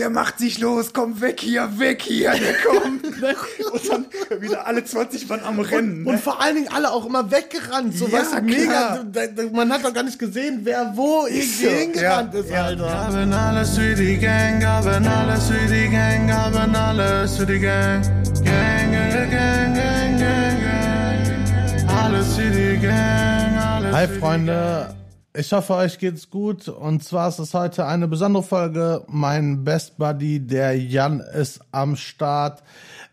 der 0.00 0.08
macht 0.08 0.38
sich 0.38 0.58
los, 0.58 0.94
komm 0.94 1.20
weg 1.20 1.40
hier, 1.40 1.78
weg 1.78 2.00
hier, 2.00 2.32
der 2.32 2.54
kommt. 2.54 3.02
ne? 3.20 3.34
Und 3.70 3.88
dann 3.88 4.40
wieder 4.40 4.66
alle 4.66 4.82
20 4.82 5.28
waren 5.28 5.44
am 5.44 5.60
Rennen. 5.60 6.06
Und 6.06 6.14
ne? 6.14 6.18
vor 6.18 6.40
allen 6.40 6.54
Dingen 6.54 6.68
alle 6.72 6.90
auch 6.90 7.04
immer 7.04 7.30
weggerannt. 7.30 7.94
So, 7.94 8.06
Ja, 8.06 8.20
weißt 8.20 8.32
du, 8.38 8.42
mega. 8.42 9.04
man 9.52 9.70
hat 9.70 9.84
doch 9.84 9.92
gar 9.92 10.02
nicht 10.02 10.18
gesehen, 10.18 10.60
wer 10.62 10.92
wo 10.96 11.26
irgendwie 11.26 11.68
hingerannt 11.68 12.32
ja, 12.32 12.40
ist, 12.40 12.50
ja, 12.50 12.64
Alter. 12.64 12.84
Gaben 12.84 13.32
alles 13.32 13.76
für 13.76 13.94
die 13.94 14.16
Gang, 14.16 14.60
gaben 14.60 15.06
alles 15.06 15.48
für 15.48 15.66
die 15.66 15.90
Gang, 15.90 16.26
gaben 16.26 16.74
alles 16.74 17.36
für 17.36 17.46
die 17.46 17.58
Gang. 17.58 18.02
Gang, 18.42 18.92
gang, 18.92 19.30
gang, 19.30 19.74
gang, 19.74 20.18
gang. 20.18 21.88
Alles 21.88 22.36
für 22.36 22.50
die 22.50 22.78
Gang, 22.78 23.58
alles 23.58 23.94
Hi 23.94 24.06
für 24.06 24.14
die 24.14 24.18
Freunde, 24.18 24.94
ich 25.32 25.52
hoffe 25.52 25.74
euch 25.74 25.98
geht's 25.98 26.28
gut 26.28 26.68
und 26.68 27.04
zwar 27.04 27.28
ist 27.28 27.38
es 27.38 27.54
heute 27.54 27.86
eine 27.86 28.08
besondere 28.08 28.42
Folge. 28.42 29.04
Mein 29.06 29.62
Best 29.62 29.96
Buddy, 29.96 30.44
der 30.44 30.76
Jan, 30.76 31.20
ist 31.20 31.60
am 31.70 31.94
Start. 31.94 32.64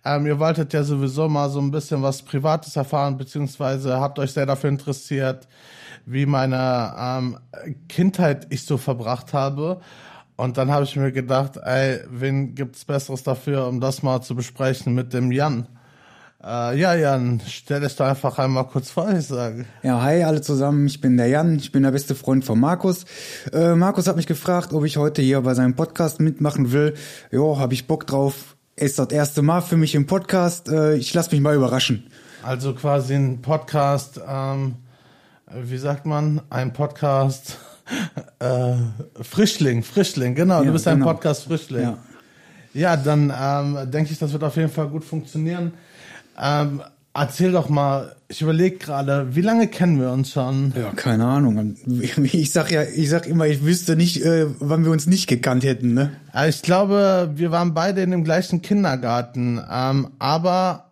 Ähm, 0.04 0.26
ihr 0.26 0.40
wolltet 0.40 0.74
ja 0.74 0.84
sowieso 0.84 1.30
mal 1.30 1.50
so 1.50 1.60
ein 1.60 1.70
bisschen 1.70 2.02
was 2.02 2.24
Privates 2.24 2.76
erfahren, 2.76 3.18
beziehungsweise 3.18 4.00
habt 4.00 4.18
euch 4.18 4.32
sehr 4.32 4.48
dafür 4.48 4.70
interessiert, 4.72 5.48
wie 6.06 6.26
meine 6.26 6.96
ähm, 6.98 7.38
Kindheit 7.88 8.48
ich 8.50 8.66
so 8.66 8.78
verbracht 8.78 9.34
habe. 9.34 9.80
Und 10.38 10.58
dann 10.58 10.72
habe 10.72 10.86
ich 10.86 10.96
mir 10.96 11.12
gedacht, 11.12 11.58
ey, 11.58 12.00
wen 12.10 12.56
gibt's 12.56 12.86
Besseres 12.86 13.22
dafür, 13.24 13.68
um 13.68 13.80
das 13.80 14.02
mal 14.02 14.22
zu 14.22 14.36
besprechen 14.36 14.96
mit 14.96 15.14
dem 15.14 15.32
Jan? 15.32 15.68
Äh, 16.44 16.80
ja, 16.80 16.94
Jan, 16.94 17.42
stell 17.48 17.82
dich 17.82 17.96
doch 17.96 18.06
einfach 18.06 18.38
einmal 18.38 18.66
kurz 18.68 18.92
vor, 18.92 19.10
ich 19.12 19.26
sage. 19.26 19.66
Ja, 19.82 20.02
hi 20.04 20.24
alle 20.24 20.42
zusammen, 20.42 20.86
ich 20.86 21.02
bin 21.02 21.18
der 21.18 21.28
Jan, 21.28 21.56
ich 21.58 21.72
bin 21.72 21.82
der 21.82 21.92
beste 21.92 22.14
Freund 22.14 22.46
von 22.46 22.60
Markus. 22.60 23.06
Äh, 23.52 23.74
Markus 23.74 24.08
hat 24.08 24.18
mich 24.18 24.28
gefragt, 24.28 24.72
ob 24.72 24.86
ich 24.86 24.98
heute 24.98 25.22
hier 25.24 25.42
bei 25.42 25.56
seinem 25.56 25.76
Podcast 25.76 26.20
mitmachen 26.20 26.72
will. 26.72 26.94
Jo, 27.32 27.58
habe 27.58 27.74
ich 27.74 27.88
Bock 27.88 28.06
drauf. 28.06 28.56
Ist 28.76 29.00
das 29.00 29.08
erste 29.10 29.42
Mal 29.42 29.62
für 29.62 29.78
mich 29.78 29.96
im 29.96 30.06
Podcast. 30.06 30.70
Äh, 30.70 30.96
ich 30.98 31.12
lass 31.16 31.32
mich 31.32 31.42
mal 31.42 31.56
überraschen. 31.56 32.06
Also 32.44 32.74
quasi 32.76 33.16
ein 33.16 33.42
Podcast, 33.42 34.22
ähm, 34.30 34.76
wie 35.52 35.78
sagt 35.80 36.06
man, 36.06 36.42
ein 36.52 36.72
Podcast, 36.72 37.58
äh, 38.40 38.76
Frischling, 39.24 39.82
Frischling, 39.82 40.36
genau, 40.36 40.60
du 40.60 40.68
Ja, 40.68 40.72
bist 40.72 40.88
ein 40.88 41.00
genau. 41.00 41.14
Podcast 41.14 41.46
Frischling. 41.46 41.82
Ja. 41.82 41.98
Ja, 42.74 42.96
dann 42.96 43.34
ähm, 43.36 43.90
denke 43.90 44.12
ich, 44.12 44.20
das 44.20 44.34
wird 44.34 44.44
auf 44.44 44.56
jeden 44.56 44.70
Fall 44.70 44.88
gut 44.88 45.04
funktionieren. 45.04 45.74
Ähm, 46.40 46.82
erzähl 47.14 47.52
doch 47.52 47.70
mal, 47.70 48.16
ich 48.28 48.42
überlege 48.42 48.78
gerade, 48.78 49.36
wie 49.36 49.42
lange 49.42 49.68
kennen 49.68 50.00
wir 50.00 50.12
uns 50.12 50.32
schon? 50.32 50.74
Ja, 50.76 50.92
keine 50.92 51.26
Ahnung. 51.26 51.78
Ich 52.24 52.52
sag 52.52 52.72
ja, 52.72 52.84
ich 52.84 53.10
sag 53.10 53.26
immer, 53.28 53.48
ich 53.48 53.64
wüsste 53.64 53.96
nicht, 53.96 54.24
äh, 54.24 54.48
wann 54.60 54.84
wir 54.84 54.92
uns 54.92 55.08
nicht 55.08 55.28
gekannt 55.28 55.64
hätten, 55.64 55.94
ne? 55.94 56.12
Ich 56.48 56.62
glaube, 56.62 57.32
wir 57.36 57.52
waren 57.52 57.74
beide 57.74 58.02
in 58.02 58.12
dem 58.12 58.24
gleichen 58.24 58.62
Kindergarten, 58.62 59.62
ähm, 59.72 60.10
aber 60.20 60.92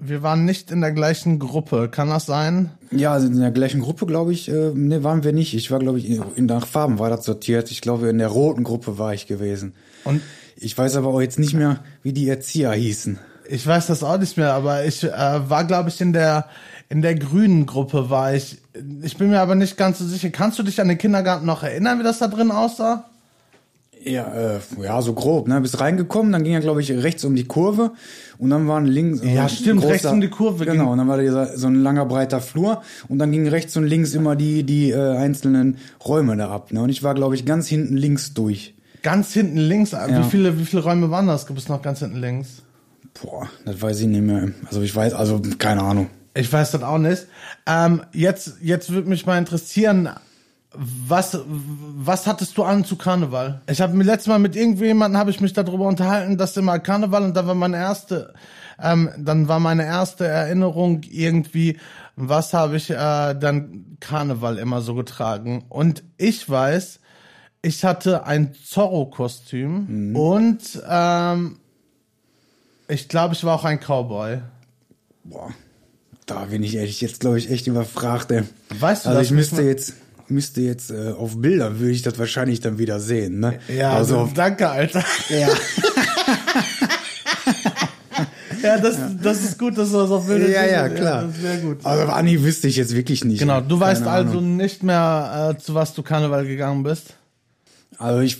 wir 0.00 0.22
waren 0.22 0.44
nicht 0.44 0.72
in 0.72 0.80
der 0.80 0.90
gleichen 0.90 1.38
Gruppe. 1.38 1.88
Kann 1.88 2.08
das 2.08 2.26
sein? 2.26 2.70
Ja, 2.90 3.12
also 3.12 3.28
in 3.28 3.38
der 3.38 3.52
gleichen 3.52 3.80
Gruppe, 3.80 4.04
glaube 4.06 4.32
ich, 4.32 4.48
äh, 4.48 4.72
ne, 4.74 5.04
waren 5.04 5.22
wir 5.22 5.32
nicht. 5.32 5.54
Ich 5.54 5.70
war, 5.70 5.78
glaube 5.78 5.98
ich, 5.98 6.10
in, 6.10 6.24
in 6.34 6.46
nach 6.46 6.66
Farben 6.66 6.98
war 6.98 7.08
das 7.08 7.24
sortiert. 7.24 7.70
Ich 7.70 7.80
glaube, 7.80 8.08
in 8.08 8.18
der 8.18 8.28
roten 8.28 8.64
Gruppe 8.64 8.98
war 8.98 9.14
ich 9.14 9.28
gewesen. 9.28 9.74
Und 10.04 10.20
Ich 10.56 10.76
weiß 10.76 10.96
aber 10.96 11.08
auch 11.08 11.20
jetzt 11.20 11.38
nicht 11.38 11.54
mehr, 11.54 11.78
wie 12.02 12.12
die 12.12 12.28
Erzieher 12.28 12.72
hießen. 12.72 13.18
Ich 13.52 13.66
weiß 13.66 13.88
das 13.88 14.02
auch 14.02 14.16
nicht 14.16 14.38
mehr, 14.38 14.54
aber 14.54 14.86
ich 14.86 15.04
äh, 15.04 15.10
war, 15.10 15.64
glaube 15.64 15.90
ich, 15.90 16.00
in 16.00 16.14
der 16.14 16.46
in 16.88 17.02
der 17.02 17.14
grünen 17.14 17.66
Gruppe 17.66 18.08
war 18.08 18.34
ich. 18.34 18.56
Ich 19.02 19.18
bin 19.18 19.28
mir 19.28 19.40
aber 19.40 19.54
nicht 19.54 19.76
ganz 19.76 19.98
so 19.98 20.06
sicher. 20.06 20.30
Kannst 20.30 20.58
du 20.58 20.62
dich 20.62 20.80
an 20.80 20.88
den 20.88 20.96
Kindergarten 20.96 21.44
noch 21.44 21.62
erinnern, 21.62 21.98
wie 21.98 22.02
das 22.02 22.18
da 22.18 22.28
drin 22.28 22.50
aussah? 22.50 23.04
Ja, 24.02 24.32
äh, 24.32 24.60
ja, 24.82 25.02
so 25.02 25.12
grob, 25.12 25.48
ne? 25.48 25.60
Bist 25.60 25.78
reingekommen, 25.78 26.32
dann 26.32 26.44
ging 26.44 26.54
er, 26.54 26.60
glaube 26.60 26.80
ich, 26.80 26.90
rechts 26.90 27.24
um 27.24 27.36
die 27.36 27.44
Kurve 27.44 27.92
und 28.38 28.48
dann 28.48 28.66
waren 28.68 28.86
links. 28.86 29.20
Ja, 29.22 29.44
äh, 29.44 29.48
stimmt, 29.50 29.84
rechts 29.84 30.06
um 30.06 30.22
die 30.22 30.30
Kurve 30.30 30.64
Genau, 30.64 30.90
und 30.90 30.98
dann 30.98 31.08
war 31.08 31.18
dieser, 31.18 31.54
so 31.56 31.66
ein 31.66 31.82
langer, 31.82 32.06
breiter 32.06 32.40
Flur 32.40 32.82
und 33.08 33.18
dann 33.18 33.32
gingen 33.32 33.48
rechts 33.48 33.76
und 33.76 33.84
links 33.84 34.14
immer 34.14 34.34
die, 34.34 34.64
die 34.64 34.92
äh, 34.92 35.16
einzelnen 35.16 35.76
Räume 36.04 36.38
da 36.38 36.50
ab. 36.50 36.72
Ne? 36.72 36.80
Und 36.80 36.88
ich 36.88 37.02
war, 37.02 37.14
glaube 37.14 37.34
ich, 37.34 37.44
ganz 37.44 37.68
hinten 37.68 37.98
links 37.98 38.32
durch. 38.32 38.74
Ganz 39.02 39.34
hinten 39.34 39.58
links. 39.58 39.90
Ja. 39.90 40.08
Wie 40.08 40.30
viele 40.30 40.58
wie 40.58 40.64
viele 40.64 40.82
Räume 40.82 41.10
waren 41.10 41.26
das? 41.26 41.46
Gibt 41.46 41.58
es 41.58 41.68
noch 41.68 41.82
ganz 41.82 41.98
hinten 41.98 42.18
links? 42.18 42.62
Boah, 43.20 43.48
das 43.64 43.80
weiß 43.80 44.00
ich 44.00 44.06
nicht 44.06 44.22
mehr. 44.22 44.48
Also 44.66 44.82
ich 44.82 44.94
weiß, 44.94 45.14
also 45.14 45.40
keine 45.58 45.82
Ahnung. 45.82 46.08
Ich 46.34 46.50
weiß 46.52 46.70
das 46.70 46.82
auch 46.82 46.98
nicht. 46.98 47.26
Ähm, 47.66 48.02
jetzt 48.12 48.56
jetzt 48.60 48.90
würde 48.90 49.08
mich 49.08 49.26
mal 49.26 49.38
interessieren. 49.38 50.08
Was, 50.74 51.38
was 51.46 52.26
hattest 52.26 52.56
du 52.56 52.62
an 52.62 52.86
zu 52.86 52.96
Karneval? 52.96 53.60
Ich 53.68 53.82
habe 53.82 53.94
mir 53.94 54.04
letztes 54.04 54.28
Mal 54.28 54.38
mit 54.38 54.56
irgendjemandem 54.56 55.18
habe 55.18 55.30
ich 55.30 55.42
mich 55.42 55.52
darüber 55.52 55.86
unterhalten, 55.86 56.38
dass 56.38 56.56
immer 56.56 56.78
Karneval 56.78 57.24
und 57.24 57.36
da 57.36 57.46
war 57.46 57.54
meine 57.54 57.76
erste, 57.76 58.32
ähm, 58.82 59.10
dann 59.18 59.48
war 59.48 59.60
meine 59.60 59.84
erste 59.84 60.26
Erinnerung 60.26 61.02
irgendwie, 61.10 61.78
was 62.16 62.54
habe 62.54 62.78
ich 62.78 62.88
äh, 62.88 63.34
dann 63.34 63.98
Karneval 64.00 64.56
immer 64.56 64.80
so 64.80 64.94
getragen? 64.94 65.66
Und 65.68 66.04
ich 66.16 66.48
weiß, 66.48 67.00
ich 67.60 67.84
hatte 67.84 68.24
ein 68.24 68.54
Zorro-Kostüm 68.54 70.16
und 70.16 70.82
ähm, 70.88 71.58
ich 72.92 73.08
glaube, 73.08 73.34
ich 73.34 73.44
war 73.44 73.54
auch 73.54 73.64
ein 73.64 73.78
Cowboy. 73.78 74.38
Boah, 75.24 75.50
da 76.26 76.44
bin 76.44 76.62
ich 76.62 76.76
ehrlich, 76.76 77.00
jetzt 77.00 77.20
glaube 77.20 77.38
ich 77.38 77.50
echt 77.50 77.66
überfragt, 77.66 78.30
ey. 78.30 78.42
Weißt 78.78 79.04
du 79.04 79.10
also 79.10 79.20
das 79.20 79.28
ich 79.28 79.32
müsste 79.32 79.62
jetzt, 79.62 79.94
müsste 80.28 80.60
jetzt 80.60 80.90
äh, 80.90 81.12
auf 81.12 81.40
Bildern 81.40 81.78
würde 81.78 81.92
ich 81.92 82.02
das 82.02 82.18
wahrscheinlich 82.18 82.60
dann 82.60 82.78
wieder 82.78 83.00
sehen, 83.00 83.40
ne? 83.40 83.58
Ja, 83.68 83.92
also 83.92 84.20
also, 84.20 84.32
danke, 84.34 84.68
Alter. 84.68 85.04
ja. 85.28 85.48
Ja, 88.62 88.78
das, 88.78 88.96
das 89.20 89.42
ist 89.42 89.58
gut, 89.58 89.76
dass 89.76 89.90
du 89.90 89.98
das 89.98 90.10
auf 90.12 90.28
Bilder 90.28 90.48
ja, 90.48 90.64
ja, 90.64 90.88
klar. 90.88 91.22
das 91.22 91.34
ist 91.34 91.42
sehr 91.42 91.56
gut. 91.56 91.84
Also 91.84 92.04
Anni 92.12 92.44
wüsste 92.44 92.68
ich 92.68 92.76
jetzt 92.76 92.94
wirklich 92.94 93.24
nicht. 93.24 93.40
Genau, 93.40 93.60
du 93.60 93.80
weißt 93.80 94.06
also 94.06 94.40
nicht 94.40 94.84
mehr, 94.84 95.56
äh, 95.56 95.60
zu 95.60 95.74
was 95.74 95.94
du 95.94 96.04
Karneval 96.04 96.46
gegangen 96.46 96.84
bist. 96.84 97.16
Also 97.98 98.20
ich, 98.20 98.38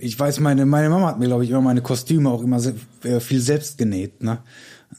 ich 0.00 0.18
weiß, 0.18 0.40
meine, 0.40 0.64
meine 0.64 0.88
Mama 0.88 1.08
hat 1.08 1.18
mir, 1.18 1.26
glaube 1.26 1.44
ich, 1.44 1.50
immer 1.50 1.60
meine 1.60 1.82
Kostüme 1.82 2.30
auch 2.30 2.42
immer 2.42 2.60
se 2.60 2.74
äh, 3.04 3.20
viel 3.20 3.40
selbst 3.40 3.78
genäht, 3.78 4.22
ne? 4.22 4.38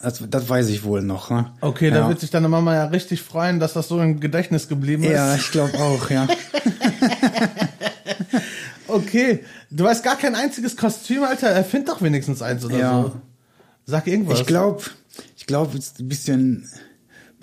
Das, 0.02 0.24
das 0.30 0.50
weiß 0.50 0.70
ich 0.70 0.84
wohl 0.84 1.02
noch, 1.02 1.30
ne? 1.30 1.52
Okay, 1.62 1.90
ja. 1.90 1.96
da 1.96 2.10
wird 2.10 2.20
sich 2.20 2.30
deine 2.30 2.50
Mama 2.50 2.74
ja 2.74 2.86
richtig 2.86 3.22
freuen, 3.22 3.60
dass 3.60 3.74
das 3.74 3.88
so 3.88 4.00
im 4.02 4.20
Gedächtnis 4.20 4.68
geblieben 4.68 5.04
ist. 5.04 5.12
Ja, 5.12 5.36
ich 5.36 5.52
glaube 5.52 5.78
auch, 5.80 6.10
ja. 6.10 6.28
Okay, 8.88 9.40
du 9.72 9.84
weißt 9.86 10.04
gar 10.04 10.18
kein 10.18 10.36
einziges 10.36 10.76
Kostüm, 10.78 11.24
Alter. 11.24 11.48
Erfind 11.48 11.90
doch 11.90 12.02
wenigstens 12.02 12.42
eins 12.42 12.64
oder 12.66 12.78
Ja. 12.78 13.02
so. 13.04 13.12
Sag 13.86 14.08
irgendwas. 14.08 14.40
Ich 14.40 14.46
glaube, 14.46 14.84
ich 15.36 15.46
glaube, 15.46 15.78
ein 16.00 16.08
bisschen, 16.08 16.70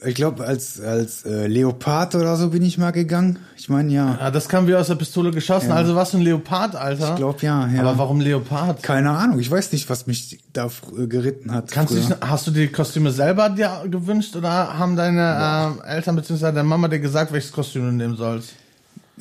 ich 0.05 0.15
glaube, 0.15 0.45
als, 0.45 0.81
als 0.81 1.25
äh, 1.25 1.47
Leopard 1.47 2.15
oder 2.15 2.37
so 2.37 2.51
bin 2.51 2.63
ich 2.63 2.79
mal 2.79 2.91
gegangen. 2.91 3.39
Ich 3.57 3.69
meine, 3.69 3.93
ja. 3.93 4.17
Ja, 4.19 4.31
das 4.31 4.49
kam 4.49 4.67
wie 4.67 4.75
aus 4.75 4.87
der 4.87 4.95
Pistole 4.95 5.31
geschossen. 5.31 5.69
Ja. 5.69 5.75
Also 5.75 5.95
warst 5.95 6.15
du 6.15 6.19
ein 6.19 6.23
Leopard, 6.23 6.75
Alter? 6.75 7.11
Ich 7.11 7.17
glaube, 7.17 7.39
ja, 7.43 7.69
ja. 7.69 7.81
Aber 7.83 7.99
warum 7.99 8.21
Leopard? 8.21 8.83
Keine 8.83 9.11
Ahnung, 9.11 9.39
ich 9.39 9.51
weiß 9.51 9.73
nicht, 9.73 9.91
was 9.91 10.07
mich 10.07 10.39
da 10.53 10.67
äh, 10.67 11.07
geritten 11.07 11.53
hat. 11.53 11.71
Kannst 11.71 11.93
du 11.93 11.97
dich, 11.97 12.09
hast 12.21 12.47
du 12.47 12.51
die 12.51 12.69
Kostüme 12.69 13.11
selber 13.11 13.51
dir 13.51 13.85
gewünscht 13.91 14.35
oder 14.37 14.79
haben 14.79 14.97
deine 14.97 15.77
ähm, 15.77 15.83
Eltern 15.85 16.17
bzw. 16.17 16.47
deine 16.47 16.65
Mama 16.65 16.89
dir 16.89 17.01
gesagt, 17.01 17.33
welches 17.33 17.53
Kostüm 17.53 17.87
du 17.87 17.93
nehmen 17.93 18.17
sollst? 18.17 18.55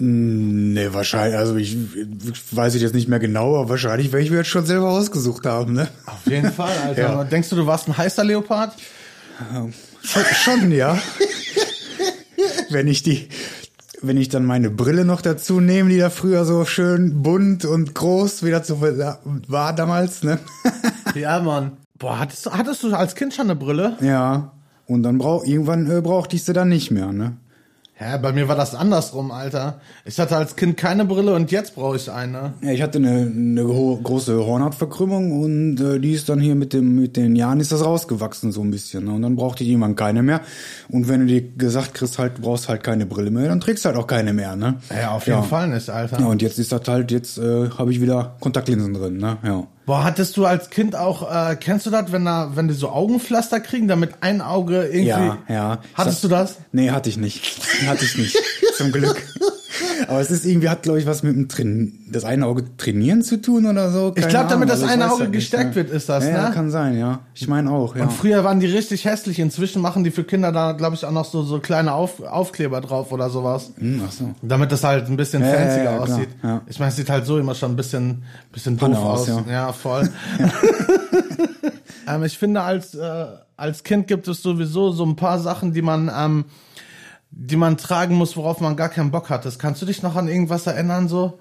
Nee, 0.01 0.87
wahrscheinlich, 0.93 1.37
also 1.37 1.57
ich, 1.57 1.75
ich 1.75 2.55
weiß 2.55 2.75
ich 2.75 2.81
jetzt 2.81 2.95
nicht 2.95 3.09
mehr 3.09 3.19
genau, 3.19 3.57
aber 3.57 3.69
wahrscheinlich 3.69 4.13
werde 4.13 4.23
ich 4.23 4.31
mir 4.31 4.37
jetzt 4.37 4.47
schon 4.47 4.65
selber 4.65 4.89
ausgesucht 4.89 5.45
haben, 5.45 5.73
ne? 5.73 5.89
Auf 6.05 6.25
jeden 6.25 6.53
Fall, 6.53 6.71
Alter. 6.85 7.01
Ja. 7.09 7.23
Denkst 7.25 7.49
du, 7.49 7.57
du 7.57 7.65
warst 7.67 7.89
ein 7.89 7.97
heißer 7.97 8.23
Leopard? 8.23 8.73
Schon, 10.03 10.23
schon 10.23 10.71
ja. 10.71 10.97
wenn 12.69 12.87
ich 12.87 13.03
die, 13.03 13.29
wenn 14.01 14.17
ich 14.17 14.29
dann 14.29 14.45
meine 14.45 14.69
Brille 14.69 15.05
noch 15.05 15.21
dazu 15.21 15.59
nehme, 15.59 15.89
die 15.89 15.97
da 15.97 16.09
früher 16.09 16.45
so 16.45 16.65
schön 16.65 17.21
bunt 17.21 17.65
und 17.65 17.95
groß 17.95 18.43
wieder 18.43 18.63
zu 18.63 18.81
war 18.81 19.73
damals, 19.75 20.23
ne? 20.23 20.39
Ja, 21.15 21.39
Mann. 21.41 21.77
Boah, 21.97 22.19
hattest 22.19 22.45
du, 22.45 22.51
hattest 22.51 22.83
du 22.83 22.93
als 22.93 23.15
Kind 23.15 23.33
schon 23.33 23.47
eine 23.47 23.55
Brille? 23.55 23.97
ja. 24.01 24.53
Und 24.85 25.03
dann 25.03 25.19
brauch, 25.19 25.45
irgendwann 25.45 25.89
äh, 25.89 26.01
brauchte 26.01 26.35
ich 26.35 26.43
sie 26.43 26.53
dann 26.53 26.69
nicht 26.69 26.89
mehr, 26.89 27.11
ne? 27.11 27.37
Hä, 28.01 28.17
bei 28.21 28.31
mir 28.31 28.47
war 28.47 28.55
das 28.55 28.75
andersrum, 28.75 29.29
Alter. 29.29 29.81
Ich 30.05 30.17
hatte 30.21 30.37
als 30.37 30.55
Kind 30.55 30.77
keine 30.77 31.03
Brille 31.03 31.33
und 31.33 31.51
jetzt 31.51 31.75
brauche 31.75 31.97
ich 31.97 32.09
eine. 32.09 32.53
Ja, 32.61 32.71
ich 32.71 32.81
hatte 32.81 32.97
eine, 32.97 33.29
eine 33.29 33.61
große 33.65 34.37
Hornhautverkrümmung 34.37 35.37
und 35.41 35.81
äh, 35.81 35.99
die 35.99 36.13
ist 36.13 36.29
dann 36.29 36.39
hier 36.39 36.55
mit 36.55 36.71
dem 36.71 36.95
mit 36.95 37.17
den 37.17 37.35
Jahren 37.35 37.59
ist 37.59 37.73
das 37.73 37.83
rausgewachsen 37.83 38.53
so 38.53 38.61
ein 38.61 38.71
bisschen. 38.71 39.03
Ne? 39.03 39.11
Und 39.11 39.23
dann 39.23 39.35
brauchte 39.35 39.65
irgendwann 39.65 39.97
keine 39.97 40.23
mehr. 40.23 40.39
Und 40.87 41.09
wenn 41.09 41.19
du 41.19 41.25
dir 41.25 41.41
gesagt 41.41 41.93
kriegst, 41.93 42.19
halt, 42.19 42.37
du 42.37 42.43
brauchst 42.43 42.69
halt 42.69 42.83
keine 42.83 43.05
Brille 43.05 43.31
mehr, 43.31 43.49
dann 43.49 43.59
trägst 43.59 43.83
du 43.83 43.89
halt 43.89 43.97
auch 43.97 44.07
keine 44.07 44.31
mehr, 44.31 44.55
ne? 44.55 44.77
Ja, 44.89 45.11
auf 45.11 45.27
jeden 45.27 45.43
Fall 45.43 45.67
nicht, 45.67 45.89
Alter. 45.89 46.21
Ja, 46.21 46.27
und 46.27 46.41
jetzt 46.41 46.57
ist 46.57 46.71
das 46.71 46.87
halt, 46.87 47.11
jetzt 47.11 47.37
äh, 47.37 47.69
habe 47.77 47.91
ich 47.91 47.99
wieder 47.99 48.37
Kontaktlinsen 48.39 48.93
drin, 48.93 49.17
ne? 49.17 49.39
Ja. 49.43 49.67
Boah, 49.89 50.03
hattest 50.03 50.37
du 50.37 50.45
als 50.45 50.69
Kind 50.69 50.95
auch, 50.95 51.31
äh, 51.31 51.55
kennst 51.55 51.87
du 51.87 51.89
das, 51.89 52.11
wenn 52.11 52.23
da, 52.23 52.51
wenn 52.53 52.67
die 52.67 52.75
so 52.75 52.89
Augenpflaster 52.89 53.59
kriegen, 53.59 53.87
damit 53.87 54.21
ein 54.21 54.39
Auge 54.39 54.83
irgendwie. 54.83 55.07
Ja, 55.07 55.39
ja. 55.49 55.79
Hattest 55.95 56.23
du 56.23 56.27
das? 56.27 56.57
Nee, 56.71 56.91
hatte 56.91 57.09
ich 57.09 57.17
nicht. 57.17 57.59
hatte 57.87 58.05
ich 58.05 58.15
nicht. 58.15 58.37
Zum 58.77 58.91
Glück. 58.91 59.19
Aber 60.09 60.19
es 60.21 60.31
ist 60.31 60.45
irgendwie, 60.45 60.69
hat, 60.69 60.81
glaube 60.83 60.99
ich, 60.99 61.05
was 61.05 61.21
mit 61.23 61.35
dem 61.35 61.47
Train 61.47 61.99
das 62.11 62.25
eine 62.25 62.45
Auge 62.47 62.63
trainieren 62.77 63.21
zu 63.21 63.39
tun 63.41 63.65
oder 63.67 63.91
so. 63.91 64.09
Ich 64.15 64.21
Keine 64.21 64.29
glaube, 64.31 64.49
damit 64.49 64.69
das 64.69 64.81
Also 64.81 64.85
ich 64.87 64.91
eine 64.91 65.11
Auge 65.11 65.23
halt 65.25 65.33
gestärkt 65.33 65.69
ja. 65.71 65.75
wird, 65.75 65.89
ist 65.91 66.09
das, 66.09 66.23
ja, 66.25 66.31
Ja, 66.31 66.49
ne? 66.49 66.55
kann 66.55 66.71
sein, 66.71 66.97
ja. 66.97 67.19
Ich 67.35 67.47
meine 67.47 67.69
auch, 67.71 67.95
ja. 67.95 68.03
Und 68.03 68.11
früher 68.11 68.43
waren 68.43 68.59
die 68.59 68.65
richtig 68.65 69.05
hässlich. 69.05 69.37
Inzwischen 69.39 69.81
machen 69.81 70.03
die 70.03 70.11
für 70.11 70.23
Kinder 70.23 70.51
da, 70.51 70.71
glaube 70.71 70.95
ich, 70.95 71.05
auch 71.05 71.11
noch 71.11 71.25
so, 71.25 71.43
so 71.43 71.59
kleine 71.59 71.93
Auf, 71.93 72.21
Aufkleber 72.21 72.81
drauf 72.81 73.11
oder 73.11 73.29
sowas. 73.29 73.71
Hm, 73.77 74.01
ach 74.07 74.11
so. 74.11 74.33
Damit 74.41 74.71
das 74.71 74.83
halt 74.83 75.07
ein 75.07 75.15
bisschen 75.17 75.43
Ja, 75.43 75.49
ja, 75.49 75.55
fancier 75.57 75.83
ja, 75.83 75.97
aussieht. 75.99 76.29
ja. 76.43 76.61
Ich 76.67 76.79
meine, 76.79 76.89
es 76.89 76.95
sieht 76.95 77.09
halt 77.09 77.25
so 77.25 77.37
immer 77.37 77.53
schon 77.53 77.71
ein 77.73 77.75
bisschen, 77.75 78.23
bisschen 78.51 78.77
doof 78.77 78.97
aus. 78.97 79.29
aus, 79.29 79.43
ja. 79.47 79.51
ja. 79.51 79.73
voll. 79.73 80.09
ähm, 82.07 82.23
ich 82.23 82.37
finde, 82.37 82.61
als, 82.61 82.95
äh, 82.95 83.25
als 83.57 83.83
Kind 83.83 84.07
gibt 84.07 84.27
es 84.27 84.41
sowieso 84.41 84.91
so 84.91 85.05
ein 85.05 85.15
paar 85.15 85.39
Sachen, 85.39 85.73
die 85.73 85.81
man, 85.81 86.11
ähm, 86.15 86.45
die 87.31 87.55
man 87.55 87.77
tragen 87.77 88.15
muss, 88.15 88.35
worauf 88.35 88.59
man 88.59 88.75
gar 88.75 88.89
keinen 88.89 89.11
Bock 89.11 89.29
hat. 89.29 89.47
Kannst 89.59 89.81
du 89.81 89.85
dich 89.85 90.01
noch 90.01 90.15
an 90.15 90.27
irgendwas 90.27 90.67
erinnern, 90.67 91.07
so? 91.07 91.39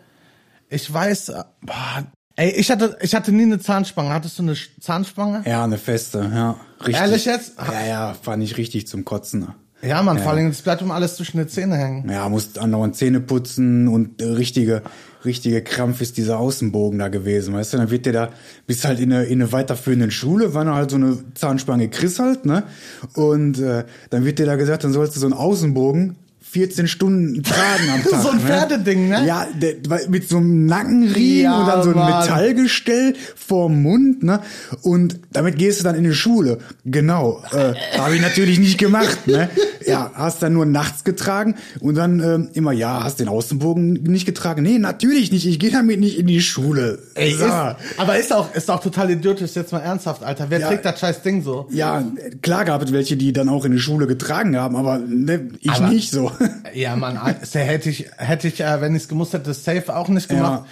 Ich 0.69 0.93
weiß, 0.93 1.31
äh, 1.31 1.45
boah, 1.63 2.05
ey, 2.37 2.51
ich 2.51 2.71
hatte, 2.71 2.99
ich 3.01 3.15
hatte 3.15 3.33
nie 3.33 3.45
eine 3.45 3.59
Zahnspange. 3.59 4.11
Hattest 4.11 4.39
du 4.39 4.43
eine 4.43 4.57
Zahnspange? 4.81 5.43
Ja, 5.47 5.65
eine 5.65 5.79
feste, 5.79 6.31
ja. 6.33 6.57
Richtig. 6.81 6.97
Ehrlich 6.97 7.25
jetzt? 7.25 7.55
Ja, 7.59 7.87
ja, 7.87 8.15
fand 8.15 8.43
ich 8.43 8.57
richtig 8.57 8.87
zum 8.87 9.05
Kotzen. 9.05 9.55
Ja, 9.81 10.03
man, 10.03 10.19
vor 10.19 10.33
allem, 10.33 10.49
es 10.49 10.63
bleibt 10.63 10.83
um 10.83 10.91
alles 10.91 11.17
zwischen 11.17 11.37
den 11.37 11.49
Zähnen 11.49 11.79
hängen. 11.79 12.11
Ja, 12.11 12.29
musst 12.29 12.59
andauernd 12.59 12.97
Zähne 12.97 13.21
putzen 13.21 13.87
und 13.87 14.21
äh, 14.21 14.25
richtige, 14.25 14.83
richtige 15.25 15.63
Krampf 15.63 16.01
ist 16.01 16.17
dieser 16.17 16.39
Außenbogen 16.39 16.99
da 16.99 17.09
gewesen, 17.09 17.55
weißt 17.55 17.75
du? 17.75 17.77
Dann 17.77 17.91
wird 17.91 18.07
der 18.07 18.13
da, 18.13 18.29
bist 18.67 18.85
halt 18.85 18.99
in 18.99 19.13
eine, 19.13 19.25
in 19.25 19.41
eine 19.41 19.53
weiterführende 19.53 20.11
Schule, 20.11 20.49
noch 20.49 20.75
halt 20.75 20.91
so 20.91 20.97
eine 20.97 21.19
Zahnspange 21.35 21.89
Chris 21.91 22.19
halt, 22.19 22.45
ne? 22.45 22.65
Und 23.15 23.61
äh, 23.61 23.85
dann 24.11 24.25
wird 24.25 24.41
dir 24.41 24.47
da 24.47 24.57
gesagt, 24.57 24.83
dann 24.83 24.93
sollst 24.93 25.15
du 25.15 25.21
so 25.21 25.27
einen 25.27 25.35
Außenbogen 25.35 26.17
14 26.51 26.89
Stunden 26.89 27.43
tragen 27.43 27.91
am 27.93 28.03
Tag. 28.11 28.23
So 28.23 28.31
ein 28.31 28.37
ne? 28.39 28.43
Pferdeding, 28.43 29.09
ne? 29.09 29.25
Ja, 29.27 29.47
der, 29.61 29.75
weil 29.89 30.09
mit 30.09 30.29
so 30.29 30.39
einem 30.39 30.67
Nackenriemen 30.67 31.43
Ja, 31.43 31.61
und 31.61 31.67
dann 31.69 31.83
so 31.83 31.91
ein 31.91 31.97
Mann. 31.97 32.21
Metallgestell 32.21 33.15
vorm 33.37 33.83
Mund, 33.83 34.23
ne? 34.23 34.41
Und 34.83 35.19
damit 35.33 35.57
gehst 35.59 35.81
du 35.81 35.85
dann 35.85 35.95
in 35.97 36.05
die 36.05 36.15
Schule. 36.15 36.59
Genau. 36.85 37.43
Äh, 37.53 37.75
Habe 37.99 38.17
ich 38.17 38.23
natürlich 38.23 38.59
nicht 38.59 38.79
gemacht, 38.79 39.27
ne? 39.27 39.49
Ja, 39.87 40.11
hast 40.13 40.43
dann 40.43 40.53
nur 40.53 40.67
nachts 40.67 41.03
getragen 41.03 41.55
und 41.81 41.95
dann 41.95 42.21
ähm, 42.21 42.49
immer, 42.53 42.73
ja, 42.73 43.05
hast 43.05 43.21
den 43.21 43.29
Außenbogen 43.29 43.95
nicht 44.03 44.27
getragen. 44.27 44.63
Nee, 44.63 44.79
natürlich 44.79 45.33
nicht. 45.33 45.47
Ich 45.47 45.59
gehe 45.59 45.71
damit 45.71 45.99
nicht 46.01 46.19
in 46.19 46.27
die 46.27 46.43
Schule. 46.43 46.99
Ey, 47.15 47.33
So. 47.33 47.47
ist, 47.47 47.53
aber 47.97 48.19
ist 48.19 48.31
auch, 48.35 48.55
ist 48.55 48.71
auch 48.71 48.81
total 48.83 49.11
idiotisch, 49.13 49.55
jetzt 49.55 49.73
mal 49.73 49.79
ernsthaft, 49.79 50.23
Alter. 50.25 50.47
Wer 50.51 50.61
Ja. 50.61 50.69
trägt 50.69 50.85
das 50.85 51.01
scheiß 51.01 51.23
Ding 51.23 51.43
so? 51.43 51.69
ja, 51.71 52.05
klar 52.43 52.67
gab 52.67 52.83
es 52.83 52.93
welche, 52.93 53.17
die 53.17 53.33
dann 53.33 53.49
auch 53.49 53.65
in 53.65 53.73
die 53.73 53.79
Schule 53.79 54.07
getragen 54.07 54.59
haben, 54.59 54.77
aber 54.77 54.99
ne, 54.99 55.49
ich 55.61 55.71
Aber- 55.71 55.89
nicht 55.89 56.11
so. 56.11 56.33
Ja, 56.75 56.97
Mann, 56.97 57.19
das 57.41 57.55
hätte 57.55 57.91
ich, 57.91 58.07
hätte 58.17 58.49
ich, 58.49 58.61
äh, 58.61 58.81
wenn 58.81 58.95
ich 58.95 59.03
es 59.03 59.09
gemusst 59.09 59.33
hätte, 59.33 59.53
safe 59.55 59.95
auch 59.97 60.09
nicht 60.09 60.29
gemacht. 60.29 60.65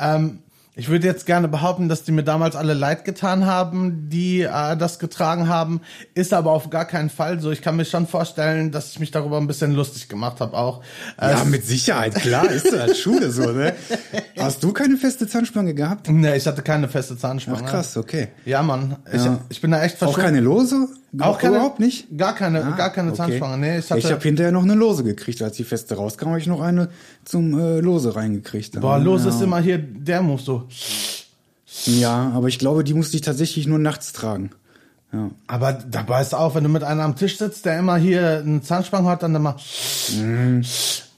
Ähm, 0.00 0.38
ich 0.74 0.88
würde 0.88 1.06
jetzt 1.06 1.26
gerne 1.26 1.48
behaupten, 1.48 1.90
dass 1.90 2.02
die 2.02 2.12
mir 2.12 2.22
damals 2.24 2.56
alle 2.56 2.72
leid 2.72 3.04
getan 3.04 3.44
haben, 3.44 4.08
die 4.08 4.40
äh, 4.40 4.74
das 4.78 4.98
getragen 4.98 5.46
haben. 5.46 5.82
Ist 6.14 6.32
aber 6.32 6.50
auf 6.52 6.70
gar 6.70 6.86
keinen 6.86 7.10
Fall 7.10 7.40
so. 7.40 7.50
Ich 7.50 7.60
kann 7.60 7.76
mir 7.76 7.84
schon 7.84 8.06
vorstellen, 8.06 8.70
dass 8.72 8.90
ich 8.92 8.98
mich 8.98 9.10
darüber 9.10 9.36
ein 9.36 9.46
bisschen 9.46 9.72
lustig 9.72 10.08
gemacht 10.08 10.40
habe 10.40 10.56
auch. 10.56 10.82
Äh, 11.20 11.32
Ja, 11.32 11.44
mit 11.44 11.66
Sicherheit, 11.66 12.14
klar, 12.14 12.50
ist 12.50 12.72
halt 12.72 12.96
Schule 12.96 13.30
so, 13.30 13.52
ne? 13.52 13.74
Hast 14.38 14.62
du 14.64 14.72
keine 14.72 14.96
feste 14.96 15.28
Zahnspange 15.28 15.74
gehabt? 15.74 16.08
nee, 16.08 16.36
ich 16.36 16.46
hatte 16.46 16.62
keine 16.62 16.88
feste 16.88 17.18
Zahnspange. 17.18 17.58
Ach 17.62 17.68
krass, 17.70 17.98
okay. 17.98 18.28
Ja, 18.46 18.62
Mann. 18.62 18.96
Ich, 19.12 19.22
Ja. 19.22 19.40
ich 19.50 19.60
bin 19.60 19.72
da 19.72 19.82
echt 19.82 19.96
Auch 19.96 19.98
verschwunden. 20.14 20.22
keine 20.22 20.40
Lose? 20.40 20.88
Auch 21.18 21.38
keine, 21.38 21.56
Überhaupt 21.56 21.78
nicht? 21.78 22.06
Gar 22.16 22.34
keine, 22.34 22.64
Ah, 22.64 22.70
gar 22.70 22.90
keine 22.90 23.08
okay. 23.08 23.16
Zahnspange. 23.18 23.58
Nee, 23.58 23.78
ich 23.80 23.90
hatte, 23.90 23.98
ich 24.00 24.10
habe 24.10 24.22
hinterher 24.22 24.50
noch 24.50 24.62
eine 24.62 24.74
Lose 24.74 25.04
gekriegt. 25.04 25.42
Als 25.42 25.56
die 25.56 25.64
Feste 25.64 25.94
rauskam, 25.94 26.28
habe 26.28 26.38
ich 26.38 26.46
noch 26.46 26.62
eine 26.62 26.88
zum 27.24 27.58
äh, 27.58 27.80
Lose 27.80 28.16
reingekriegt. 28.16 28.80
boah, 28.80 28.98
los 28.98 29.24
ja. 29.24 29.28
ist 29.30 29.42
immer 29.42 29.60
hier 29.60 29.76
der 29.78 30.22
Move 30.22 30.40
so. 30.40 30.68
Ja, 31.84 32.32
aber 32.34 32.48
ich 32.48 32.58
glaube, 32.58 32.82
die 32.84 32.94
musste 32.94 33.16
ich 33.16 33.22
tatsächlich 33.22 33.66
nur 33.66 33.78
nachts 33.78 34.12
tragen. 34.12 34.50
Ja. 35.12 35.30
Aber 35.46 35.72
dabei 35.74 36.22
ist 36.22 36.34
auch, 36.34 36.54
wenn 36.54 36.64
du 36.64 36.70
mit 36.70 36.82
einem 36.84 37.00
am 37.00 37.16
Tisch 37.16 37.36
sitzt, 37.36 37.66
der 37.66 37.78
immer 37.78 37.96
hier 37.96 38.38
eine 38.38 38.62
Zahnspange 38.62 39.08
hat, 39.10 39.22
dann 39.22 39.34
immer. 39.34 39.56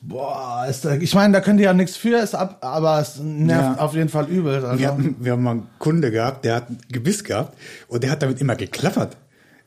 Boah, 0.01 0.67
ist 0.69 0.85
ich 0.85 1.15
meine, 1.15 1.33
da 1.33 1.41
könnt 1.41 1.61
ihr 1.61 1.67
ja 1.67 1.73
nichts 1.73 1.97
für, 1.97 2.19
ist 2.19 2.35
ab, 2.35 2.59
aber 2.61 3.01
es 3.01 3.19
nervt 3.21 3.79
Ja. 3.79 3.83
auf 3.85 3.95
jeden 3.95 4.09
Fall 4.11 4.27
übel. 4.29 4.65
Also. 4.65 4.79
Wir, 4.79 4.89
hatten, 4.89 5.17
wir 5.21 5.33
haben 5.33 5.43
mal 5.43 5.51
einen 5.53 5.67
Kunde 5.79 6.11
gehabt, 6.11 6.45
der 6.45 6.57
hat 6.57 6.69
ein 6.71 6.79
Gebiss 6.91 7.25
gehabt 7.25 7.57
und 7.89 8.03
der 8.03 8.11
hat 8.11 8.23
damit 8.23 8.41
immer 8.41 8.55
geklappert. 8.57 9.17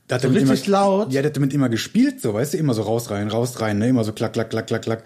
Der 0.10 0.16
hat 0.16 0.22
So 0.22 0.30
damit 0.30 0.50
richtig 0.50 0.68
immer, 0.68 0.78
laut? 0.78 1.14
Ja, 1.14 1.22
der 1.22 1.30
hat 1.30 1.36
damit 1.36 1.54
immer 1.54 1.70
gespielt, 1.70 2.22
so, 2.22 2.34
weißt 2.34 2.54
du, 2.54 2.58
immer 2.58 2.74
so 2.74 2.84
raus, 2.84 3.10
rein, 3.10 3.28
raus, 3.28 3.60
rein, 3.60 3.78
ne? 3.78 3.90
immer 3.90 4.04
so 4.04 4.14
klack, 4.14 4.34
klack, 4.34 4.50
klack, 4.50 4.68
klack, 4.68 4.82
klack. 4.82 5.04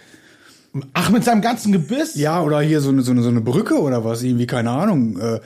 Ach, 0.94 1.10
mit 1.10 1.24
seinem 1.24 1.42
ganzen 1.42 1.74
Gebiss? 1.74 2.16
Ja, 2.16 2.42
oder 2.42 2.62
hier 2.62 2.80
so 2.80 2.90
eine, 2.90 3.02
so 3.02 3.12
eine, 3.12 3.24
so 3.24 3.30
eine 3.30 3.42
Brücke 3.42 3.82
oder 3.82 4.06
was, 4.06 4.24
irgendwie, 4.24 4.48
keine 4.48 4.70
Ahnung, 4.70 5.20
äh, 5.20 5.40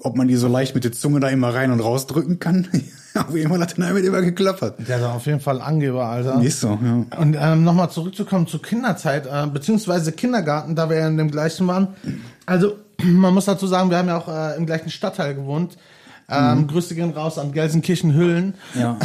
ob 0.00 0.16
man 0.16 0.28
die 0.28 0.36
so 0.36 0.48
leicht 0.48 0.74
mit 0.74 0.84
der 0.84 0.92
Zunge 0.92 1.20
da 1.20 1.28
immer 1.28 1.54
rein 1.54 1.70
und 1.70 1.80
raus 1.80 2.06
drücken 2.06 2.38
kann. 2.38 2.68
Auf 3.14 3.34
jeden 3.34 3.48
Fall 3.48 3.60
hat 3.60 3.78
er 3.78 3.86
damit 3.86 4.04
immer 4.04 4.20
geklappert. 4.20 4.74
Der 4.86 4.98
ist 4.98 5.04
auf 5.04 5.24
jeden 5.24 5.40
Fall 5.40 5.62
Angeber, 5.62 6.04
Alter. 6.04 6.42
Ist 6.42 6.60
so, 6.60 6.78
ja. 6.82 7.18
Und 7.18 7.34
ähm, 7.40 7.64
nochmal 7.64 7.88
zurückzukommen 7.88 8.46
zur 8.46 8.60
Kinderzeit, 8.60 9.26
äh, 9.26 9.46
beziehungsweise 9.46 10.12
Kindergarten, 10.12 10.74
da 10.76 10.90
wir 10.90 10.98
ja 10.98 11.08
in 11.08 11.16
dem 11.16 11.30
gleichen 11.30 11.66
waren. 11.66 11.88
Also, 12.44 12.74
man 13.02 13.32
muss 13.32 13.46
dazu 13.46 13.66
sagen, 13.66 13.88
wir 13.88 13.96
haben 13.96 14.08
ja 14.08 14.18
auch 14.18 14.28
äh, 14.28 14.58
im 14.58 14.66
gleichen 14.66 14.90
Stadtteil 14.90 15.34
gewohnt. 15.34 15.78
Ähm, 16.28 16.66
Grüße 16.66 16.94
gehen 16.96 17.10
raus 17.10 17.38
an 17.38 17.52
Gelsenkirchen-Hüllen. 17.52 18.54
Ja. 18.74 18.98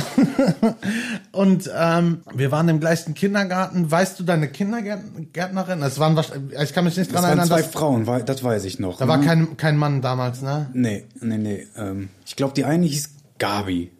Und 1.31 1.69
ähm, 1.75 2.21
wir 2.33 2.51
waren 2.51 2.68
im 2.69 2.79
gleichen 2.79 3.13
Kindergarten. 3.13 3.89
Weißt 3.91 4.19
du 4.19 4.23
deine 4.23 4.47
Kindergärtnerin? 4.47 5.81
Es 5.83 6.00
waren 6.00 6.15
wahrscheinlich, 6.15 6.59
ich 6.59 6.73
kann 6.73 6.83
mich 6.85 6.97
nicht 6.97 7.12
Das 7.12 7.13
dran 7.13 7.23
waren 7.23 7.38
erinnern, 7.39 7.47
zwei 7.47 7.62
dass, 7.62 7.71
Frauen, 7.71 8.07
wei- 8.07 8.21
das 8.23 8.44
weiß 8.44 8.65
ich 8.65 8.79
noch. 8.79 8.97
da 8.97 9.07
war 9.07 9.18
ne? 9.18 9.25
kein, 9.25 9.57
kein 9.57 9.77
Mann 9.77 10.01
damals, 10.01 10.41
ne? 10.41 10.69
Nee, 10.73 11.06
nee, 11.21 11.38
nee. 11.38 11.68
Ähm, 11.77 12.09
ich 12.25 12.35
glaube, 12.35 12.53
die 12.56 12.65
eine 12.65 12.85
hieß 12.88 13.09
Gabi. 13.38 13.91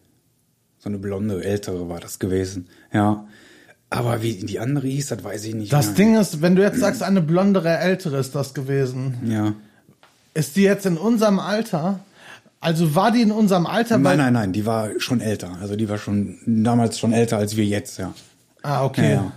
So 0.79 0.89
eine 0.89 0.97
blonde, 0.97 1.44
ältere 1.44 1.88
war 1.89 2.00
das 2.00 2.18
gewesen. 2.18 2.68
Ja. 2.91 3.25
Aber 3.91 4.23
wie 4.23 4.33
die 4.33 4.59
andere 4.59 4.88
hieß, 4.88 5.07
das 5.07 5.23
weiß 5.23 5.45
ich 5.45 5.53
nicht. 5.53 5.71
Das 5.71 5.88
mehr. 5.88 5.95
Ding 5.95 6.15
ist, 6.15 6.41
wenn 6.41 6.56
du 6.56 6.63
jetzt 6.63 6.79
sagst, 6.79 7.03
eine 7.03 7.21
blondere 7.21 7.77
Ältere 7.77 8.18
ist 8.18 8.33
das 8.33 8.53
gewesen. 8.56 9.15
Ja. 9.25 9.53
Ist 10.33 10.56
die 10.56 10.63
jetzt 10.63 10.85
in 10.88 10.97
unserem 10.97 11.39
Alter? 11.39 12.00
Also 12.62 12.94
war 12.94 13.12
die 13.12 13.24
in 13.24 13.31
unserem 13.31 13.66
Alter? 13.66 13.98
Nein, 13.98 14.19
nein, 14.19 14.34
nein, 14.34 14.54
die 14.54 14.68
war 14.68 14.92
schon 15.00 15.19
älter. 15.19 15.58
Also 15.60 15.75
die 15.75 15.90
war 15.90 15.98
schon 15.98 16.38
damals 16.46 17.00
schon 17.00 17.12
älter 17.12 17.38
als 17.38 17.58
wir 17.58 17.66
jetzt, 17.66 17.98
ja. 17.98 18.13
Ah, 18.62 18.86
okay. 18.86 19.13
Ja. 19.13 19.31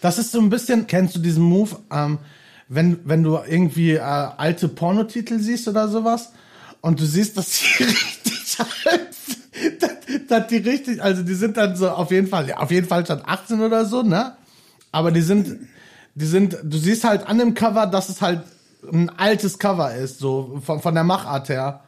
Das 0.00 0.18
ist 0.18 0.30
so 0.30 0.40
ein 0.40 0.48
bisschen, 0.48 0.86
kennst 0.86 1.16
du 1.16 1.18
diesen 1.18 1.42
Move, 1.42 1.76
ähm, 1.92 2.18
wenn, 2.68 3.00
wenn 3.04 3.24
du 3.24 3.36
irgendwie 3.36 3.94
äh, 3.94 4.00
alte 4.00 4.68
Pornotitel 4.68 5.40
siehst 5.40 5.66
oder 5.66 5.88
sowas 5.88 6.30
und 6.80 7.00
du 7.00 7.04
siehst, 7.04 7.36
dass 7.36 7.50
die 7.50 7.82
richtig 7.84 8.56
alt 8.84 9.08
sind, 9.12 9.82
dass, 9.82 9.90
dass 10.28 10.46
die 10.46 10.56
richtig, 10.58 11.02
also 11.02 11.24
die 11.24 11.34
sind 11.34 11.56
dann 11.56 11.74
so 11.74 11.90
auf 11.90 12.12
jeden 12.12 12.28
Fall, 12.28 12.52
auf 12.52 12.70
jeden 12.70 12.86
Fall 12.86 13.04
schon 13.04 13.22
18 13.24 13.60
oder 13.60 13.84
so, 13.84 14.02
ne? 14.02 14.36
Aber 14.92 15.10
die 15.10 15.22
sind, 15.22 15.68
die 16.14 16.26
sind, 16.26 16.56
du 16.62 16.78
siehst 16.78 17.02
halt 17.02 17.26
an 17.26 17.38
dem 17.38 17.54
Cover, 17.54 17.86
dass 17.86 18.08
es 18.08 18.20
halt 18.20 18.42
ein 18.92 19.10
altes 19.10 19.58
Cover 19.58 19.94
ist, 19.94 20.20
so 20.20 20.60
von, 20.64 20.80
von 20.80 20.94
der 20.94 21.04
Machart 21.04 21.48
her. 21.48 21.80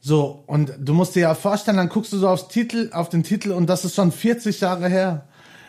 So, 0.00 0.44
und 0.46 0.72
du 0.78 0.94
musst 0.94 1.14
dir 1.14 1.20
ja 1.20 1.34
vorstellen, 1.34 1.76
dann 1.76 1.88
guckst 1.88 2.12
du 2.12 2.18
so 2.18 2.28
aufs 2.28 2.48
Titel, 2.48 2.90
auf 2.92 3.10
den 3.10 3.22
Titel 3.22 3.52
und 3.52 3.68
das 3.68 3.84
ist 3.84 3.94
schon 3.94 4.10
40 4.10 4.60
Jahre 4.60 4.88
her. 4.88 5.26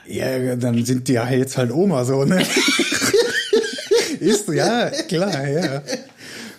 Ja, 0.07 0.55
dann 0.55 0.83
sind 0.85 1.07
die 1.07 1.13
ja 1.13 1.29
jetzt 1.29 1.57
halt 1.57 1.71
Oma 1.71 2.05
so, 2.05 2.23
ne? 2.23 2.43
Ist 4.19 4.47
ja, 4.49 4.89
klar, 5.07 5.47
ja. 5.47 5.81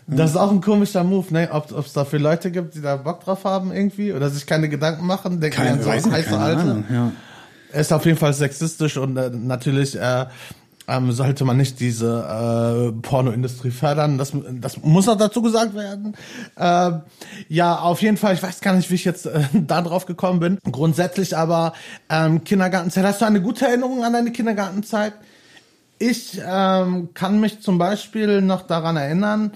Das 0.06 0.32
ist 0.32 0.36
auch 0.36 0.50
ein 0.50 0.60
komischer 0.60 1.02
Move, 1.02 1.32
ne? 1.32 1.48
Ob 1.50 1.86
es 1.86 1.94
dafür 1.94 2.18
Leute 2.18 2.50
gibt, 2.50 2.74
die 2.74 2.82
da 2.82 2.96
Bock 2.96 3.24
drauf 3.24 3.44
haben 3.44 3.72
irgendwie 3.72 4.12
oder 4.12 4.28
sich 4.28 4.44
keine 4.44 4.68
Gedanken 4.68 5.06
machen, 5.06 5.40
denken 5.40 5.56
Keine, 5.56 5.72
an 5.72 5.82
so 5.82 5.90
heiße 5.90 6.10
keine 6.10 6.38
Alte. 6.38 6.60
Ahnung, 6.60 6.84
ja. 6.90 7.12
Er 7.72 7.80
ist 7.80 7.92
auf 7.92 8.04
jeden 8.04 8.18
Fall 8.18 8.34
sexistisch 8.34 8.98
und 8.98 9.16
äh, 9.16 9.30
natürlich 9.30 9.98
äh, 9.98 10.26
ähm, 10.86 11.12
sollte 11.12 11.44
man 11.44 11.56
nicht 11.56 11.80
diese 11.80 12.92
äh, 12.92 13.00
Pornoindustrie 13.00 13.70
fördern. 13.70 14.18
Das, 14.18 14.32
das 14.60 14.82
muss 14.82 15.08
auch 15.08 15.16
dazu 15.16 15.40
gesagt 15.42 15.74
werden. 15.74 16.14
Äh, 16.56 16.92
ja, 17.48 17.78
auf 17.78 18.02
jeden 18.02 18.16
Fall, 18.16 18.34
ich 18.34 18.42
weiß 18.42 18.60
gar 18.60 18.74
nicht, 18.74 18.90
wie 18.90 18.96
ich 18.96 19.04
jetzt 19.04 19.26
äh, 19.26 19.44
da 19.52 19.82
drauf 19.82 20.06
gekommen 20.06 20.40
bin. 20.40 20.58
Grundsätzlich 20.70 21.36
aber 21.36 21.72
ähm, 22.10 22.44
Kindergartenzeit. 22.44 23.04
Hast 23.04 23.20
du 23.22 23.24
eine 23.24 23.40
gute 23.40 23.66
Erinnerung 23.66 24.04
an 24.04 24.12
deine 24.12 24.32
Kindergartenzeit? 24.32 25.14
Ich 25.98 26.40
ähm, 26.44 27.10
kann 27.14 27.40
mich 27.40 27.60
zum 27.60 27.78
Beispiel 27.78 28.42
noch 28.42 28.62
daran 28.62 28.96
erinnern, 28.96 29.52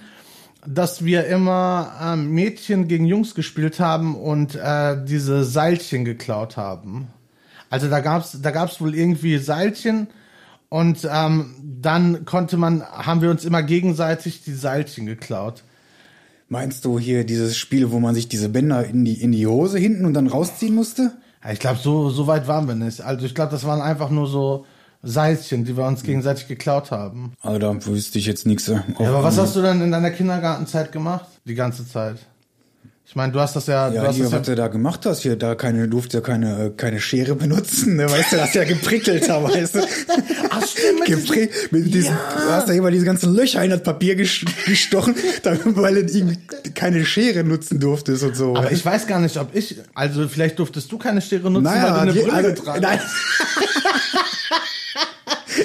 dass 0.66 1.04
wir 1.04 1.26
immer 1.26 1.92
ähm, 2.02 2.30
Mädchen 2.30 2.88
gegen 2.88 3.04
Jungs 3.04 3.34
gespielt 3.34 3.80
haben 3.80 4.14
und 4.16 4.54
äh, 4.54 4.96
diese 5.04 5.44
Seilchen 5.44 6.04
geklaut 6.04 6.56
haben. 6.56 7.08
Also 7.70 7.88
da 7.88 8.00
gab's 8.00 8.40
da 8.40 8.50
gab's 8.50 8.80
wohl 8.80 8.94
irgendwie 8.94 9.38
Seilchen 9.38 10.08
und 10.68 11.08
ähm, 11.10 11.54
dann 11.80 12.24
konnte 12.24 12.56
man, 12.56 12.82
haben 12.82 13.22
wir 13.22 13.30
uns 13.30 13.44
immer 13.44 13.62
gegenseitig 13.62 14.42
die 14.42 14.54
Seilchen 14.54 15.06
geklaut. 15.06 15.64
Meinst 16.48 16.84
du 16.84 16.98
hier 16.98 17.24
dieses 17.24 17.56
Spiel, 17.56 17.90
wo 17.90 18.00
man 18.00 18.14
sich 18.14 18.28
diese 18.28 18.48
Bänder 18.48 18.84
in 18.84 19.04
die, 19.04 19.20
in 19.20 19.32
die 19.32 19.46
Hose 19.46 19.78
hinten 19.78 20.04
und 20.04 20.14
dann 20.14 20.26
rausziehen 20.26 20.74
musste? 20.74 21.12
Ja, 21.44 21.52
ich 21.52 21.58
glaube, 21.60 21.78
so, 21.78 22.10
so 22.10 22.26
weit 22.26 22.48
waren 22.48 22.66
wir 22.66 22.74
nicht. 22.74 23.00
Also 23.00 23.26
ich 23.26 23.34
glaube, 23.34 23.52
das 23.52 23.64
waren 23.64 23.80
einfach 23.80 24.10
nur 24.10 24.26
so, 24.26 24.64
Seilchen, 25.02 25.64
die 25.64 25.76
wir 25.76 25.86
uns 25.86 26.02
gegenseitig 26.02 26.48
geklaut 26.48 26.90
haben. 26.90 27.32
Aber 27.40 27.58
da 27.58 27.86
wüsste 27.86 28.18
ich 28.18 28.26
jetzt 28.26 28.46
nichts. 28.46 28.66
Ja, 28.66 28.82
aber 28.98 29.22
was 29.22 29.38
hast 29.38 29.54
du 29.54 29.62
denn 29.62 29.80
in 29.80 29.92
deiner 29.92 30.10
Kindergartenzeit 30.10 30.90
gemacht? 30.90 31.26
Die 31.44 31.54
ganze 31.54 31.86
Zeit? 31.86 32.18
Ich 33.10 33.16
meine, 33.16 33.32
du 33.32 33.40
hast 33.40 33.56
das 33.56 33.66
ja, 33.66 33.88
Ja, 33.90 34.02
du 34.02 34.08
hast 34.08 34.16
hier, 34.16 34.24
das 34.24 34.32
was 34.34 34.42
du 34.42 34.54
da 34.54 34.68
gemacht 34.68 35.06
hast, 35.06 35.22
hier, 35.22 35.34
da 35.36 35.54
keine, 35.54 35.88
durfte 35.88 36.18
ja 36.18 36.20
keine, 36.20 36.66
äh, 36.66 36.70
keine 36.76 37.00
Schere 37.00 37.34
benutzen, 37.34 37.96
ne? 37.96 38.04
weißt 38.10 38.32
du, 38.32 38.36
das 38.36 38.48
ist 38.50 38.54
ja 38.54 38.64
geprickelt 38.64 39.26
da, 39.28 39.42
weißt 39.42 39.76
du. 39.76 39.78
Ach, 40.50 40.66
stimmt, 40.66 40.98
mit 41.00 41.08
Gepri 41.08 41.48
mit 41.70 41.94
diesen, 41.94 42.12
du 42.12 42.52
hast 42.52 42.68
da 42.68 42.74
immer 42.74 42.90
diese 42.90 43.06
ganzen 43.06 43.34
Löcher 43.34 43.64
in 43.64 43.70
das 43.70 43.82
Papier 43.82 44.14
ges- 44.14 44.44
gestochen, 44.66 45.14
weil 45.64 46.04
du 46.04 46.12
irgendwie 46.18 46.38
keine 46.74 47.02
Schere 47.06 47.44
nutzen 47.44 47.80
durftest 47.80 48.24
und 48.24 48.36
so. 48.36 48.54
Aber 48.54 48.70
ich 48.72 48.84
weiß 48.84 49.06
gar 49.06 49.20
nicht, 49.20 49.38
ob 49.38 49.54
ich, 49.56 49.76
also 49.94 50.28
vielleicht 50.28 50.58
durftest 50.58 50.92
du 50.92 50.98
keine 50.98 51.22
Schere 51.22 51.50
nutzen, 51.50 51.64
naja, 51.64 51.84
weil 51.84 51.92
du 51.92 51.98
eine 52.00 52.12
die- 52.12 52.20
Brille 52.20 52.32
also, 52.34 52.80
nein. 52.80 53.00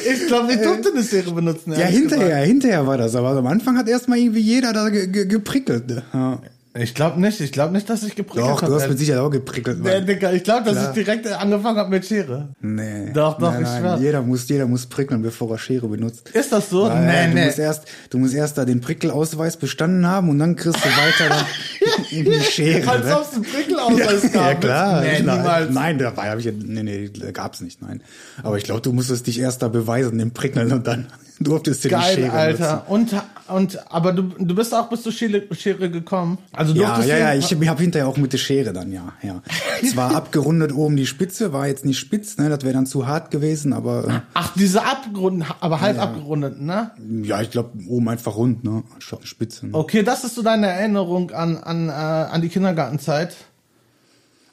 Ich 0.05 0.27
glaube, 0.27 0.51
ich 0.53 0.59
durfte 0.61 0.89
eine 0.91 1.03
Schere 1.03 1.31
benutzen. 1.31 1.73
ja, 1.73 1.85
hinterher, 1.85 2.37
hinterher 2.37 2.87
war 2.87 2.97
das, 2.97 3.15
aber 3.15 3.29
am 3.31 3.47
Anfang 3.47 3.77
hat 3.77 3.87
erstmal 3.87 4.17
irgendwie 4.17 4.39
jeder 4.39 4.73
da 4.73 4.89
ge 4.89 5.07
ge 5.07 5.25
geprickelt. 5.25 5.87
Ne? 5.87 6.03
Ja. 6.13 6.41
Ich 6.75 6.95
glaube 6.95 7.21
nicht, 7.21 7.39
ich 7.39 7.51
glaube 7.51 7.71
nicht, 7.73 7.87
dass 7.87 8.01
ich 8.01 8.15
geprickelt 8.15 8.49
Doch, 8.49 8.59
du 8.61 8.65
habe. 8.65 8.75
hast 8.81 8.89
mit 8.89 8.97
Sicherheit 8.97 9.21
auch 9.21 9.29
geprickelt. 9.29 9.83
Nee. 9.83 10.01
Digga, 10.01 10.31
ich 10.31 10.43
glaube, 10.43 10.63
dass 10.63 10.73
Klar. 10.73 10.89
ich 10.89 11.03
direkt 11.03 11.27
angefangen 11.27 11.77
habe 11.77 11.91
mit 11.91 12.03
Schere. 12.03 12.49
Nee. 12.61 13.11
Doch, 13.13 13.37
doch, 13.37 13.51
nein, 13.51 13.61
ich 13.61 13.67
nein. 13.67 13.81
schwör. 13.81 13.97
Jeder 13.99 14.21
muss, 14.23 14.49
jeder 14.49 14.65
muss 14.65 14.87
prickeln, 14.87 15.21
bevor 15.21 15.51
er 15.51 15.59
Schere 15.59 15.87
benutzt. 15.87 16.29
Ist 16.29 16.51
das 16.51 16.71
so? 16.71 16.87
Ja, 16.87 16.95
ja, 16.95 17.27
du 17.27 17.33
nee, 17.35 17.45
musst 17.45 17.57
nee. 17.59 17.63
erst, 17.63 17.83
du 18.09 18.17
musst 18.17 18.33
erst 18.33 18.57
da 18.57 18.65
den 18.65 18.81
Prickelausweis 18.81 19.57
bestanden 19.57 20.07
haben 20.07 20.29
und 20.29 20.39
dann 20.39 20.55
kriegst 20.55 20.83
du 20.83 20.89
weiter 20.89 21.29
dann 21.29 21.45
in 22.09 22.25
die 22.25 22.39
Schere. 22.39 22.89
Als 22.89 23.05
ne? 23.05 23.17
ob 23.17 23.21
es 23.21 23.33
einen 23.35 23.43
Prickelausweis 23.87 24.31
gab. 24.31 24.45
ja 24.45 24.53
klar. 24.55 25.01
Nee, 25.01 25.21
Nein, 25.21 25.37
niemals. 25.37 25.69
Nein, 25.73 25.97
dabei 25.97 26.29
habe 26.29 26.39
ich 26.39 26.45
ja, 26.45 26.51
nee, 26.51 26.83
nee, 26.83 27.09
gab's 27.31 27.61
nicht, 27.61 27.81
nein. 27.81 28.01
Aber 28.43 28.57
ich 28.57 28.63
glaube, 28.63 28.81
du 28.81 28.93
musstest 28.93 29.27
dich 29.27 29.39
erst 29.39 29.61
da 29.61 29.67
beweisen, 29.67 30.17
den 30.17 30.31
Prickeln 30.31 30.71
und 30.71 30.87
dann 30.87 31.07
durftest 31.39 31.83
du 31.83 31.89
die 31.89 31.95
Geil, 31.95 32.15
Schere 32.15 32.31
Alter. 32.31 32.85
Und, 32.87 33.13
und, 33.47 33.91
aber 33.91 34.13
du, 34.13 34.21
du 34.23 34.55
bist 34.55 34.73
auch 34.73 34.87
bis 34.89 35.03
zur 35.03 35.11
Schere, 35.11 35.43
Schere 35.53 35.89
gekommen. 35.89 36.37
Also 36.53 36.73
Ja, 36.73 36.87
durftest 36.87 37.09
ja, 37.09 37.15
du- 37.15 37.21
ja, 37.21 37.33
ich 37.35 37.51
hab, 37.53 37.65
hab 37.65 37.79
hinterher 37.79 38.07
auch 38.07 38.17
mit 38.17 38.31
der 38.33 38.37
Schere 38.37 38.71
dann, 38.71 38.91
ja, 38.91 39.13
ja. 39.21 39.41
Zwar 39.91 40.15
abgerundet 40.15 40.73
oben 40.73 40.95
die 40.95 41.05
Spitze, 41.07 41.51
war 41.51 41.67
jetzt 41.67 41.85
nicht 41.85 41.99
spitz, 41.99 42.37
ne, 42.37 42.49
das 42.49 42.61
wäre 42.63 42.73
dann 42.73 42.85
zu 42.85 43.07
hart 43.07 43.31
gewesen, 43.31 43.73
aber 43.73 44.23
Ach, 44.33 44.53
diese 44.55 44.85
abgerundeten, 44.85 45.53
aber 45.59 45.81
halb 45.81 45.99
abgerundeten, 45.99 46.65
ne? 46.65 46.91
äh, 46.99 47.27
ja, 47.27 47.41
ich 47.41 47.51
glaube 47.51 47.71
oben 47.87 48.07
einfach 48.09 48.35
rund, 48.35 48.63
ne, 48.63 48.83
Spitze. 49.23 49.67
Ne? 49.67 49.73
Okay, 49.73 50.03
das 50.03 50.23
ist 50.23 50.35
so 50.35 50.41
deine 50.43 50.67
Erinnerung 50.67 51.31
an, 51.31 51.57
an, 51.57 51.89
äh, 51.89 51.91
an 51.91 52.41
die 52.41 52.49
Kindergartenzeit. 52.49 53.35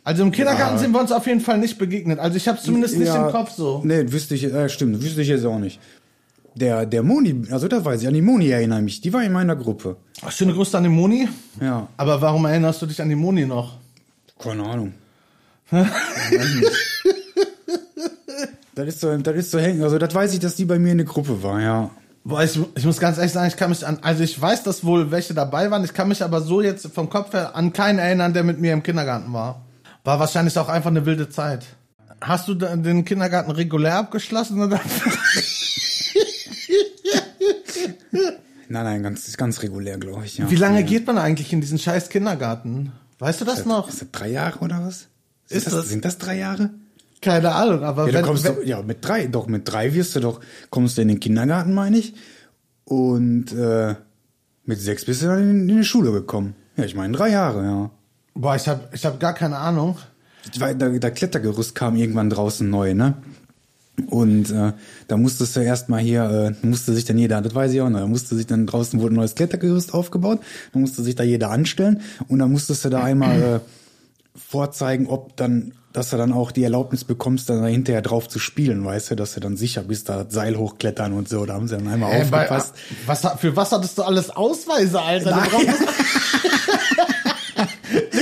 Also 0.03 0.23
im 0.23 0.33
Kindergarten 0.33 0.79
sind 0.79 0.93
wir 0.93 1.01
uns 1.01 1.13
auf 1.13 1.27
jeden 1.27 1.41
Fall 1.41 1.59
nicht 1.59 1.79
begegnet. 1.79 2.19
Also 2.19 2.37
ich 2.37 2.49
habe 2.49 2.59
zumindest 2.59 2.97
nicht 2.97 3.09
Ja, 3.09 3.27
im 3.27 3.33
Kopf 3.33 3.51
so. 3.53 3.83
Nee, 3.85 4.11
wüsste 4.11 4.35
ich, 4.35 4.45
äh, 4.45 4.69
stimmt, 4.69 5.03
wüsste 5.03 5.21
ich 5.23 5.29
jetzt 5.29 5.45
auch 5.45 5.59
nicht. 5.59 5.79
Der, 6.55 6.85
der 6.87 7.03
Moni, 7.03 7.47
also 7.51 7.69
da 7.69 7.85
weiß 7.85 8.03
ich, 8.03 8.09
an 8.09 8.15
die 8.15 8.23
Moni 8.23 8.49
erinnere 8.49 8.79
ich 8.79 8.85
mich, 8.85 9.01
die 9.03 9.13
war 9.13 9.23
in 9.23 9.33
meiner 9.33 9.55
Gruppe. 9.57 9.97
Ach, 10.23 10.33
schöne 10.33 10.53
Grüße 10.53 10.77
an 10.77 10.85
die 10.85 10.89
Moni. 10.91 11.29
Ja, 11.61 11.87
Aber 11.97 12.21
warum 12.21 12.45
erinnerst 12.45 12.83
du 12.83 12.87
dich 12.87 13.01
an 13.01 13.09
die 13.09 13.15
Moni 13.15 13.47
noch? 13.47 13.77
keine 14.39 14.65
Ahnung. 14.65 14.95
Das 18.75 18.87
ist 18.89 19.01
so, 19.01 19.15
das 19.17 19.37
ist 19.37 19.51
so 19.51 19.59
hängen, 19.59 19.83
also 19.83 19.99
das 19.99 20.15
weiß 20.15 20.33
ich, 20.33 20.39
dass 20.41 20.55
die 20.57 20.65
bei 20.65 20.79
mir 20.79 20.93
in 20.93 20.99
der 20.99 21.07
Gruppe 21.07 21.43
war, 21.43 21.61
ja. 21.61 21.91
Boah, 22.25 22.43
ich, 22.43 22.59
ich 22.77 22.85
muss 22.85 22.99
ganz 22.99 23.19
ehrlich 23.19 23.33
sagen, 23.33 23.49
ich 23.49 23.57
kann 23.57 23.69
mich 23.71 23.87
an, 23.87 23.99
also 24.01 24.23
ich 24.23 24.41
weiß, 24.41 24.63
dass 24.63 24.85
wohl 24.85 25.11
welche 25.11 25.35
dabei 25.35 25.71
waren, 25.71 25.85
ich 25.85 25.93
kann 25.93 26.09
mich 26.09 26.23
aber 26.23 26.41
so 26.41 26.63
jetzt 26.63 26.87
vom 26.87 27.11
Kopf 27.11 27.33
her 27.33 27.55
an 27.57 27.73
keinen 27.73 27.99
erinnern, 27.99 28.33
der 28.33 28.43
mit 28.45 28.61
mir 28.61 28.73
im 28.73 28.83
Kindergarten 28.83 29.33
war. 29.33 29.61
War 30.05 30.19
wahrscheinlich 30.19 30.59
auch 30.59 30.69
einfach 30.69 30.91
eine 30.91 31.07
wilde 31.07 31.29
Zeit. 31.29 31.67
Hast 32.21 32.49
du 32.49 32.55
den 32.55 33.05
Kindergarten 33.05 33.51
regulär 33.51 33.97
abgeschlossen 33.97 34.61
oder? 34.63 34.81
Nein, 38.73 38.85
nein, 38.85 39.03
ganz, 39.03 39.37
ganz 39.37 39.63
regulär, 39.63 39.99
glaube 39.99 40.25
ich, 40.25 40.39
ja. 40.39 40.49
Wie 40.49 40.55
lange 40.55 40.81
ja. 40.81 40.87
geht 40.87 41.05
man 41.07 41.19
eigentlich 41.19 41.53
in 41.53 41.61
diesen 41.61 41.79
scheiß 41.79 42.09
Kindergarten? 42.09 42.93
Weißt 43.19 43.41
du 43.41 43.45
das 43.45 43.65
noch? 43.65 43.89
Ist 43.89 44.01
das 44.01 44.11
drei 44.13 44.29
Jahre 44.29 44.61
oder 44.61 44.81
was? 44.85 45.09
Sind 45.47 45.59
Ist 45.59 45.67
das, 45.67 45.75
das- 45.75 45.89
Sind 45.89 46.05
das 46.05 46.19
drei 46.19 46.39
Jahre? 46.39 46.71
Keine 47.21 47.53
Ahnung, 47.53 47.83
aber 47.83 48.07
Ja, 48.07 48.15
wenn, 48.15 48.23
du 48.23 48.29
kommst 48.29 48.45
wenn, 48.45 48.55
doch, 48.55 48.63
ja, 48.65 48.81
mit 48.83 49.05
drei, 49.05 49.27
doch, 49.27 49.47
mit 49.47 49.71
drei 49.71 49.93
wirst 49.93 50.15
du 50.17 50.21
doch, 50.21 50.41
kommst 50.71 50.97
du 50.97 51.03
in 51.03 51.09
den 51.09 51.21
Kindergarten, 51.21 51.75
meine 51.75 51.99
ich. 51.99 52.15
Und 52.85 53.53
äh, 53.53 53.97
mit 54.65 54.81
sechs 54.81 55.05
bist 55.05 55.23
du 55.23 55.27
dann 55.27 55.43
in, 55.43 55.69
in 55.69 55.77
die 55.79 55.85
Schule 55.85 56.13
gekommen. 56.13 56.55
Ja, 56.77 56.85
ich 56.85 56.95
meine 56.95 57.13
drei 57.15 57.29
Jahre, 57.31 57.63
ja. 57.65 57.91
Boah, 58.35 58.57
ich 58.57 58.69
hab, 58.69 58.95
ich 58.95 59.05
hab 59.07 59.21
gar 59.21 59.35
keine 59.35 59.59
Ahnung. 59.59 59.97
Weiß, 60.59 60.77
Da, 60.79 60.89
da 60.89 61.11
Klettergerüst 61.11 61.75
kam 61.75 61.97
irgendwann 61.97 62.31
draußen 62.31 62.69
neu, 62.69 62.95
ne? 62.95 63.15
Und 64.07 64.51
äh, 64.51 64.73
da 65.09 65.17
musstest 65.19 65.57
du 65.57 65.61
erstmal 65.61 66.01
hier, 66.01 66.55
äh, 66.63 66.67
musste 66.67 66.95
sich 66.95 67.05
dann 67.05 67.19
jeder, 67.19 67.43
das 67.43 67.55
weiß 67.55 67.73
ich 67.73 67.83
auch 67.83 67.91
noch, 67.91 68.01
da 68.01 68.07
musste 68.07 68.35
sich 68.35 68.47
dann 68.47 68.67
draußen 68.67 68.99
wurde 68.99 69.13
ein 69.15 69.17
neues 69.17 69.35
Klettergerüst 69.35 69.93
aufgebaut, 69.93 70.41
da 70.73 70.79
musste 70.79 71.03
sich 71.03 71.17
da 71.17 71.23
jeder 71.23 71.51
anstellen 71.51 72.01
und 72.29 72.39
dann 72.39 72.51
musstest 72.51 72.83
du 72.87 72.89
da 72.89 73.03
einmal 73.03 73.43
äh, 73.43 73.61
vorzeigen, 74.39 75.07
ob 75.07 75.37
dann, 75.37 75.73
dass 75.93 76.09
du 76.09 76.17
dann 76.17 76.33
auch 76.33 76.51
die 76.51 76.63
Erlaubnis 76.65 77.05
bekommst, 77.05 77.51
dann 77.51 77.63
hinterher 77.67 78.01
drauf 78.01 78.27
zu 78.27 78.39
spielen, 78.39 78.83
weißt 78.83 79.11
du, 79.11 79.17
dass 79.17 79.35
du 79.35 79.41
dann 79.41 79.59
sicher 79.59 79.83
bist, 79.83 80.09
da 80.09 80.25
Seil 80.31 80.57
hochklettern 80.57 81.13
und 81.13 81.29
so, 81.29 81.45
da 81.45 81.53
haben 81.55 81.69
sie 81.69 81.77
dann 81.77 81.87
einmal 81.89 82.11
Äh, 82.13 82.25
bei, 82.31 82.45
aufgepasst. 82.51 82.75
was, 83.05 83.27
für 83.39 83.55
was 83.55 83.71
hattest 83.73 83.99
du 83.99 84.03
alles 84.05 84.31
Ausweise, 84.31 84.99
Alter? 85.03 85.31
Nein. 85.37 85.49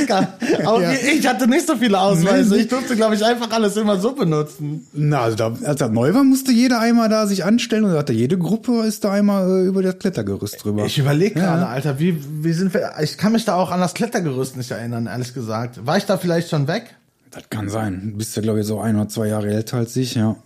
Digga, 0.08 0.28
aber 0.64 0.82
Ja. 0.82 0.92
ich 0.92 1.26
hatte 1.26 1.46
nicht 1.48 1.66
so 1.66 1.76
viele 1.76 1.98
Ausweise. 2.00 2.56
Ich 2.58 2.68
durfte, 2.68 2.96
glaube 2.96 3.14
ich, 3.14 3.24
einfach 3.24 3.50
alles 3.50 3.76
immer 3.76 3.98
so 3.98 4.12
benutzen. 4.12 4.86
Na, 4.92 5.20
also 5.22 5.36
da, 5.36 5.56
als 5.64 5.78
das 5.80 5.90
neu 5.90 6.14
war, 6.14 6.24
musste 6.24 6.52
jeder 6.52 6.80
einmal 6.80 7.08
da 7.08 7.26
sich 7.26 7.44
anstellen 7.44 7.84
und 7.84 7.92
da 7.92 7.98
hatte 7.98 8.12
jede 8.12 8.38
Gruppe 8.38 8.82
ist 8.86 9.04
da 9.04 9.12
einmal 9.12 9.48
äh, 9.64 9.66
über 9.66 9.82
das 9.82 9.98
Klettergerüst 9.98 10.64
drüber. 10.64 10.84
Ich 10.84 10.98
überlege 10.98 11.38
Ja. 11.38 11.46
gerade, 11.56 11.66
Alter, 11.66 11.98
wie, 11.98 12.18
wie 12.42 12.52
sind 12.52 12.74
wir. 12.74 12.92
Ich 13.02 13.18
kann 13.18 13.32
mich 13.32 13.44
da 13.44 13.54
auch 13.54 13.70
an 13.70 13.80
das 13.80 13.94
Klettergerüst 13.94 14.56
nicht 14.56 14.70
erinnern, 14.70 15.06
ehrlich 15.06 15.34
gesagt. 15.34 15.84
War 15.86 15.96
ich 15.96 16.04
da 16.06 16.16
vielleicht 16.16 16.48
schon 16.50 16.66
weg? 16.68 16.94
Das 17.30 17.44
kann 17.50 17.68
sein. 17.68 18.10
Du 18.12 18.18
bist 18.18 18.34
ja, 18.36 18.42
glaube 18.42 18.60
ich, 18.60 18.66
so 18.66 18.80
ein 18.80 18.96
oder 18.96 19.08
zwei 19.08 19.28
Jahre 19.28 19.48
älter 19.50 19.76
als 19.76 19.94
ich, 19.96 20.14
ja. 20.14 20.36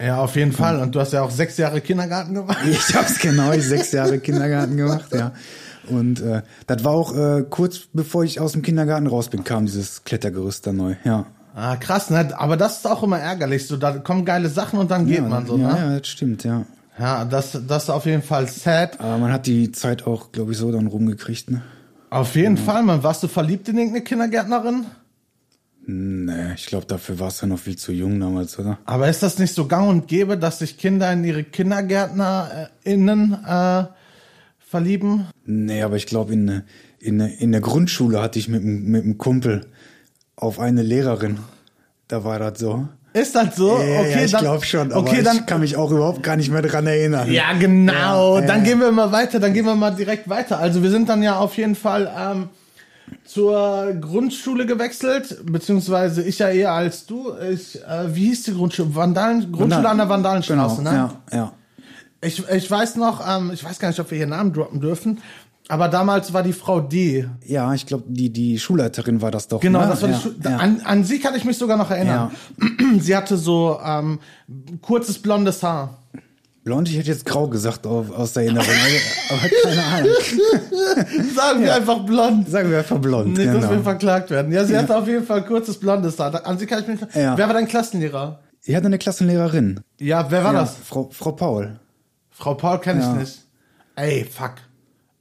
Ja, 0.00 0.18
auf 0.18 0.36
jeden 0.36 0.52
Fall. 0.52 0.78
Und 0.78 0.94
du 0.94 1.00
hast 1.00 1.12
ja 1.12 1.22
auch 1.22 1.30
sechs 1.32 1.56
Jahre 1.56 1.80
Kindergarten 1.80 2.32
gemacht. 2.34 2.58
Ich 2.70 2.94
hab's 2.94 3.18
genau, 3.18 3.52
ich 3.52 3.66
sechs 3.66 3.90
Jahre 3.90 4.20
Kindergarten 4.20 4.76
gemacht, 4.76 5.06
ja. 5.12 5.32
Und 5.90 6.20
äh, 6.20 6.42
das 6.66 6.84
war 6.84 6.92
auch 6.92 7.14
äh, 7.16 7.44
kurz 7.48 7.88
bevor 7.92 8.24
ich 8.24 8.40
aus 8.40 8.52
dem 8.52 8.62
Kindergarten 8.62 9.06
raus 9.06 9.28
bin, 9.28 9.44
kam 9.44 9.66
dieses 9.66 10.04
Klettergerüst 10.04 10.66
dann 10.66 10.76
neu, 10.76 10.96
ja. 11.04 11.26
Ah, 11.54 11.76
krass, 11.76 12.10
ne? 12.10 12.38
Aber 12.38 12.56
das 12.56 12.78
ist 12.78 12.86
auch 12.86 13.02
immer 13.02 13.18
ärgerlich. 13.18 13.66
So, 13.66 13.76
da 13.76 13.98
kommen 13.98 14.24
geile 14.24 14.48
Sachen 14.48 14.78
und 14.78 14.90
dann 14.90 15.06
geht 15.06 15.18
ja, 15.18 15.22
man 15.22 15.46
so, 15.46 15.56
ja, 15.56 15.72
ne? 15.72 15.78
ja, 15.78 15.98
das 15.98 16.08
stimmt, 16.08 16.44
ja. 16.44 16.64
Ja, 16.98 17.24
das, 17.24 17.58
das 17.66 17.84
ist 17.84 17.90
auf 17.90 18.06
jeden 18.06 18.22
Fall 18.22 18.48
sad. 18.48 19.00
Aber 19.00 19.18
man 19.18 19.32
hat 19.32 19.46
die 19.46 19.72
Zeit 19.72 20.06
auch, 20.06 20.32
glaube 20.32 20.52
ich, 20.52 20.58
so 20.58 20.70
dann 20.70 20.86
rumgekriegt, 20.86 21.50
ne? 21.50 21.62
Auf 22.10 22.36
jeden 22.36 22.56
Fall, 22.56 22.82
man. 22.84 23.02
Warst 23.02 23.22
du 23.22 23.28
verliebt 23.28 23.68
in 23.68 23.76
irgendeine 23.76 24.04
Kindergärtnerin? 24.04 24.86
Nee, 25.86 26.52
ich 26.54 26.66
glaube, 26.66 26.86
dafür 26.86 27.18
warst 27.18 27.42
du 27.42 27.46
noch 27.46 27.58
viel 27.58 27.76
zu 27.76 27.92
jung 27.92 28.20
damals, 28.20 28.58
oder? 28.58 28.78
Aber 28.84 29.08
ist 29.08 29.22
das 29.22 29.38
nicht 29.38 29.54
so 29.54 29.66
gang 29.66 29.88
und 29.88 30.06
gäbe, 30.06 30.36
dass 30.36 30.58
sich 30.58 30.76
Kinder 30.76 31.10
in 31.12 31.24
ihre 31.24 31.44
KindergärtnerInnen 31.44 33.38
äh, 33.46 33.84
verlieben? 34.68 35.26
Nee, 35.46 35.82
aber 35.82 35.96
ich 35.96 36.06
glaube, 36.06 36.32
in, 36.32 36.62
in, 36.98 37.20
in 37.20 37.52
der 37.52 37.60
Grundschule 37.60 38.20
hatte 38.20 38.38
ich 38.38 38.48
mit, 38.48 38.62
mit 38.62 39.02
einem 39.02 39.18
Kumpel 39.18 39.66
auf 40.36 40.60
eine 40.60 40.82
Lehrerin. 40.82 41.38
Da 42.06 42.24
war 42.24 42.38
das 42.38 42.58
so. 42.58 42.88
Ist 43.14 43.34
das 43.34 43.56
so? 43.56 43.78
Ja, 43.78 44.00
okay, 44.00 44.10
ja, 44.12 44.24
ich 44.24 44.32
dann, 44.32 44.40
glaube 44.42 44.64
schon, 44.64 44.92
aber 44.92 45.00
okay, 45.00 45.22
dann, 45.22 45.38
ich 45.38 45.46
kann 45.46 45.60
mich 45.60 45.76
auch 45.76 45.90
überhaupt 45.90 46.22
gar 46.22 46.36
nicht 46.36 46.50
mehr 46.50 46.62
dran 46.62 46.86
erinnern. 46.86 47.32
Ja, 47.32 47.52
genau. 47.58 48.38
Ja, 48.38 48.46
dann 48.46 48.64
gehen 48.64 48.80
wir 48.80 48.92
mal 48.92 49.10
weiter. 49.10 49.40
Dann 49.40 49.54
gehen 49.54 49.64
wir 49.64 49.74
mal 49.74 49.90
direkt 49.90 50.28
weiter. 50.28 50.58
Also 50.58 50.82
wir 50.82 50.90
sind 50.90 51.08
dann 51.08 51.22
ja 51.22 51.38
auf 51.38 51.56
jeden 51.56 51.74
Fall 51.74 52.10
ähm, 52.16 52.50
zur 53.24 53.94
Grundschule 54.00 54.66
gewechselt, 54.66 55.38
beziehungsweise 55.44 56.22
ich 56.22 56.38
ja 56.38 56.50
eher 56.50 56.72
als 56.72 57.06
du. 57.06 57.32
Ich, 57.50 57.82
äh, 57.82 58.14
wie 58.14 58.26
hieß 58.26 58.44
die 58.44 58.52
Grundschule? 58.52 58.94
Vandalen, 58.94 59.50
Grundschule 59.50 59.88
an 59.88 59.96
der 59.96 60.08
Vandalenstraße, 60.08 60.76
genau, 60.76 60.90
ne? 60.90 60.96
Ja, 61.32 61.36
ja. 61.36 61.52
Ich, 62.20 62.48
ich 62.48 62.70
weiß 62.70 62.96
noch, 62.96 63.26
ähm, 63.26 63.50
ich 63.52 63.62
weiß 63.64 63.78
gar 63.78 63.88
nicht, 63.88 64.00
ob 64.00 64.10
wir 64.10 64.18
hier 64.18 64.26
Namen 64.26 64.52
droppen 64.52 64.80
dürfen, 64.80 65.18
aber 65.68 65.88
damals 65.88 66.32
war 66.32 66.42
die 66.42 66.52
Frau 66.52 66.80
D. 66.80 67.28
Ja, 67.44 67.74
ich 67.74 67.86
glaube, 67.86 68.04
die, 68.08 68.30
die 68.30 68.58
Schulleiterin 68.58 69.20
war 69.20 69.30
das 69.30 69.48
doch. 69.48 69.60
Genau, 69.60 69.80
ne? 69.80 69.88
das 69.88 70.02
war 70.02 70.08
ja, 70.08 70.16
die 70.16 70.22
Schu 70.22 70.30
ja. 70.42 70.56
an, 70.56 70.80
an 70.82 71.04
sie 71.04 71.20
kann 71.20 71.34
ich 71.34 71.44
mich 71.44 71.58
sogar 71.58 71.76
noch 71.76 71.90
erinnern. 71.90 72.30
Sie 73.00 73.14
hatte 73.14 73.36
so 73.36 73.78
ähm, 73.84 74.18
kurzes 74.80 75.18
blondes 75.18 75.62
Haar. 75.62 75.98
Blond, 76.64 76.88
ich 76.88 76.98
hätte 76.98 77.08
jetzt 77.08 77.24
grau 77.24 77.48
gesagt 77.48 77.86
auf, 77.86 78.10
aus 78.10 78.34
der 78.34 78.42
Erinnerung, 78.42 78.68
aber, 78.68 79.38
aber 79.38 79.48
keine 79.62 79.84
Ahnung. 79.84 80.10
Sagen 81.34 81.62
wir 81.62 81.74
einfach 81.74 82.04
blond. 82.04 82.48
Sagen 82.50 82.70
wir 82.70 82.78
einfach 82.78 82.98
blond. 82.98 83.38
Nicht, 83.38 83.46
dass 83.46 83.54
genau. 83.54 83.70
wir 83.70 83.80
verklagt 83.80 84.30
werden. 84.30 84.52
Ja, 84.52 84.64
sie 84.64 84.76
hatte 84.76 84.94
auf 84.96 85.06
jeden 85.06 85.24
Fall 85.24 85.44
kurzes 85.44 85.78
blondes 85.78 86.18
Haar. 86.18 86.44
An 86.46 86.58
sie 86.58 86.66
kann 86.66 86.82
ich 86.82 86.88
mich. 86.88 87.00
Ja. 87.14 87.38
Wer 87.38 87.46
war 87.46 87.54
dein 87.54 87.68
Klassenlehrer? 87.68 88.40
Ich 88.64 88.74
hatte 88.74 88.86
eine 88.86 88.98
Klassenlehrerin. 88.98 89.80
Ja, 89.98 90.30
wer 90.30 90.44
war 90.44 90.52
ja, 90.52 90.60
das? 90.60 90.76
Frau, 90.84 91.08
Frau 91.10 91.32
Paul. 91.32 91.78
Frau 92.38 92.54
Paul 92.54 92.78
kenne 92.80 93.00
ich 93.00 93.06
Ja. 93.06 93.12
nicht. 93.14 93.44
Ey, 93.96 94.24
fuck. 94.24 94.54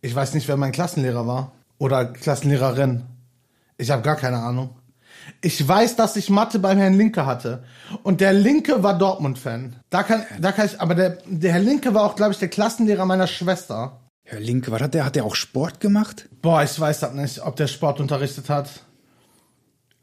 Ich 0.01 0.13
weiß 0.13 0.35
nicht, 0.35 0.47
wer 0.47 0.55
mein 0.55 0.71
Klassenlehrer 0.71 1.25
war. 1.25 1.51
Oder 1.79 2.05
Klassenlehrerin. 2.05 3.03
Ich 3.77 3.89
habe 3.89 4.03
gar 4.03 4.15
keine 4.15 4.37
Ahnung. 4.37 4.69
Ich 5.41 5.67
weiß, 5.67 5.95
dass 5.95 6.15
ich 6.15 6.29
Mathe 6.29 6.59
beim 6.59 6.77
Herrn 6.77 6.93
Linke 6.93 7.25
hatte. 7.25 7.63
Und 8.03 8.21
der 8.21 8.33
Linke 8.33 8.83
war 8.83 8.97
Dortmund-Fan. 8.97 9.75
Da 9.89 10.03
kann, 10.03 10.23
da 10.39 10.51
kann 10.51 10.67
ich, 10.67 10.79
aber 10.79 10.93
der, 10.95 11.17
der 11.25 11.53
Herr 11.53 11.59
Linke 11.59 11.93
war 11.95 12.03
auch, 12.03 12.15
glaube 12.15 12.33
ich, 12.33 12.39
der 12.39 12.47
Klassenlehrer 12.49 13.05
meiner 13.05 13.27
Schwester. 13.27 13.99
Herr 14.23 14.39
Linke, 14.39 14.71
was 14.71 14.81
hat 14.81 14.93
der? 14.93 15.03
Hat 15.05 15.15
der 15.15 15.25
auch 15.25 15.35
Sport 15.35 15.79
gemacht? 15.79 16.29
Boah, 16.41 16.61
ich 16.63 16.79
weiß 16.79 16.99
das 16.99 17.13
nicht, 17.13 17.41
ob 17.41 17.55
der 17.55 17.67
Sport 17.67 17.99
unterrichtet 17.99 18.49
hat. 18.49 18.69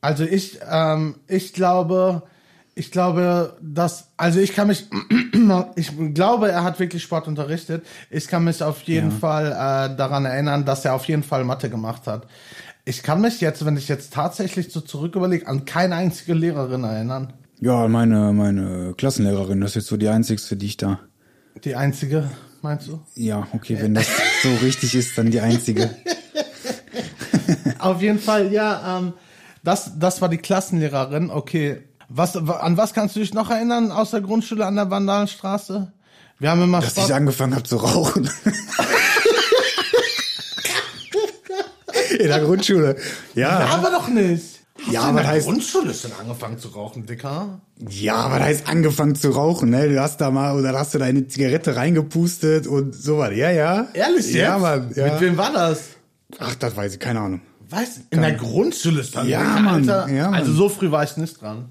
Also 0.00 0.25
ich, 0.25 0.59
ähm, 0.68 1.16
ich 1.28 1.52
glaube, 1.52 2.23
ich 2.76 2.90
glaube, 2.90 3.57
dass, 3.62 4.09
also 4.16 4.40
ich 4.40 4.52
kann 4.52 4.69
mich, 4.69 4.87
ich 5.76 5.93
glaube, 6.14 6.50
er 6.50 6.64
hat 6.64 6.81
wirklich 6.81 7.02
Sport 7.02 7.28
unterrichtet. 7.28 7.85
Ich 8.11 8.26
kann 8.26 8.45
mich 8.45 8.62
auf 8.62 8.83
jeden 8.83 9.11
Ja. 9.11 9.16
Fall 9.16 9.47
äh, 9.47 9.97
daran 9.97 10.25
erinnern, 10.25 10.64
dass 10.64 10.85
er 10.85 10.95
auf 10.95 11.04
jeden 11.07 11.23
Fall 11.23 11.45
Mathe 11.45 11.71
gemacht 11.71 12.07
hat. 12.07 12.26
Ich 12.85 13.02
kann 13.02 13.21
mich 13.21 13.40
jetzt, 13.40 13.64
wenn 13.64 13.76
ich 13.76 13.88
jetzt 13.88 14.12
tatsächlich 14.12 14.73
so 14.73 14.81
zurück 14.81 15.14
überlege, 15.16 15.47
an 15.47 15.64
keine 15.64 15.95
einzige 15.95 16.35
Lehrerin 16.35 16.85
erinnern. 16.85 17.33
Ja, 17.61 17.87
meine, 17.88 18.33
meine 18.33 18.95
Klassenlehrerin, 18.99 19.61
das 19.61 19.71
ist 19.71 19.75
jetzt 19.76 19.87
so 19.87 19.97
die 19.97 20.09
einzigste, 20.09 20.57
die 20.57 20.66
ich 20.66 20.76
da. 20.76 20.99
Die 21.62 21.76
einzige, 21.76 22.28
meinst 22.61 22.88
du? 22.88 23.00
Ja, 23.14 23.47
okay, 23.52 23.78
wenn 23.81 23.95
das 23.95 24.09
so 24.43 24.49
richtig 24.62 24.95
ist, 24.97 25.16
dann 25.16 25.31
die 25.31 25.40
einzige. 25.40 25.90
Auf 27.78 28.02
jeden 28.02 28.19
Fall, 28.19 28.52
ja, 28.52 28.99
ähm, 28.99 29.12
das, 29.62 29.93
das 29.99 30.21
war 30.21 30.28
die 30.28 30.38
Klassenlehrerin, 30.38 31.31
okay. 31.31 31.83
Was, 32.16 32.35
wa- 32.47 32.59
an 32.59 32.76
was 32.76 32.94
kannst 32.94 33.16
du 33.16 33.21
dich 33.21 33.35
noch 33.35 33.50
erinnern 33.50 33.90
aus 33.90 34.12
der 34.12 34.21
Grundschule 34.21 34.64
an 34.64 34.76
der 34.76 34.88
Vandalenstraße? 34.88 35.92
Wir 36.38 36.50
haben 36.50 36.62
immer 36.62 36.80
Dass 36.80 36.90
Sport- 36.92 37.09
ich 37.09 37.14
angefangen 37.14 37.54
habe 37.54 37.64
zu 37.64 37.76
rauchen. 37.76 38.30
In 42.18 42.28
der 42.28 42.40
Grundschule. 42.40 42.97
Ja. 43.35 43.61
Ja, 43.61 43.66
aber 43.75 43.90
doch 43.90 44.09
nicht. 44.09 44.61
Hast 44.78 44.92
Ja, 44.92 45.14
was 45.14 45.23
der 45.23 45.30
heißt- 45.33 45.44
Grundschule 45.44 45.94
schon 45.94 46.12
angefangen 46.21 46.59
zu 46.59 46.68
rauchen, 46.68 47.06
Dicker? 47.06 47.61
Ja, 47.88 48.30
was 48.30 48.40
heißt 48.40 48.68
angefangen 48.68 49.14
zu 49.16 49.30
rauchen, 49.30 49.71
ne? 49.71 49.88
Du 49.88 50.00
hast 50.00 50.21
da 50.21 50.30
mal, 50.30 50.56
oder 50.59 50.73
hast 50.78 50.94
du 50.94 50.99
da 50.99 51.04
eine 51.06 51.26
Zigarette 51.26 51.75
reingepustet 51.76 52.66
und 52.66 52.94
sowas. 52.94 53.30
Ja, 53.35 53.50
ja. 53.50 53.88
Ehrlich 53.94 54.26
jetzt? 54.26 54.35
Ja, 54.35 54.59
Mann. 54.59 54.92
Ja. 54.94 55.12
Mit 55.12 55.21
wem 55.21 55.37
war 55.37 55.52
das? 55.52 55.80
Ach, 56.38 56.54
das 56.56 56.76
weiß 56.76 56.94
ich, 56.94 57.00
keine 57.00 57.21
Ahnung. 57.21 57.40
Weißt 57.75 58.00
in 58.11 58.21
der 58.21 58.33
Grundschule 58.35 59.00
ist 59.00 59.16
dann 59.16 59.28
Ja, 59.28 59.40
Dicker, 59.40 59.61
Mann. 59.61 59.88
Alter. 59.90 60.12
Ja, 60.12 60.31
Mann. 60.31 60.40
Also 60.40 60.52
so 60.52 60.69
früh 60.69 60.90
war 60.90 61.02
ich 61.04 61.16
nicht 61.16 61.40
dran. 61.40 61.66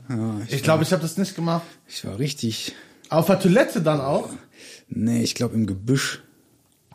ich 0.47 0.55
ich 0.55 0.63
glaube, 0.63 0.83
ich 0.83 0.91
habe 0.91 1.01
das 1.01 1.17
nicht 1.17 1.35
gemacht. 1.35 1.63
Ich 1.87 2.03
war 2.05 2.19
richtig. 2.19 2.73
Auf 3.09 3.27
der 3.27 3.39
Toilette 3.39 3.81
dann 3.81 4.01
auch? 4.01 4.29
Nee, 4.89 5.21
ich 5.23 5.35
glaube 5.35 5.55
im 5.55 5.65
Gebüsch. 5.65 6.21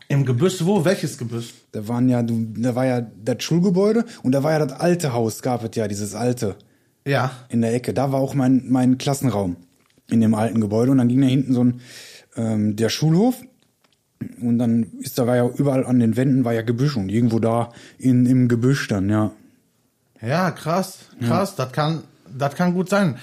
Im 0.07 0.25
Gebüsch, 0.25 0.63
wo? 0.65 0.85
Welches 0.85 1.17
Gebüsch? 1.17 1.53
Da 1.71 1.87
waren 1.87 2.09
ja, 2.09 2.23
du, 2.23 2.47
da 2.57 2.73
war 2.75 2.85
ja 2.85 3.01
das 3.01 3.43
Schulgebäude 3.43 4.05
und 4.23 4.31
da 4.31 4.43
war 4.43 4.51
ja 4.53 4.65
das 4.65 4.79
alte 4.79 5.13
Haus, 5.13 5.41
gab 5.41 5.63
es 5.63 5.75
ja, 5.75 5.87
dieses 5.87 6.15
alte 6.15 6.55
Ja. 7.05 7.31
in 7.49 7.61
der 7.61 7.73
Ecke. 7.75 7.93
Da 7.93 8.11
war 8.11 8.19
auch 8.19 8.33
mein, 8.33 8.63
mein 8.69 8.97
Klassenraum 8.97 9.55
in 10.09 10.21
dem 10.21 10.33
alten 10.33 10.61
Gebäude 10.61 10.91
und 10.91 10.97
dann 10.97 11.07
ging 11.09 11.21
da 11.21 11.27
hinten 11.27 11.53
so 11.53 11.63
ein, 11.63 11.81
ähm, 12.35 12.75
der 12.75 12.89
Schulhof 12.89 13.35
und 14.41 14.59
dann 14.59 14.87
ist 14.99 15.17
da 15.17 15.27
war 15.27 15.35
ja 15.35 15.47
überall 15.47 15.85
an 15.85 15.99
den 15.99 16.17
Wänden 16.17 16.43
war 16.45 16.53
ja 16.53 16.61
Gebüsch 16.61 16.97
und 16.97 17.09
irgendwo 17.09 17.39
da 17.39 17.71
in, 17.97 18.25
im 18.25 18.47
Gebüsch 18.47 18.87
dann, 18.87 19.09
ja. 19.09 19.31
Ja, 20.21 20.51
krass, 20.51 20.99
krass. 21.25 21.55
Das 21.55 21.71
kann, 21.71 22.03
das 22.37 22.55
kann 22.55 22.73
gut 22.73 22.89
sein. 22.89 23.17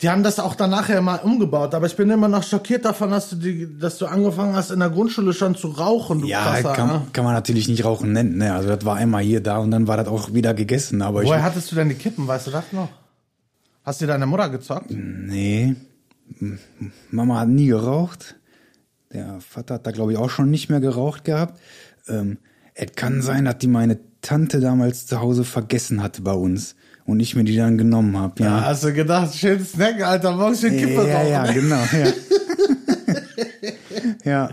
Die 0.00 0.10
haben 0.10 0.22
das 0.24 0.40
auch 0.40 0.54
dann 0.56 0.70
nachher 0.70 1.00
mal 1.00 1.16
umgebaut, 1.20 1.74
aber 1.74 1.86
ich 1.86 1.94
bin 1.96 2.10
immer 2.10 2.26
noch 2.28 2.42
schockiert 2.42 2.84
davon, 2.84 3.10
dass 3.10 3.30
du 3.30 3.36
die, 3.36 3.78
dass 3.78 3.98
du 3.98 4.06
angefangen 4.06 4.54
hast 4.54 4.70
in 4.70 4.80
der 4.80 4.90
Grundschule 4.90 5.32
schon 5.32 5.54
zu 5.54 5.68
rauchen, 5.68 6.20
du 6.22 6.26
Ja, 6.26 6.42
krasser. 6.42 6.70
ne? 6.70 6.74
kann, 6.76 7.12
kann 7.12 7.24
man 7.24 7.34
natürlich 7.34 7.68
nicht 7.68 7.84
rauchen 7.84 8.12
nennen, 8.12 8.36
ne? 8.38 8.52
Also 8.52 8.68
das 8.68 8.84
war 8.84 8.96
einmal 8.96 9.22
hier 9.22 9.40
da 9.40 9.58
und 9.58 9.70
dann 9.70 9.86
war 9.86 9.96
das 9.96 10.08
auch 10.08 10.32
wieder 10.34 10.54
gegessen, 10.54 11.02
aber 11.02 11.22
ich 11.22 11.28
Woher 11.28 11.42
hattest 11.44 11.70
du 11.70 11.76
denn 11.76 11.88
die 11.88 11.94
Kippen, 11.94 12.26
weißt 12.26 12.48
du 12.48 12.50
das 12.50 12.72
noch? 12.72 12.88
Hast 13.84 14.00
du 14.00 14.06
deine 14.06 14.26
Mutter 14.26 14.48
gezockt? 14.48 14.90
Nee. 14.90 15.74
Mama 17.10 17.40
hat 17.40 17.48
nie 17.48 17.66
geraucht. 17.66 18.36
Der 19.12 19.40
Vater 19.40 19.74
hat 19.74 19.86
da, 19.86 19.90
glaube 19.90 20.12
ich, 20.12 20.18
auch 20.18 20.30
schon 20.30 20.50
nicht 20.50 20.70
mehr 20.70 20.80
geraucht 20.80 21.24
gehabt. 21.24 21.60
Ähm, 22.08 22.38
es 22.74 22.92
kann 22.96 23.20
sein, 23.20 23.44
dass 23.44 23.58
die 23.58 23.68
meine 23.68 23.98
Tante 24.22 24.60
damals 24.60 25.06
zu 25.06 25.20
Hause 25.20 25.44
vergessen 25.44 26.02
hatte 26.02 26.22
bei 26.22 26.32
uns 26.32 26.74
und 27.04 27.20
ich 27.20 27.36
mir 27.36 27.44
die 27.44 27.56
dann 27.56 27.76
genommen 27.76 28.16
habe. 28.16 28.42
Ja. 28.42 28.64
Hast 28.64 28.84
du 28.84 28.92
gedacht, 28.92 29.34
schön 29.34 29.64
snacken, 29.64 30.02
Alter, 30.02 30.32
morgens 30.32 30.60
schön 30.60 30.76
Kippe 30.76 31.06
ja, 31.06 31.18
rauchen. 31.18 31.30
ja, 31.30 31.46
ne? 31.46 31.54
genau. 31.54 31.82
Ja. 31.92 32.12
ja. 34.48 34.50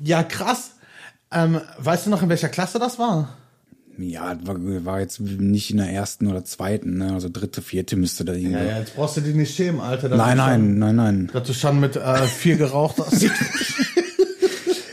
Ja, 0.00 0.22
krass. 0.22 0.72
Ähm, 1.30 1.60
weißt 1.78 2.06
du 2.06 2.10
noch, 2.10 2.22
in 2.22 2.28
welcher 2.28 2.48
Klasse 2.48 2.78
das 2.78 2.98
war? 2.98 3.36
Ja, 3.98 4.36
war, 4.44 4.56
war 4.84 5.00
jetzt 5.00 5.20
nicht 5.20 5.70
in 5.70 5.76
der 5.76 5.88
ersten 5.90 6.26
oder 6.26 6.44
zweiten, 6.44 6.98
ne? 6.98 7.12
also 7.12 7.28
dritte, 7.28 7.62
vierte 7.62 7.96
müsste 7.96 8.24
da 8.24 8.32
irgendwo. 8.32 8.58
Ja, 8.58 8.64
ja, 8.64 8.78
jetzt 8.80 8.96
brauchst 8.96 9.16
du 9.16 9.20
dich 9.20 9.34
nicht 9.34 9.54
schämen, 9.54 9.80
Alter. 9.80 10.08
Nein, 10.08 10.36
du 10.36 10.42
nein, 10.42 10.60
Schon, 10.60 10.78
nein, 10.78 10.96
nein. 10.96 11.30
dass 11.32 11.46
du 11.46 11.54
schon 11.54 11.80
mit 11.80 11.96
äh, 11.96 12.22
vier 12.26 12.56
geraucht 12.56 12.96
hast. 12.98 13.24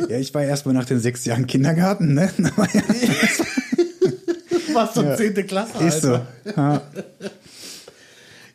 Ja, 0.10 0.18
ich 0.18 0.34
war 0.34 0.44
erst 0.44 0.66
mal 0.66 0.74
nach 0.74 0.84
den 0.84 1.00
sechs 1.00 1.24
Jahren 1.24 1.48
Kindergarten, 1.48 2.16
ne? 2.16 2.30
Aber 2.58 2.68
ja, 2.74 2.82
Was 4.74 4.94
so 4.94 5.16
zehnte 5.16 5.46
Klasse, 5.46 5.76
Alter. 5.76 5.88
ist 5.88 6.02
so. 6.02 6.20
Ja. 6.58 6.82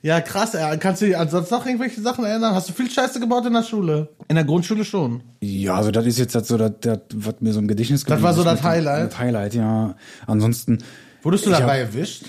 Ja, 0.03 0.21
krass. 0.21 0.55
Ey. 0.55 0.79
Kannst 0.79 1.03
du 1.03 1.07
dich 1.07 1.17
ansonsten 1.17 1.55
noch 1.55 1.67
irgendwelche 1.67 2.01
Sachen 2.01 2.25
erinnern? 2.25 2.55
Hast 2.55 2.69
du 2.69 2.73
viel 2.73 2.91
Scheiße 2.91 3.19
gebaut 3.21 3.47
in 3.47 3.53
der 3.55 3.63
Schule? 3.65 4.09
In 4.29 4.37
der 4.37 4.45
Grundschule 4.45 4.85
schon. 4.85 5.23
Ja, 5.41 5.75
also 5.77 5.91
das 5.91 6.07
ist 6.07 6.19
jetzt 6.19 6.35
halt 6.35 6.47
so, 6.47 6.57
das, 6.57 6.73
das, 6.81 6.99
was 7.15 7.35
mir 7.41 7.53
so 7.53 7.59
im 7.61 7.69
Gedächtnis 7.69 8.05
Das 8.05 8.23
war 8.23 8.35
so 8.35 8.45
das 8.45 8.63
Highlight? 8.63 9.11
Das 9.13 9.19
Highlight, 9.19 9.55
ja. 9.55 9.97
Ansonsten, 10.27 10.79
Wurdest 11.23 11.47
du 11.47 11.51
dabei 11.51 11.81
hab- 11.85 11.95
erwischt? 11.95 12.27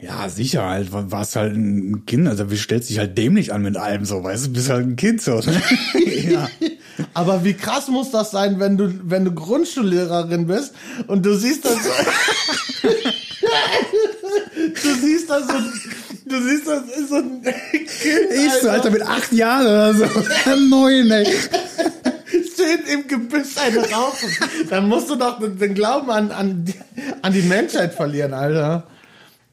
ja, 0.00 0.28
sicher 0.28 0.68
halt, 0.68 0.92
war 0.92 1.10
war's 1.10 1.34
halt 1.34 1.54
ein 1.56 2.04
Kind, 2.04 2.28
also 2.28 2.50
wie 2.50 2.56
stellst 2.58 2.90
dich 2.90 2.98
halt 2.98 3.16
dämlich 3.16 3.54
an 3.54 3.62
mit 3.62 3.78
allem 3.78 4.04
so, 4.04 4.22
weißt 4.22 4.46
du, 4.46 4.50
bist 4.52 4.68
halt 4.68 4.86
ein 4.86 4.96
Kind 4.96 5.22
so. 5.22 5.40
Ja. 6.30 6.46
Aber 7.14 7.42
wie 7.44 7.54
krass 7.54 7.88
muss 7.88 8.10
das 8.10 8.30
sein, 8.30 8.60
wenn 8.60 8.76
du, 8.76 8.92
wenn 9.04 9.24
du 9.24 9.32
Grundschullehrerin 9.32 10.46
bist 10.46 10.74
und 11.06 11.24
du 11.24 11.34
siehst 11.36 11.64
das 11.64 11.74
so, 11.82 12.88
du 14.82 14.94
siehst 15.00 15.30
das 15.30 15.46
so, 15.46 15.54
du 16.26 16.42
siehst 16.42 16.66
das 16.66 16.82
ist 16.98 17.08
so 17.08 17.16
ein 17.16 17.42
Kind, 17.42 18.30
Ich 18.34 18.52
so, 18.62 18.68
Alter, 18.70 18.90
mit 18.90 19.02
acht 19.02 19.32
Jahren 19.32 19.66
oder 19.66 19.94
so. 19.94 20.04
Neun, 20.68 21.10
ey. 21.10 21.26
schön 22.56 22.80
im 22.92 23.06
Gebüsch 23.08 23.56
eine 23.64 23.78
rauchen. 23.90 24.28
Dann 24.70 24.88
musst 24.88 25.10
du 25.10 25.16
doch 25.16 25.38
den 25.40 25.74
Glauben 25.74 26.10
an, 26.10 26.30
an, 26.30 26.64
die, 26.64 26.74
an 27.22 27.32
die 27.32 27.42
Menschheit 27.42 27.94
verlieren, 27.94 28.32
Alter. 28.34 28.84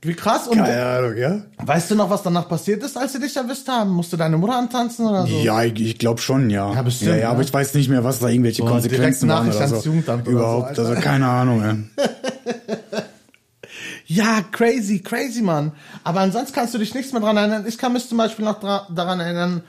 Wie 0.03 0.15
krass. 0.15 0.47
Und 0.47 0.57
Keine 0.57 0.84
Ahnung, 0.84 1.15
ja? 1.15 1.41
weißt 1.63 1.91
du 1.91 1.95
noch, 1.95 2.10
was 2.10 2.23
danach 2.23 2.49
passiert 2.49 2.81
ist, 2.81 2.97
als 2.97 3.13
sie 3.13 3.19
dich 3.19 3.38
erwischt 3.38 3.67
haben? 3.67 3.91
Musst 3.91 4.12
du 4.12 4.17
deine 4.17 4.36
Mutter 4.36 4.55
antanzen 4.55 5.05
oder 5.05 5.27
so? 5.27 5.36
Ja, 5.41 5.62
ich, 5.63 5.79
ich 5.79 5.99
glaube 5.99 6.19
schon, 6.19 6.49
ja. 6.49 6.73
Ja, 6.73 6.81
bestimmt, 6.81 7.12
Ja, 7.12 7.17
ja, 7.17 7.29
aber 7.29 7.39
ne? 7.39 7.43
ich 7.45 7.53
weiß 7.53 7.75
nicht 7.75 7.88
mehr, 7.88 8.03
was 8.03 8.17
da 8.17 8.27
irgendwelche 8.27 8.63
So, 8.63 8.67
Konsequenzen 8.67 9.29
waren 9.29 9.47
oder 9.53 9.67
so. 9.67 9.75
Jugendamt 9.75 10.23
oder 10.27 10.31
so, 10.31 10.31
Überhaupt, 10.39 10.79
also 10.79 10.95
keine 10.95 11.27
Ahnung, 11.27 11.63
ey. 11.63 12.05
Ja, 14.13 14.41
crazy, 14.52 15.00
crazy, 15.00 15.41
Mann. 15.41 15.71
Aber 16.04 16.19
ansonsten 16.21 16.54
kannst 16.54 16.74
du 16.74 16.78
dich 16.78 16.93
nichts 16.93 17.12
mehr 17.13 17.21
dran 17.21 17.38
erinnern. 17.38 17.65
Ich 17.67 17.78
kann 17.78 17.93
mich 17.93 18.08
zum 18.10 18.17
Beispiel 18.17 18.43
noch 18.45 18.60
daran 18.60 19.19
erinnern, 19.19 19.62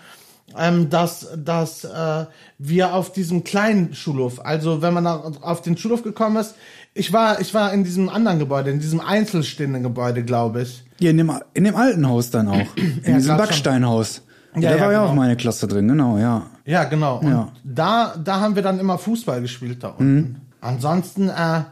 ähm, 0.58 0.90
dass, 0.90 1.28
dass 1.36 1.84
äh, 1.84 2.26
wir 2.58 2.94
auf 2.94 3.12
diesem 3.12 3.44
kleinen 3.44 3.94
Schulhof, 3.94 4.40
also 4.44 4.82
wenn 4.82 4.94
man 4.94 5.06
auf 5.06 5.62
den 5.62 5.76
Schulhof 5.76 6.02
gekommen 6.02 6.36
ist, 6.36 6.54
ich 6.94 7.12
war, 7.12 7.40
ich 7.40 7.54
war 7.54 7.72
in 7.72 7.84
diesem 7.84 8.08
anderen 8.08 8.38
Gebäude, 8.38 8.70
in 8.70 8.80
diesem 8.80 9.00
einzelstehenden 9.00 9.82
Gebäude, 9.82 10.24
glaube 10.24 10.62
ich. 10.62 10.84
Hier 10.98 11.10
in 11.10 11.18
dem, 11.18 11.32
in 11.54 11.64
dem 11.64 11.76
alten 11.76 12.06
Haus 12.08 12.30
dann 12.30 12.48
auch. 12.48 12.76
In 12.76 13.02
Ja, 13.04 13.14
diesem. 13.16 13.36
Backsteinhaus. 13.36 14.22
Ja, 14.56 14.70
da 14.70 14.76
ja, 14.76 14.80
war 14.82 14.92
ja 14.92 15.00
auch 15.02 15.10
genau. 15.10 15.22
meine 15.22 15.36
Klasse 15.36 15.66
drin, 15.66 15.88
genau, 15.88 16.18
ja. 16.18 16.46
Ja, 16.66 16.84
genau. 16.84 17.18
Und 17.20 17.30
Ja. 17.30 17.48
da, 17.64 18.14
da 18.22 18.40
haben 18.40 18.54
wir 18.56 18.62
dann 18.62 18.78
immer 18.78 18.98
Fußball 18.98 19.40
gespielt 19.40 19.82
da 19.82 19.88
unten. 19.88 20.42
Ansonsten, 20.60 21.28
äh, 21.30 21.62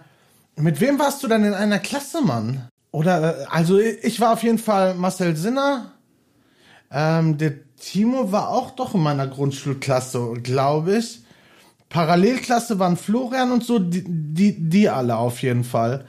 mit 0.61 0.81
wem 0.81 0.99
warst 0.99 1.23
du 1.23 1.29
denn 1.29 1.45
in 1.45 1.55
einer 1.55 1.79
Klasse, 1.79 2.21
Mann? 2.23 2.69
Oder, 2.93 3.43
äh, 3.43 3.45
also 3.51 3.79
ich 3.79 4.21
war 4.21 4.33
auf 4.33 4.43
jeden 4.43 4.59
Fall 4.59 4.95
Marcel 4.95 5.37
Sinner. 5.37 5.93
Ähm, 6.93 7.39
der 7.39 7.53
Timo 7.77 8.33
war 8.33 8.49
auch 8.51 8.73
doch 8.73 8.95
in 8.95 9.03
meiner 9.03 9.27
Grundschulklasse, 9.27 10.35
glaube 10.43 10.97
ich. 10.99 11.21
Parallelklasse 11.89 12.79
waren 12.79 12.97
Florian 12.97 13.53
und 13.53 13.65
so, 13.65 13.79
die, 13.79 14.05
die, 14.07 14.69
die 14.69 14.89
alle 14.89 15.17
auf 15.17 15.43
jeden 15.43 15.65
Fall. 15.65 16.05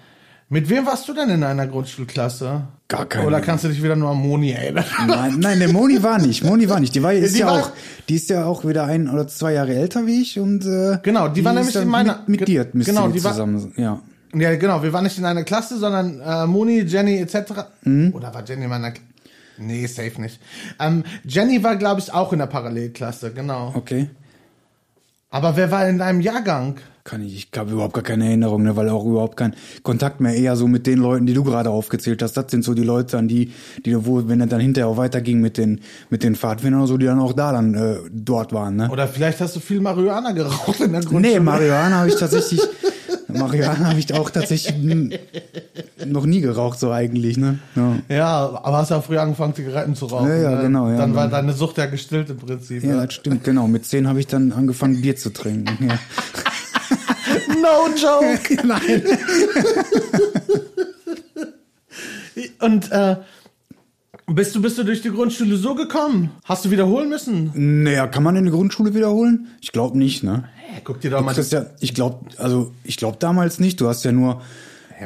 Mit 0.49 0.69
wem 0.69 0.85
warst 0.85 1.07
du 1.07 1.13
denn 1.13 1.29
in 1.29 1.43
einer 1.43 1.65
Grundschulklasse? 1.65 2.63
Gar 2.89 3.05
keine. 3.05 3.25
Oder 3.25 3.39
kannst 3.39 3.63
du 3.63 3.69
dich 3.69 3.81
wieder 3.81 3.95
nur 3.95 4.09
an 4.11 4.17
Moni 4.17 4.51
erinnern? 4.51 4.83
Nein, 5.07 5.35
nein, 5.39 5.59
der 5.59 5.69
Moni 5.69 6.03
war 6.03 6.19
nicht. 6.19 6.43
Moni 6.43 6.67
war 6.67 6.79
nicht. 6.81 6.93
Die 6.93 7.01
war 7.01 7.13
ist 7.13 7.35
die 7.35 7.39
ja 7.39 7.45
war- 7.47 7.61
auch, 7.61 7.71
die 8.09 8.15
ist 8.15 8.29
ja 8.29 8.45
auch 8.45 8.65
wieder 8.65 8.83
ein 8.83 9.07
oder 9.09 9.27
zwei 9.27 9.53
Jahre 9.53 9.73
älter 9.73 10.05
wie 10.05 10.21
ich 10.21 10.37
und 10.39 10.65
äh, 10.65 10.97
Genau, 11.03 11.29
die 11.29 11.45
war 11.45 11.53
ist 11.53 11.57
nämlich 11.57 11.73
dann 11.73 11.83
in 11.83 11.89
meiner- 11.89 12.19
mit, 12.27 12.41
mit 12.41 12.47
dir 12.49 12.67
müsste 12.73 12.91
genau, 12.93 13.07
die 13.07 13.13
die 13.19 13.23
war- 13.23 13.31
zusammen. 13.31 13.73
ja. 13.77 14.01
Ja, 14.33 14.55
genau. 14.55 14.81
Wir 14.83 14.93
waren 14.93 15.03
nicht 15.03 15.17
in 15.17 15.25
einer 15.25 15.43
Klasse, 15.43 15.77
sondern 15.77 16.21
äh, 16.21 16.45
Moni, 16.47 16.81
Jenny 16.81 17.17
etc. 17.17 17.35
Mhm. 17.83 18.13
Oder 18.13 18.33
war 18.33 18.43
Jenny 18.45 18.63
in 18.63 18.69
meiner 18.69 18.91
Klasse? 18.91 19.07
Nee, 19.57 19.85
safe 19.85 20.19
nicht. 20.19 20.39
Ähm, 20.79 21.03
Jenny 21.23 21.63
war, 21.63 21.75
glaube 21.75 22.01
ich, 22.01 22.11
auch 22.13 22.33
in 22.33 22.39
der 22.39 22.47
Parallelklasse, 22.47 23.31
genau. 23.31 23.73
Okay. 23.75 24.09
Aber 25.29 25.55
wer 25.55 25.71
war 25.71 25.87
in 25.87 25.97
deinem 25.97 26.19
Jahrgang? 26.19 26.77
Kann 27.03 27.25
ich, 27.25 27.33
ich 27.35 27.57
habe 27.57 27.71
überhaupt 27.71 27.95
gar 27.95 28.03
keine 28.03 28.25
Erinnerung, 28.25 28.61
ne, 28.61 28.75
weil 28.75 28.87
auch 28.89 29.05
überhaupt 29.05 29.35
kein 29.35 29.55
Kontakt 29.81 30.19
mehr 30.19 30.35
eher 30.35 30.55
so 30.55 30.67
mit 30.67 30.85
den 30.85 30.99
Leuten, 30.99 31.25
die 31.25 31.33
du 31.33 31.43
gerade 31.43 31.71
aufgezählt 31.71 32.21
hast. 32.21 32.33
Das 32.33 32.51
sind 32.51 32.63
so 32.63 32.75
die 32.75 32.83
Leute, 32.83 33.17
an 33.17 33.27
die, 33.27 33.51
die 33.85 34.05
wo, 34.05 34.27
wenn 34.27 34.39
er 34.39 34.45
dann 34.45 34.59
hinterher 34.59 34.87
auch 34.87 34.97
weiterging 34.97 35.41
mit 35.41 35.57
den, 35.57 35.81
mit 36.11 36.21
den 36.21 36.35
Pfadfindern 36.35 36.81
oder 36.81 36.87
so, 36.87 36.97
die 36.97 37.07
dann 37.07 37.19
auch 37.19 37.33
da 37.33 37.53
dann 37.53 37.73
äh, 37.73 37.95
dort 38.11 38.53
waren, 38.53 38.75
ne? 38.75 38.89
Oder 38.91 39.07
vielleicht 39.07 39.41
hast 39.41 39.55
du 39.55 39.59
viel 39.59 39.79
Marihuana 39.79 40.31
geraucht 40.31 40.79
in 40.79 40.91
der 40.91 41.01
Grundschule. 41.01 41.21
Nee, 41.21 41.39
Marihuana 41.39 41.97
habe 41.97 42.09
ich 42.09 42.15
tatsächlich, 42.15 42.61
Marihuana 43.33 43.89
habe 43.89 43.99
ich 43.99 44.13
auch 44.13 44.29
tatsächlich 44.29 44.73
noch 46.05 46.25
nie 46.25 46.41
geraucht, 46.41 46.79
so 46.79 46.91
eigentlich, 46.91 47.37
ne? 47.37 47.59
Ja. 47.75 47.95
Ja, 48.09 48.59
aber 48.63 48.77
hast 48.77 48.91
ja 48.91 49.01
früh 49.01 49.17
angefangen, 49.17 49.55
Zigaretten 49.55 49.95
zu 49.95 50.05
rauchen. 50.07 50.29
Ja, 50.29 50.35
ja, 50.35 50.51
ne? 50.55 50.61
genau, 50.63 50.89
ja, 50.89 50.97
Dann 50.97 51.15
war 51.15 51.25
genau. 51.27 51.37
deine 51.37 51.53
Sucht 51.53 51.77
ja 51.77 51.85
gestillt 51.85 52.29
im 52.29 52.37
Prinzip. 52.37 52.83
Ja, 52.83 52.95
Ja. 52.95 53.05
das 53.05 53.13
stimmt, 53.15 53.43
genau. 53.43 53.67
Mit 53.67 53.85
zehn 53.85 54.07
habe 54.07 54.19
ich 54.19 54.27
dann 54.27 54.51
angefangen, 54.51 55.01
Bier 55.01 55.15
zu 55.15 55.31
trinken. 55.31 55.87
Ja. 55.87 55.97
No 57.61 57.87
joke. 57.95 58.55
Nein. 58.67 59.03
Und 62.59 62.91
äh, 62.91 63.17
bist 64.27 64.55
du 64.55 64.61
bist 64.61 64.77
du 64.77 64.83
durch 64.83 65.01
die 65.01 65.09
Grundschule 65.11 65.57
so 65.57 65.75
gekommen? 65.75 66.31
Hast 66.45 66.65
du 66.65 66.71
wiederholen 66.71 67.09
müssen? 67.09 67.51
Naja, 67.83 68.07
kann 68.07 68.23
man 68.23 68.35
in 68.35 68.45
der 68.45 68.53
Grundschule 68.53 68.93
wiederholen? 68.93 69.47
Ich 69.61 69.71
glaube 69.71 69.97
nicht, 69.97 70.23
ne? 70.23 70.45
Hey, 70.73 70.81
guck 70.83 71.01
dir 71.01 71.11
doch 71.11 71.21
mal. 71.21 71.35
Ja, 71.35 71.65
ich 71.79 71.93
glaube, 71.93 72.25
also 72.37 72.71
ich 72.83 72.97
glaube 72.97 73.17
damals 73.19 73.59
nicht. 73.59 73.79
Du 73.81 73.87
hast 73.87 74.03
ja 74.05 74.11
nur. 74.11 74.41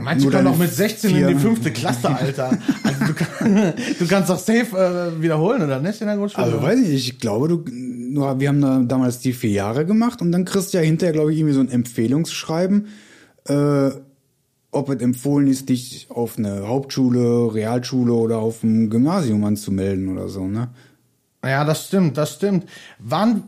Manche 0.02 0.24
nur 0.26 0.32
kommen 0.34 0.44
deine 0.46 0.56
doch 0.56 0.62
mit 0.62 0.74
16 0.74 1.10
in 1.10 1.16
vier- 1.16 1.28
die 1.30 1.36
fünfte 1.36 1.72
Klasse, 1.72 2.10
Alter. 2.10 2.50
Also 2.84 3.06
du, 3.06 3.14
kann, 3.14 3.74
du 4.00 4.08
kannst 4.08 4.30
doch 4.30 4.38
safe 4.40 4.78
äh, 5.18 5.22
wiederholen, 5.22 5.62
oder 5.64 5.80
nicht, 5.80 6.02
in 6.02 6.08
der 6.08 6.18
Grundschule? 6.18 6.46
Also 6.46 6.62
weiß 6.62 6.80
ich 6.82 6.94
ich 6.94 7.20
glaube, 7.20 7.48
du, 7.48 7.64
wir 7.66 8.48
haben 8.50 8.60
da 8.62 8.80
damals 8.86 9.20
die 9.20 9.32
vier 9.32 9.52
Jahre 9.52 9.86
gemacht 9.86 10.22
und 10.22 10.34
dann 10.34 10.44
kriegst 10.44 10.74
du 10.74 10.78
ja 10.80 10.84
hinterher, 10.84 11.14
glaube 11.14 11.32
ich, 11.32 11.40
irgendwie 11.40 11.54
so 11.56 11.62
ein 11.62 11.70
Empfehlungsschreiben, 11.72 12.88
äh, 13.48 13.90
ob 14.72 14.90
es 14.90 15.00
empfohlen 15.02 15.48
ist, 15.48 15.70
dich 15.70 16.08
auf 16.10 16.38
eine 16.38 16.68
Hauptschule, 16.68 17.54
Realschule 17.54 18.12
oder 18.12 18.40
auf 18.40 18.64
ein 18.64 18.90
Gymnasium 18.90 19.46
anzumelden 19.46 20.10
oder 20.10 20.28
so, 20.28 20.46
ne? 20.46 20.68
Ja, 21.42 21.64
das 21.64 21.88
stimmt, 21.88 22.18
das 22.18 22.34
stimmt. 22.34 22.66
Wann, 23.00 23.44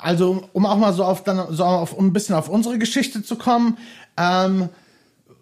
also 0.00 0.44
um 0.52 0.66
auch 0.66 0.76
mal 0.76 0.92
so 0.92 1.04
auf 1.04 1.24
dann 1.24 1.54
so 1.54 1.64
auf 1.64 1.92
um 1.92 2.06
ein 2.06 2.12
bisschen 2.12 2.34
auf 2.34 2.48
unsere 2.48 2.78
Geschichte 2.78 3.22
zu 3.22 3.36
kommen, 3.36 3.76
ähm, 4.16 4.68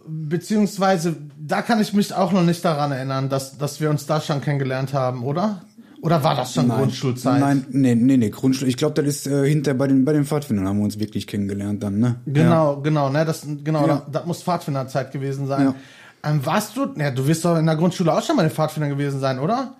beziehungsweise 0.06 1.16
da 1.38 1.62
kann 1.62 1.80
ich 1.80 1.92
mich 1.92 2.14
auch 2.14 2.32
noch 2.32 2.44
nicht 2.44 2.64
daran 2.64 2.92
erinnern, 2.92 3.28
dass 3.28 3.58
dass 3.58 3.80
wir 3.80 3.90
uns 3.90 4.06
da 4.06 4.20
schon 4.20 4.40
kennengelernt 4.40 4.92
haben, 4.94 5.24
oder? 5.24 5.62
Oder 6.02 6.22
war 6.22 6.36
das 6.36 6.54
schon 6.54 6.68
Grundschulzeit? 6.68 7.40
Nein, 7.40 7.66
nee, 7.70 7.94
nee, 7.94 8.16
nee, 8.16 8.30
Grundschule. 8.30 8.68
Ich 8.68 8.76
glaube, 8.76 8.94
das 8.94 9.06
ist 9.06 9.26
äh, 9.26 9.48
hinter 9.48 9.74
bei 9.74 9.88
den 9.88 10.04
bei 10.04 10.12
den 10.12 10.24
Pfadfindern 10.24 10.68
haben 10.68 10.78
wir 10.78 10.84
uns 10.84 10.98
wirklich 10.98 11.26
kennengelernt 11.26 11.82
dann, 11.82 11.98
ne? 11.98 12.16
Genau, 12.26 12.80
genau, 12.80 13.08
ne, 13.10 13.24
das 13.24 13.46
genau, 13.64 13.86
Ja. 13.86 14.02
das, 14.06 14.12
das 14.12 14.26
muss 14.26 14.42
Pfadfinderzeit 14.42 15.10
gewesen 15.10 15.46
sein. 15.46 15.74
Ja. 16.22 16.30
Ähm, 16.30 16.44
warst 16.44 16.76
du, 16.76 16.86
ja, 16.96 17.10
du 17.10 17.26
wirst 17.26 17.44
doch 17.44 17.56
in 17.58 17.66
der 17.66 17.76
Grundschule 17.76 18.12
auch 18.12 18.22
schon 18.22 18.36
mal 18.36 18.42
den 18.42 18.52
Pfadfinder 18.52 18.88
gewesen 18.88 19.20
sein, 19.20 19.38
oder? 19.38 19.74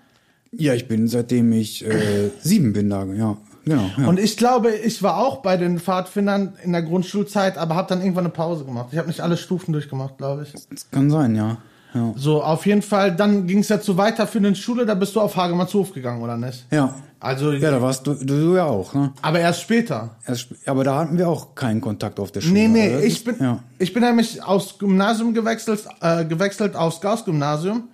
Ja, 0.53 0.75
ich 0.75 0.89
bin 0.89 1.07
seitdem 1.07 1.53
ich 1.53 1.85
äh, 1.87 2.31
sieben 2.41 2.73
bin 2.73 2.91
da, 2.91 3.05
ja. 3.05 3.37
Genau. 3.67 3.91
Ja. 3.99 4.07
Und 4.07 4.19
ich 4.21 4.37
glaube, 4.37 4.71
ich 4.71 5.03
war 5.03 5.19
auch 5.19 5.39
bei 5.43 5.57
den 5.57 5.79
Pfadfindern 5.81 6.55
in 6.63 6.73
der 6.73 6.83
Grundschulzeit, 6.83 7.59
aber 7.59 7.75
habe 7.75 7.89
dann 7.89 8.01
irgendwann 8.01 8.25
eine 8.25 8.33
Pause 8.33 8.65
gemacht. 8.65 8.89
Ich 8.93 8.99
habe 8.99 9.09
nicht 9.09 9.21
alle 9.21 9.37
Stufen 9.37 9.73
durchgemacht, 9.73 10.17
glaube 10.19 10.45
ich. 10.45 10.53
das 10.71 10.89
kann 10.91 11.11
sein, 11.11 11.35
ja. 11.35 11.57
Ja. 11.95 12.13
So, 12.15 12.43
auf 12.43 12.67
jeden 12.67 12.83
Fall, 12.83 13.15
dann 13.17 13.47
ging 13.47 13.61
es 13.61 13.69
ja 13.71 13.81
zu 13.81 13.97
weiterführenden 13.97 14.55
Schule, 14.55 14.85
da 14.87 14.95
bist 14.95 15.17
du 15.17 15.21
auf 15.21 15.35
Hagemannshof 15.37 15.93
gegangen, 15.95 16.23
oder 16.23 16.37
nicht? 16.37 16.67
Ja. 16.71 16.95
Also, 17.19 17.53
Ja, 17.53 17.71
da 17.71 17.81
warst 17.81 18.07
du, 18.07 18.13
du, 18.15 18.25
du 18.27 18.57
ja 18.57 18.67
auch, 18.67 18.93
ne? 18.93 19.13
aber 19.23 19.41
erst 19.41 19.63
später. 19.63 20.11
Erst, 20.27 20.49
aber 20.67 20.85
da 20.85 20.99
hatten 20.99 21.17
wir 21.17 21.27
auch 21.29 21.55
keinen 21.55 21.81
Kontakt 21.81 22.21
auf 22.21 22.31
der 22.31 22.43
Schule. 22.43 22.53
Nee, 22.53 22.69
nee, 22.69 22.99
ich 22.99 23.25
bin, 23.25 23.37
Ja. 23.41 23.61
ich 23.79 23.95
bin 23.95 24.03
nämlich 24.03 24.43
aufs 24.45 24.79
Gymnasium 24.79 25.33
gewechselt, 25.33 25.85
äh, 26.03 26.25
gewechselt 26.27 26.77
aufs 26.77 27.01
Gauss-Gymnasium. 27.01 27.85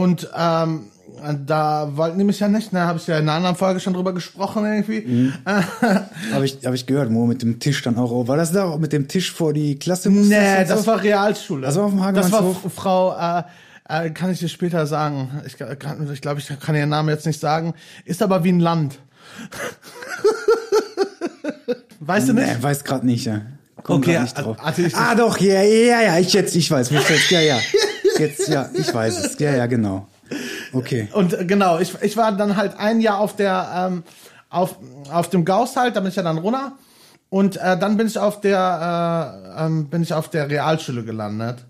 Und 0.00 0.28
ähm, 0.36 0.84
da 1.46 1.90
wollten 1.96 2.18
die 2.18 2.24
mich 2.24 2.38
ja 2.38 2.48
nicht, 2.48 2.72
ne, 2.72 2.80
habe 2.82 2.98
ich 2.98 3.06
ja 3.06 3.16
in 3.16 3.22
einer 3.22 3.32
anderen 3.32 3.56
Folge 3.56 3.80
schon 3.80 3.94
drüber 3.94 4.12
gesprochen 4.12 4.64
irgendwie. 4.64 5.00
Mhm. 5.00 5.32
Habe 6.32 6.44
ich, 6.44 6.58
hab 6.64 6.74
ich 6.74 6.86
gehört, 6.86 7.12
wo 7.12 7.26
mit 7.26 7.42
dem 7.42 7.58
Tisch 7.58 7.82
dann 7.82 7.96
auch. 7.98 8.28
War 8.28 8.36
das 8.36 8.52
da 8.52 8.64
auch 8.64 8.78
mit 8.78 8.92
dem 8.92 9.08
Tisch 9.08 9.32
vor 9.32 9.52
die 9.52 9.78
Klasse? 9.78 10.10
nee, 10.10 10.64
so? 10.64 10.74
das 10.74 10.86
war 10.86 11.02
Realschule. 11.02 11.62
Das 11.66 11.76
war 11.76 11.84
auf 11.86 11.90
dem 11.92 11.98
Das 12.14 12.30
war 12.30 12.40
Hagemannshof? 12.40 12.64
F- 12.66 12.72
Frau, 12.74 13.16
äh, 13.18 13.42
äh, 13.88 14.10
kann 14.10 14.30
ich 14.30 14.38
dir 14.38 14.48
später 14.48 14.86
sagen. 14.86 15.30
Ich 15.46 15.56
glaube, 15.56 15.76
ich, 16.12 16.20
glaub, 16.20 16.38
ich, 16.38 16.48
ich 16.50 16.60
kann 16.60 16.76
ihren 16.76 16.90
Namen 16.90 17.08
jetzt 17.08 17.26
nicht 17.26 17.40
sagen. 17.40 17.74
Ist 18.04 18.22
aber 18.22 18.44
wie 18.44 18.52
ein 18.52 18.60
Land. 18.60 18.98
weißt 22.00 22.28
du 22.28 22.32
nicht? 22.34 22.46
Nee, 22.46 22.62
weiß 22.62 22.84
gerade 22.84 23.06
nicht, 23.06 23.24
ja. 23.24 23.42
Komm 23.82 23.98
Okay, 23.98 24.20
nicht 24.20 24.36
also- 24.36 24.54
drauf. 24.54 24.64
also 24.64 24.82
ich- 24.82 24.96
ah, 24.96 25.14
doch, 25.14 25.38
ja, 25.38 25.62
ja, 25.62 26.02
ja, 26.02 26.18
ich 26.18 26.32
jetzt, 26.32 26.54
ich 26.54 26.70
weiß, 26.70 26.90
mich 26.90 27.08
jetzt, 27.08 27.30
ja, 27.30 27.40
ja. 27.40 27.58
Jetzt, 28.18 28.48
ja, 28.48 28.68
ich 28.74 28.92
weiß 28.92 29.24
es. 29.24 29.38
Ja, 29.38 29.54
ja, 29.54 29.66
genau. 29.66 30.06
Okay. 30.72 31.08
Und 31.12 31.32
äh, 31.32 31.44
genau, 31.44 31.78
ich, 31.78 31.94
ich 32.02 32.16
war 32.16 32.32
dann 32.32 32.56
halt 32.56 32.78
ein 32.78 33.00
Jahr 33.00 33.18
auf 33.18 33.36
der 33.36 33.88
ähm, 33.90 34.02
auf, 34.50 34.76
auf 35.10 35.28
dem 35.30 35.44
Gauss 35.44 35.76
halt, 35.76 35.96
da 35.96 36.00
bin 36.00 36.10
ich 36.10 36.16
ja 36.16 36.22
dann 36.22 36.38
runter. 36.38 36.72
Und 37.30 37.56
äh, 37.58 37.78
dann 37.78 37.96
bin 37.98 38.06
ich 38.06 38.18
auf 38.18 38.40
der 38.40 39.54
äh, 39.58 39.64
ähm, 39.66 39.88
bin 39.88 40.02
ich 40.02 40.14
auf 40.14 40.28
der 40.30 40.48
Realschule 40.48 41.04
gelandet. 41.04 41.66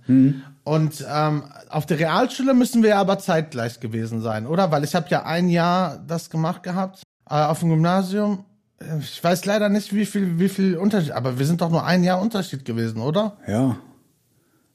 Und 0.65 1.05
ähm, 1.11 1.45
auf 1.71 1.87
der 1.87 1.99
Realschule 1.99 2.55
müssen 2.55 2.83
wir 2.83 2.97
aber 2.99 3.19
zeitgleich 3.19 3.81
gewesen 3.81 4.21
sein, 4.21 4.47
oder? 4.47 4.71
Weil 4.71 4.85
ich 4.85 4.95
habe 4.95 5.07
ja 5.09 5.25
ein 5.25 5.49
Jahr 5.49 5.99
das 6.07 6.31
gemacht 6.31 6.63
gehabt 6.63 7.03
äh, 7.29 7.35
auf 7.35 7.61
dem 7.61 7.71
Gymnasium. 7.71 8.45
Ich 9.01 9.23
weiß 9.25 9.45
leider 9.47 9.69
nicht, 9.69 9.93
wie 9.93 10.07
viel 10.07 10.39
wie 10.39 10.49
viel 10.49 10.77
Unterschied, 10.77 11.13
aber 11.13 11.39
wir 11.39 11.47
sind 11.47 11.61
doch 11.61 11.71
nur 11.71 11.85
ein 11.85 12.05
Jahr 12.05 12.21
Unterschied 12.21 12.65
gewesen, 12.65 13.01
oder? 13.01 13.37
Ja. 13.49 13.77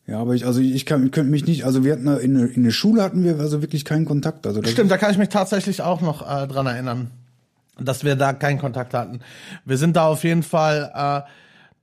Ja, 0.05 0.19
aber 0.19 0.33
ich, 0.35 0.45
also 0.45 0.59
ich 0.59 0.85
kann, 0.85 1.11
könnte 1.11 1.31
mich 1.31 1.45
nicht, 1.45 1.65
also 1.65 1.83
wir 1.85 1.93
hatten 1.93 2.05
da 2.05 2.17
in, 2.17 2.35
der- 2.37 2.51
in 2.51 2.63
der 2.63 2.71
Schule 2.71 3.01
hatten 3.01 3.23
wir 3.23 3.39
also 3.39 3.61
wirklich 3.61 3.85
keinen 3.85 4.05
Kontakt. 4.05 4.45
Also 4.45 4.61
Stimmt, 4.63 4.91
da 4.91 4.97
kann 4.97 5.11
ich 5.11 5.17
mich 5.17 5.29
tatsächlich 5.29 5.81
auch 5.81 6.01
noch 6.01 6.21
äh, 6.21 6.45
dran 6.47 6.67
erinnern, 6.67 7.11
dass 7.79 8.03
wir 8.03 8.15
da 8.17 8.33
keinen 8.33 8.59
Kontakt 8.59 8.93
hatten. 8.93 9.21
Wir 9.65 9.77
sind 9.77 9.95
da 9.95 10.07
auf 10.07 10.23
jeden 10.25 10.43
Fall, 10.43 10.91
äh, 10.93 11.29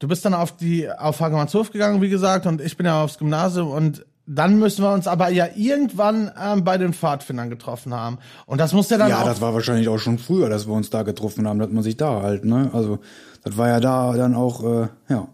du 0.00 0.08
bist 0.08 0.24
dann 0.26 0.34
auf 0.34 0.54
die, 0.54 0.90
auf 0.90 1.20
Hagemannshof 1.20 1.70
gegangen, 1.72 2.02
wie 2.02 2.10
gesagt, 2.10 2.46
und 2.46 2.60
ich 2.60 2.76
bin 2.76 2.84
ja 2.86 3.02
aufs 3.02 3.16
Gymnasium 3.18 3.70
und 3.70 4.04
dann 4.26 4.58
müssen 4.58 4.84
wir 4.84 4.92
uns 4.92 5.08
aber 5.08 5.30
ja 5.30 5.48
irgendwann 5.56 6.30
ähm, 6.40 6.62
bei 6.62 6.76
den 6.78 6.92
Pfadfindern 6.92 7.48
getroffen 7.50 7.94
haben. 7.94 8.18
Und 8.46 8.60
das 8.60 8.72
muss 8.74 8.88
ja 8.90 8.98
dann 8.98 9.08
Ja, 9.08 9.22
auch. 9.22 9.24
das 9.24 9.40
war 9.40 9.54
wahrscheinlich 9.54 9.88
auch 9.88 9.98
schon 9.98 10.18
früher, 10.18 10.48
dass 10.50 10.66
wir 10.68 10.74
uns 10.74 10.90
da 10.90 11.02
getroffen 11.04 11.48
haben, 11.48 11.58
dass 11.58 11.70
man 11.70 11.82
sich 11.82 11.96
da 11.96 12.20
halt, 12.22 12.44
ne? 12.44 12.70
Also, 12.72 12.98
das 13.42 13.56
war 13.56 13.68
ja 13.68 13.80
da 13.80 14.12
dann 14.12 14.34
auch, 14.36 14.62
äh, 14.62 14.88
ja, 15.08 15.26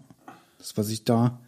das, 0.59 0.79
was 0.79 0.87
sich 0.87 1.05
da 1.05 1.38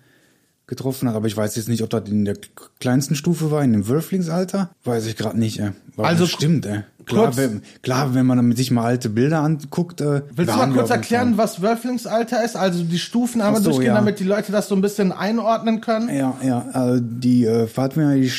getroffen 0.68 1.09
hat. 1.09 1.16
Aber 1.16 1.26
ich 1.26 1.37
weiß 1.37 1.57
jetzt 1.57 1.68
nicht, 1.68 1.83
ob 1.83 1.90
das 1.90 2.09
in 2.09 2.24
der 2.24 2.37
kleinsten 2.78 3.16
Stufe 3.16 3.50
war, 3.50 3.64
in 3.64 3.72
dem 3.72 3.88
Wölflingsalter. 3.88 4.70
Weiß 4.85 5.07
ich 5.07 5.16
gerade 5.16 5.38
nicht, 5.38 5.59
ey. 5.59 5.70
War 5.96 6.07
Also, 6.07 6.26
stimmt, 6.26 6.64
ey. 6.66 6.83
Klar, 7.07 7.37
wenn, 7.38 7.62
klar, 7.83 8.14
wenn 8.14 8.26
man 8.26 8.37
dann 8.37 8.54
sich 8.54 8.70
mal 8.70 8.85
alte 8.85 9.09
Bilder 9.09 9.40
anguckt. 9.40 10.02
Äh, 10.02 10.22
Willst 10.37 10.52
du 10.52 10.57
mal 10.59 10.70
kurz 10.70 10.90
erklären, 10.90 11.37
Fall- 11.37 11.44
was 11.44 11.62
Wölflingsalter 11.62 12.44
ist? 12.44 12.54
Also 12.54 12.85
die 12.85 12.98
Stufen 12.98 13.40
einmal 13.40 13.62
so, 13.62 13.70
durchgehen, 13.70 13.88
ja. 13.88 13.94
damit 13.94 14.20
die 14.20 14.24
Leute 14.24 14.52
das 14.52 14.68
so 14.68 14.74
ein 14.74 14.83
bisschen 14.83 15.11
einordnen 15.11 15.81
können? 15.81 16.14
Ja, 16.14 16.37
ja, 16.44 16.66
also 16.74 17.02
die 17.02 17.46
äh, 17.46 17.66
Pfadfinder, 17.66 18.14
die 18.14 18.31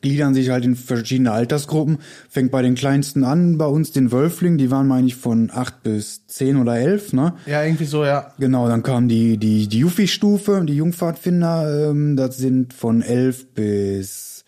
gliedern 0.00 0.34
sich 0.34 0.50
halt 0.50 0.64
in 0.64 0.76
verschiedene 0.76 1.32
Altersgruppen. 1.32 1.98
Fängt 2.28 2.50
bei 2.50 2.62
den 2.62 2.74
kleinsten 2.74 3.24
an, 3.24 3.58
bei 3.58 3.66
uns 3.66 3.92
den 3.92 4.12
Wölfling, 4.12 4.58
die 4.58 4.70
waren, 4.70 4.86
meine 4.86 5.06
ich, 5.06 5.16
von 5.16 5.50
acht 5.52 5.82
bis 5.82 6.26
zehn 6.26 6.56
oder 6.56 6.78
elf, 6.78 7.12
ne? 7.12 7.34
Ja, 7.46 7.64
irgendwie 7.64 7.84
so, 7.84 8.04
ja. 8.04 8.32
Genau, 8.38 8.68
dann 8.68 8.82
kam 8.82 9.08
die, 9.08 9.36
die, 9.38 9.66
die 9.66 9.78
Jufi-Stufe, 9.80 10.64
die 10.66 10.76
Jungpfadfinder, 10.76 11.90
ähm, 11.90 12.16
das 12.16 12.38
sind 12.38 12.72
von 12.72 13.02
elf 13.02 13.46
bis 13.54 14.44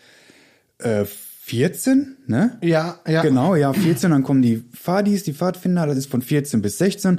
äh, 0.79 1.05
14, 1.05 2.17
ne? 2.27 2.59
Ja, 2.63 3.01
ja. 3.09 3.23
Genau, 3.23 3.57
ja, 3.57 3.73
14, 3.73 4.13
dann 4.13 4.23
kommen 4.23 4.43
die 4.43 4.63
Fadis, 4.73 5.25
die 5.25 5.33
Pfadfinder, 5.33 5.85
das 5.87 5.97
ist 5.97 6.11
von 6.11 6.23
14 6.23 6.63
bis 6.63 6.79
16. 6.79 7.19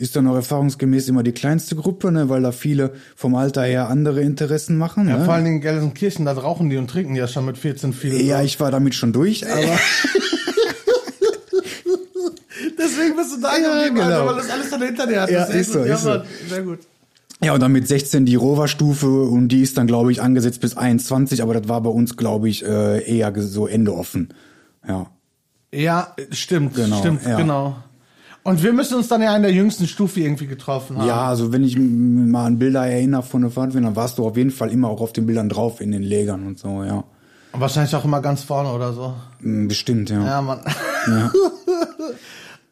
Ist 0.00 0.14
dann 0.14 0.28
auch 0.28 0.36
erfahrungsgemäß 0.36 1.08
immer 1.08 1.24
die 1.24 1.32
kleinste 1.32 1.74
Gruppe, 1.74 2.12
ne, 2.12 2.28
weil 2.28 2.40
da 2.40 2.52
viele 2.52 2.92
vom 3.16 3.34
Alter 3.34 3.64
her 3.64 3.88
andere 3.88 4.20
Interessen 4.20 4.78
machen. 4.78 5.08
Ja, 5.08 5.18
ne? 5.18 5.24
vor 5.24 5.34
allen 5.34 5.44
Dingen 5.44 5.56
in 5.56 5.62
Gelsenkirchen, 5.62 6.24
da 6.24 6.32
rauchen 6.32 6.70
die 6.70 6.76
und 6.76 6.88
trinken 6.88 7.16
ja 7.16 7.26
schon 7.26 7.44
mit 7.44 7.58
14 7.58 7.92
viel. 7.92 8.14
Ja, 8.24 8.40
ich 8.40 8.60
war 8.60 8.70
damit 8.70 8.94
schon 8.94 9.12
durch, 9.12 9.44
aber 9.52 9.76
Deswegen 12.78 13.16
bist 13.16 13.36
du 13.36 13.40
da 13.40 13.56
Ja, 13.58 13.74
geblieben, 13.74 13.96
genau. 13.96 14.06
Alter, 14.06 14.26
weil 14.26 14.36
das 14.36 14.50
alles 14.50 14.70
dann 14.70 14.82
hinter 14.82 15.06
dir 15.08 15.22
hat. 15.22 15.30
Ja, 15.30 15.40
Das 15.46 15.54
ist 15.54 15.72
so, 15.72 15.84
ja, 15.84 15.94
ist 15.96 16.02
so. 16.02 16.22
Sehr 16.48 16.62
gut. 16.62 16.78
ja, 17.42 17.54
und 17.54 17.60
dann 17.60 17.72
mit 17.72 17.88
16 17.88 18.24
die 18.24 18.36
Rover-Stufe 18.36 19.08
und 19.24 19.48
die 19.48 19.62
ist 19.62 19.76
dann, 19.78 19.88
glaube 19.88 20.12
ich, 20.12 20.22
angesetzt 20.22 20.60
bis 20.60 20.76
21, 20.76 21.42
aber 21.42 21.54
das 21.54 21.68
war 21.68 21.80
bei 21.80 21.90
uns, 21.90 22.16
glaube 22.16 22.48
ich, 22.48 22.64
äh, 22.64 23.02
eher 23.04 23.32
so 23.40 23.66
Ende 23.66 23.94
offen. 23.94 24.32
Ja. 24.86 25.10
Ja, 25.72 26.14
stimmt, 26.30 26.76
Genau, 26.76 26.98
stimmt, 27.00 27.24
ja. 27.26 27.36
genau. 27.36 27.76
Und 28.48 28.62
wir 28.62 28.72
müssen 28.72 28.96
uns 28.96 29.08
dann 29.08 29.20
ja 29.20 29.36
in 29.36 29.42
der 29.42 29.52
jüngsten 29.52 29.86
Stufe 29.86 30.20
irgendwie 30.20 30.46
getroffen 30.46 30.96
haben. 30.96 31.06
Ja, 31.06 31.26
also 31.26 31.52
wenn 31.52 31.62
ich 31.64 31.76
mal 31.78 32.46
an 32.46 32.58
Bilder 32.58 32.86
erinnere 32.86 33.22
von 33.22 33.42
der 33.42 33.50
Fahrt, 33.50 33.74
dann 33.74 33.94
warst 33.94 34.16
du 34.16 34.26
auf 34.26 34.38
jeden 34.38 34.50
Fall 34.50 34.70
immer 34.70 34.88
auch 34.88 35.02
auf 35.02 35.12
den 35.12 35.26
Bildern 35.26 35.50
drauf 35.50 35.82
in 35.82 35.92
den 35.92 36.02
Lägern 36.02 36.46
und 36.46 36.58
so, 36.58 36.82
ja. 36.82 37.04
Und 37.52 37.60
Wahrscheinlich 37.60 37.94
auch 37.94 38.06
immer 38.06 38.22
ganz 38.22 38.42
vorne 38.42 38.72
oder 38.72 38.94
so. 38.94 39.12
Mm, 39.40 39.68
Bestimmt, 39.68 40.08
ja. 40.08 40.24
Ja, 40.24 40.40
Mann. 40.40 40.60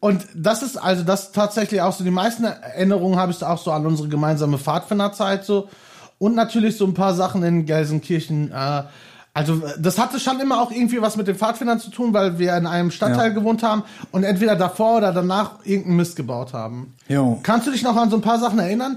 Und 0.01 0.27
das 0.35 0.62
ist 0.62 0.79
also 0.79 1.03
das 1.03 1.33
tatsächlich 1.33 1.83
auch 1.83 1.93
so, 1.93 2.05
die 2.05 2.11
meisten 2.11 2.45
Erinnerungen 2.45 3.19
habe 3.19 3.33
ich 3.33 3.45
auch 3.45 3.59
so 3.59 3.71
an 3.71 3.85
unsere 3.85 4.09
gemeinsame 4.09 4.57
Pfadfinderzeit 4.57 5.45
so. 5.45 5.69
Und 6.19 6.35
natürlich 6.35 6.79
so 6.79 6.87
ein 6.87 6.95
paar 6.95 7.15
Sachen 7.15 7.43
in 7.43 7.67
Gelsenkirchen. 7.67 8.51
Äh, 8.51 8.85
also 9.37 9.62
das 9.79 9.99
hatte 9.99 10.18
schon 10.18 10.40
immer 10.40 10.62
auch 10.62 10.70
irgendwie 10.70 11.03
was 11.03 11.16
mit 11.18 11.29
den 11.29 11.37
Pfadfindern 11.37 11.79
zu 11.79 11.90
tun, 11.90 12.14
weil 12.14 12.38
wir 12.38 12.57
in 12.57 12.66
einem 12.66 12.90
Stadtteil 12.90 13.29
Ja. 13.29 13.35
gewohnt 13.35 13.62
haben 13.62 13.83
und 14.11 14.25
entweder 14.25 14.57
davor 14.57 14.96
oder 14.96 15.12
danach 15.12 15.59
irgendeinen 15.64 15.96
Mist 15.99 16.16
gebaut 16.16 16.55
haben. 16.55 16.94
Jo. 17.07 17.38
Kannst 17.42 17.66
du 17.66 17.70
dich 17.70 17.83
noch 17.83 17.96
an 17.96 18.09
so 18.09 18.16
ein 18.16 18.22
paar 18.22 18.38
Sachen 18.40 18.59
erinnern? 18.59 18.96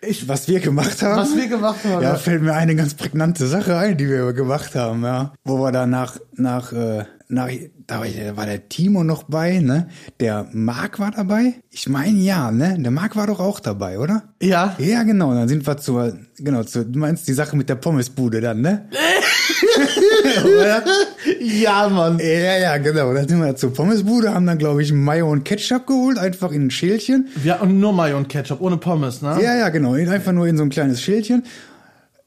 Ich, 0.00 0.26
Was 0.26 0.48
wir 0.48 0.60
gemacht 0.60 1.02
haben? 1.02 1.16
was 1.16 1.36
wir 1.36 1.48
gemacht 1.48 1.80
haben? 1.84 2.02
Ja, 2.02 2.14
fällt 2.14 2.40
mir 2.42 2.54
eine 2.54 2.74
ganz 2.76 2.94
prägnante 2.94 3.46
Sache 3.46 3.76
ein, 3.76 3.96
die 3.98 4.08
wir 4.08 4.32
gemacht 4.32 4.74
haben, 4.74 5.02
ja. 5.02 5.32
Wo 5.44 5.58
wir 5.58 5.70
da 5.72 5.86
nach, 5.86 6.16
nach, 6.36 6.72
äh, 6.72 7.04
nach, 7.28 7.50
da 7.86 8.00
war, 8.36 8.46
der 8.46 8.68
Timo 8.70 9.04
noch 9.04 9.24
bei, 9.24 9.58
ne? 9.58 9.88
Der 10.20 10.46
Marc 10.52 10.98
war 10.98 11.10
dabei. 11.10 11.54
Ich 11.70 11.88
meine 11.90 12.16
ja, 12.20 12.50
ne? 12.52 12.76
Der 12.78 12.90
Marc 12.92 13.16
war 13.16 13.26
doch 13.26 13.40
auch 13.40 13.60
dabei, 13.60 13.98
oder? 13.98 14.22
ja. 14.40 14.74
Ja, 14.78 15.02
genau. 15.02 15.34
Dann 15.34 15.48
sind 15.48 15.66
wir 15.66 15.76
zur, 15.76 16.16
genau, 16.38 16.62
zu, 16.62 16.86
du 16.86 16.98
meinst 17.00 17.26
die 17.28 17.34
Sache 17.34 17.54
mit 17.56 17.68
der 17.68 17.74
Pommesbude 17.74 18.40
dann, 18.40 18.60
ne? 18.62 18.88
Oder? 20.44 20.84
Ja, 21.40 21.88
Mann. 21.88 22.18
Ja, 22.18 22.58
ja, 22.58 22.76
genau. 22.78 23.12
Dann 23.12 23.28
sind 23.28 23.40
wir 23.40 23.54
zur 23.56 23.72
Pommesbude, 23.72 24.32
haben 24.34 24.46
dann, 24.46 24.58
glaube 24.58 24.82
ich, 24.82 24.92
Mayo 24.92 25.30
und 25.30 25.44
Ketchup 25.44 25.86
geholt, 25.86 26.18
einfach 26.18 26.52
in 26.52 26.66
ein 26.66 26.70
Schälchen. 26.70 27.28
Ja, 27.44 27.56
und 27.60 27.78
nur 27.80 27.92
Mayo 27.92 28.16
und 28.16 28.28
Ketchup, 28.28 28.60
ohne 28.60 28.76
Pommes, 28.76 29.20
ne? 29.22 29.38
Ja, 29.42 29.56
ja, 29.56 29.68
genau. 29.68 29.92
Einfach 29.94 30.32
nur 30.32 30.46
in 30.46 30.56
so 30.56 30.62
ein 30.62 30.70
kleines 30.70 31.02
Schälchen. 31.02 31.44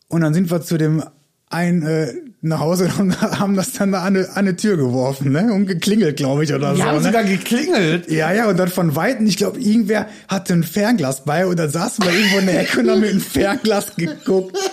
Und 0.08 0.22
dann 0.22 0.34
sind 0.34 0.52
wir 0.52 0.62
zu 0.62 0.78
dem 0.78 1.04
einen 1.50 1.82
äh, 1.84 2.14
nach 2.42 2.60
Hause 2.60 2.90
und 3.00 3.20
haben 3.40 3.56
das 3.56 3.74
dann 3.74 3.92
da 3.92 4.02
an 4.02 4.16
eine, 4.16 4.30
an 4.30 4.36
eine 4.38 4.56
Tür 4.56 4.78
geworfen, 4.78 5.32
ne? 5.32 5.52
Und 5.54 5.66
geklingelt, 5.68 6.18
glaube 6.18 6.44
ich, 6.44 6.54
oder 6.54 6.74
Die 6.74 6.82
so. 6.82 6.86
haben 6.86 6.98
ne? 6.98 7.04
sogar 7.04 7.24
geklingelt. 7.24 8.10
ja, 8.12 8.32
ja, 8.34 8.48
und 8.50 8.58
dann 8.58 8.70
von 8.70 8.96
Weitem, 8.96 9.26
ich 9.26 9.38
glaube, 9.38 9.60
irgendwer 9.60 10.08
hatte 10.28 10.54
ein 10.54 10.64
Fernglas 10.64 11.24
bei 11.26 11.46
und 11.46 11.58
dann 11.60 11.70
saßen 11.70 12.04
wir 12.06 12.12
irgendwo 12.14 12.40
in 12.40 12.46
der 12.48 12.60
Ecke 12.62 12.80
und 12.82 12.90
haben 12.90 13.02
mit 13.02 13.12
einem 13.12 13.22
Fernglas 13.22 13.96
geguckt. 13.96 14.58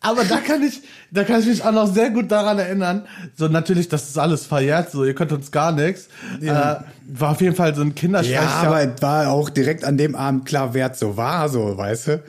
Aber 0.00 0.24
da 0.24 0.36
kann 0.38 0.62
ich, 0.62 0.82
da 1.10 1.24
kann 1.24 1.40
ich 1.40 1.46
mich 1.46 1.64
auch 1.64 1.72
noch 1.72 1.92
sehr 1.92 2.10
gut 2.10 2.30
daran 2.30 2.58
erinnern. 2.58 3.06
So 3.36 3.48
natürlich, 3.48 3.88
das 3.88 4.08
ist 4.08 4.18
alles 4.18 4.46
verjährt, 4.46 4.92
so 4.92 5.04
ihr 5.04 5.14
könnt 5.14 5.32
uns 5.32 5.50
gar 5.50 5.72
nichts. 5.72 6.08
Ja. 6.40 6.72
Äh, 6.72 6.80
war 7.08 7.32
auf 7.32 7.40
jeden 7.40 7.56
Fall 7.56 7.74
so 7.74 7.82
ein 7.82 7.94
Kinderstreich. 7.94 8.34
Ja, 8.34 8.62
aber 8.62 8.82
es 8.82 9.02
war 9.02 9.30
auch 9.30 9.50
direkt 9.50 9.84
an 9.84 9.96
dem 9.96 10.14
Abend 10.14 10.46
klar, 10.46 10.72
wer 10.72 10.92
es 10.92 11.00
so 11.00 11.16
war, 11.16 11.48
so, 11.48 11.76
weißt 11.76 12.06
du? 12.08 12.22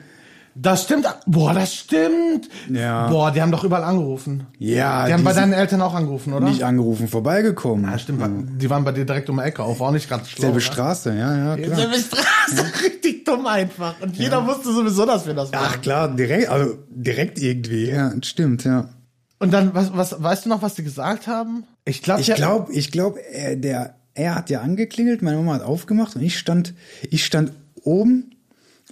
Das 0.54 0.82
stimmt. 0.84 1.06
Boah, 1.26 1.54
das 1.54 1.74
stimmt. 1.74 2.48
Ja. 2.68 3.08
Boah, 3.08 3.30
die 3.30 3.40
haben 3.40 3.52
doch 3.52 3.64
überall 3.64 3.84
angerufen. 3.84 4.46
Ja, 4.58 5.06
Die 5.06 5.12
haben 5.12 5.24
bei 5.24 5.32
sind 5.32 5.42
deinen 5.42 5.52
Eltern 5.52 5.80
auch 5.82 5.94
angerufen, 5.94 6.32
oder? 6.32 6.46
nicht 6.46 6.62
angerufen, 6.64 7.08
vorbeigekommen. 7.08 7.90
ja, 7.90 7.98
stimmt. 7.98 8.60
Die 8.60 8.68
waren 8.68 8.84
bei 8.84 8.92
dir 8.92 9.04
direkt 9.04 9.30
um 9.30 9.36
die 9.36 9.42
Ecke 9.42 9.62
auf, 9.62 9.80
war 9.80 9.88
auch 9.88 9.92
nicht 9.92 10.08
ganz 10.10 10.28
schlau. 10.28 10.42
Selbe 10.42 10.56
ne? 10.56 10.60
Straße, 10.60 11.14
ja, 11.16 11.36
ja, 11.36 11.56
klar. 11.56 11.76
Selbe 11.76 11.94
Straße, 11.94 12.84
richtig 12.84 13.24
dumm 13.24 13.46
einfach. 13.46 13.94
Und 14.00 14.16
jeder 14.16 14.46
wusste 14.46 14.72
sowieso, 14.72 15.06
dass 15.06 15.26
wir 15.26 15.34
das 15.34 15.50
machen. 15.52 15.66
Ach 15.68 15.80
klar, 15.80 16.14
direkt, 16.14 16.48
also 16.48 16.74
direkt 16.90 17.38
irgendwie, 17.40 17.90
ja, 17.90 18.12
stimmt, 18.22 18.64
ja. 18.64 18.88
Und 19.38 19.52
dann, 19.52 19.72
was, 19.74 19.96
was, 19.96 20.22
weißt 20.22 20.44
du 20.44 20.48
noch, 20.50 20.60
was 20.62 20.74
die 20.74 20.84
gesagt 20.84 21.26
haben? 21.26 21.64
Ich 21.84 22.02
glaube, 22.02 22.20
Ich 22.20 22.34
glaube, 22.34 22.72
ich 22.72 22.90
glaube, 22.92 23.20
er, 23.20 23.56
der, 23.56 23.94
er 24.14 24.34
hat 24.34 24.50
ja 24.50 24.60
angeklingelt, 24.60 25.22
meine 25.22 25.38
Mama 25.38 25.54
hat 25.54 25.62
aufgemacht 25.62 26.14
und 26.16 26.22
ich 26.22 26.38
stand, 26.38 26.74
ich 27.10 27.24
stand 27.24 27.52
oben 27.82 28.32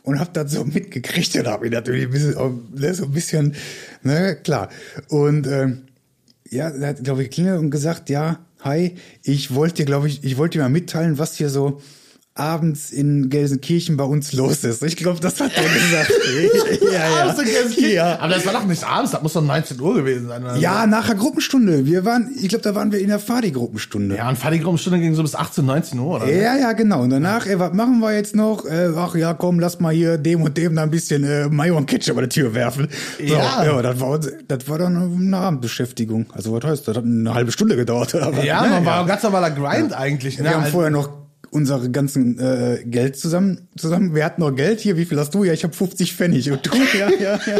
und 0.09 0.19
hab 0.19 0.33
das 0.33 0.53
so 0.53 0.65
mitgekriegt 0.65 1.37
und 1.37 1.47
hab 1.47 1.63
ihn 1.63 1.73
natürlich 1.73 2.07
ein 2.07 2.11
bisschen, 2.11 2.35
ne, 2.75 2.95
so 2.95 3.05
ein 3.05 3.13
bisschen, 3.13 3.55
ne, 4.03 4.37
klar. 4.43 4.71
Und 5.09 5.47
ähm, 5.47 5.83
ja, 6.49 6.71
er 6.71 6.89
hat, 6.89 7.05
glaube 7.05 7.23
ich, 7.23 7.29
geklingelt 7.29 7.59
und 7.61 7.71
gesagt, 7.71 8.09
ja, 8.09 8.39
hi, 8.61 8.97
ich 9.23 9.55
wollte 9.55 9.75
dir, 9.75 9.85
glaube 9.85 10.09
ich, 10.09 10.25
ich 10.25 10.39
wollte 10.39 10.57
dir 10.57 10.63
mal 10.65 10.71
mitteilen, 10.71 11.19
was 11.19 11.37
hier 11.37 11.51
so 11.51 11.83
abends 12.39 12.91
in 12.91 13.31
Gelsenkirchen 13.31 13.97
bei 13.97 14.05
uns 14.05 14.33
los 14.33 14.65
ist. 14.65 14.83
Ich 14.83 14.97
glaube, 14.97 15.21
das 15.21 15.41
hat 15.41 15.51
er 15.57 15.63
gesagt. 15.63 16.13
ja, 16.93 17.27
ja. 17.27 17.89
Ja. 17.89 18.19
Aber 18.21 18.35
das 18.35 18.47
war 18.47 18.53
doch 18.53 18.65
nicht 18.65 18.85
abends, 18.85 19.13
das 19.13 19.23
muss 19.23 19.33
doch 19.33 19.43
19 19.43 19.81
Uhr 19.81 19.95
gewesen 19.95 20.29
sein. 20.29 20.45
Oder 20.45 20.57
Ja, 20.57 20.87
nach 20.87 21.07
der 21.07 21.17
Gruppenstunde. 21.17 21.87
Wir 21.87 22.05
waren, 22.05 22.31
ich 22.41 22.49
glaube, 22.49 22.63
da 22.63 22.75
waren 22.75 22.93
wir 22.93 23.01
in 23.01 23.09
der 23.09 23.19
Fadi-Gruppenstunde. 23.19 24.17
Ja, 24.17 24.29
und 24.29 24.37
Fahrdigrumstunde 24.39 24.99
ging 25.01 25.15
so 25.15 25.23
bis 25.23 25.35
18, 25.35 25.65
19 25.65 25.99
Uhr, 25.99 26.17
oder? 26.17 26.31
Ja, 26.33 26.57
ja, 26.57 26.73
genau. 26.73 27.03
Und 27.03 27.11
danach, 27.11 27.47
ey, 27.47 27.59
was 27.59 27.73
machen 27.73 27.99
wir 28.01 28.15
jetzt 28.15 28.35
noch? 28.37 28.65
Äh, 28.65 28.91
ach 28.97 29.15
ja, 29.15 29.35
komm, 29.35 29.59
lass 29.61 29.81
mal 29.81 29.93
hier 29.93 30.19
dem 30.19 30.43
und 30.43 30.57
dem 30.57 30.77
da 30.77 30.83
ein 30.83 30.91
bisschen 30.91 31.25
äh, 31.25 31.49
Mayo 31.49 31.77
und 31.77 31.87
Ketchup 31.87 32.17
an 32.19 32.25
die 32.25 32.29
Tür 32.29 32.55
werfen. 32.55 32.89
So, 33.19 33.25
Ja. 33.35 33.65
ja, 33.65 33.83
das 33.83 34.01
war, 34.01 34.19
das 34.19 34.69
war 34.69 34.79
dann 34.79 34.97
eine 34.97 35.37
Abendbeschäftigung. 35.37 36.27
Also 36.33 36.53
was 36.53 36.65
heißt, 36.65 36.89
das 36.89 36.97
hat 36.97 37.05
eine 37.05 37.35
halbe 37.35 37.53
Stunde 37.53 37.77
gedauert. 37.77 38.15
Oder 38.15 38.37
was? 38.37 38.45
Ja, 38.45 38.63
Ne? 38.63 38.69
man 38.71 38.85
war 38.87 39.01
ein 39.01 39.07
ganz 39.07 39.23
normaler 39.23 39.51
Grind 39.51 39.93
eigentlich. 39.93 40.39
Ne? 40.39 40.45
Wir 40.45 40.51
haben 40.55 40.61
Also- 40.63 40.73
vorher 40.73 40.91
noch 40.91 41.11
unsere 41.51 41.91
ganzen 41.91 42.39
äh, 42.39 42.83
Geld 42.85 43.19
zusammen 43.19 43.69
zusammen. 43.77 44.15
Wir 44.15 44.25
hatten 44.25 44.41
noch 44.41 44.55
Geld 44.55 44.81
hier. 44.81 44.97
Wie 44.97 45.05
viel 45.05 45.19
hast 45.19 45.35
du? 45.35 45.45
Ja, 45.45 45.53
ich 45.53 45.65
habe 45.65 45.75
50 45.75 46.15
Pfennig. 46.15 46.51
Und 46.51 46.67
du? 46.67 46.71
Ja, 46.99 47.11
ja, 47.11 47.41
ja. 47.47 47.59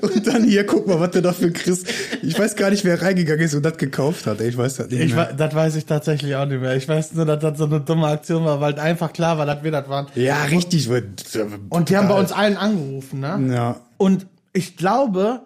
und 0.00 0.26
dann 0.26 0.44
hier, 0.44 0.64
guck 0.66 0.86
mal, 0.86 1.00
was 1.00 1.10
du 1.12 1.22
dafür 1.22 1.52
kriegst. 1.52 1.86
Ich 2.22 2.38
weiß 2.38 2.56
gar 2.56 2.70
nicht, 2.70 2.84
wer 2.84 3.00
reingegangen 3.00 3.44
ist 3.44 3.54
und 3.54 3.62
das 3.62 3.76
gekauft 3.76 4.26
hat. 4.26 4.40
Ich 4.40 4.56
weiß 4.56 4.76
das 4.76 4.88
nicht 4.90 5.00
ich, 5.00 5.14
mehr. 5.14 5.32
das 5.32 5.54
weiß 5.54 5.76
ich 5.76 5.86
tatsächlich 5.86 6.34
auch 6.36 6.46
nicht 6.46 6.60
mehr. 6.60 6.76
Ich 6.76 6.88
weiß 6.88 7.14
nur, 7.14 7.26
dass 7.26 7.40
das 7.40 7.58
so 7.58 7.64
eine 7.64 7.80
dumme 7.80 8.06
Aktion 8.06 8.44
war, 8.44 8.60
weil 8.60 8.78
einfach 8.78 9.12
klar 9.12 9.38
war, 9.38 9.46
dass 9.46 9.62
wir 9.62 9.70
das 9.70 9.88
waren. 9.88 10.06
Ja, 10.14 10.44
richtig. 10.44 10.88
Und 10.88 11.88
die 11.88 11.96
haben 11.96 12.08
bei 12.08 12.18
uns 12.18 12.32
allen 12.32 12.56
angerufen, 12.56 13.20
ne? 13.20 13.54
Ja. 13.54 13.80
Und 13.96 14.26
ich 14.52 14.76
glaube, 14.76 15.42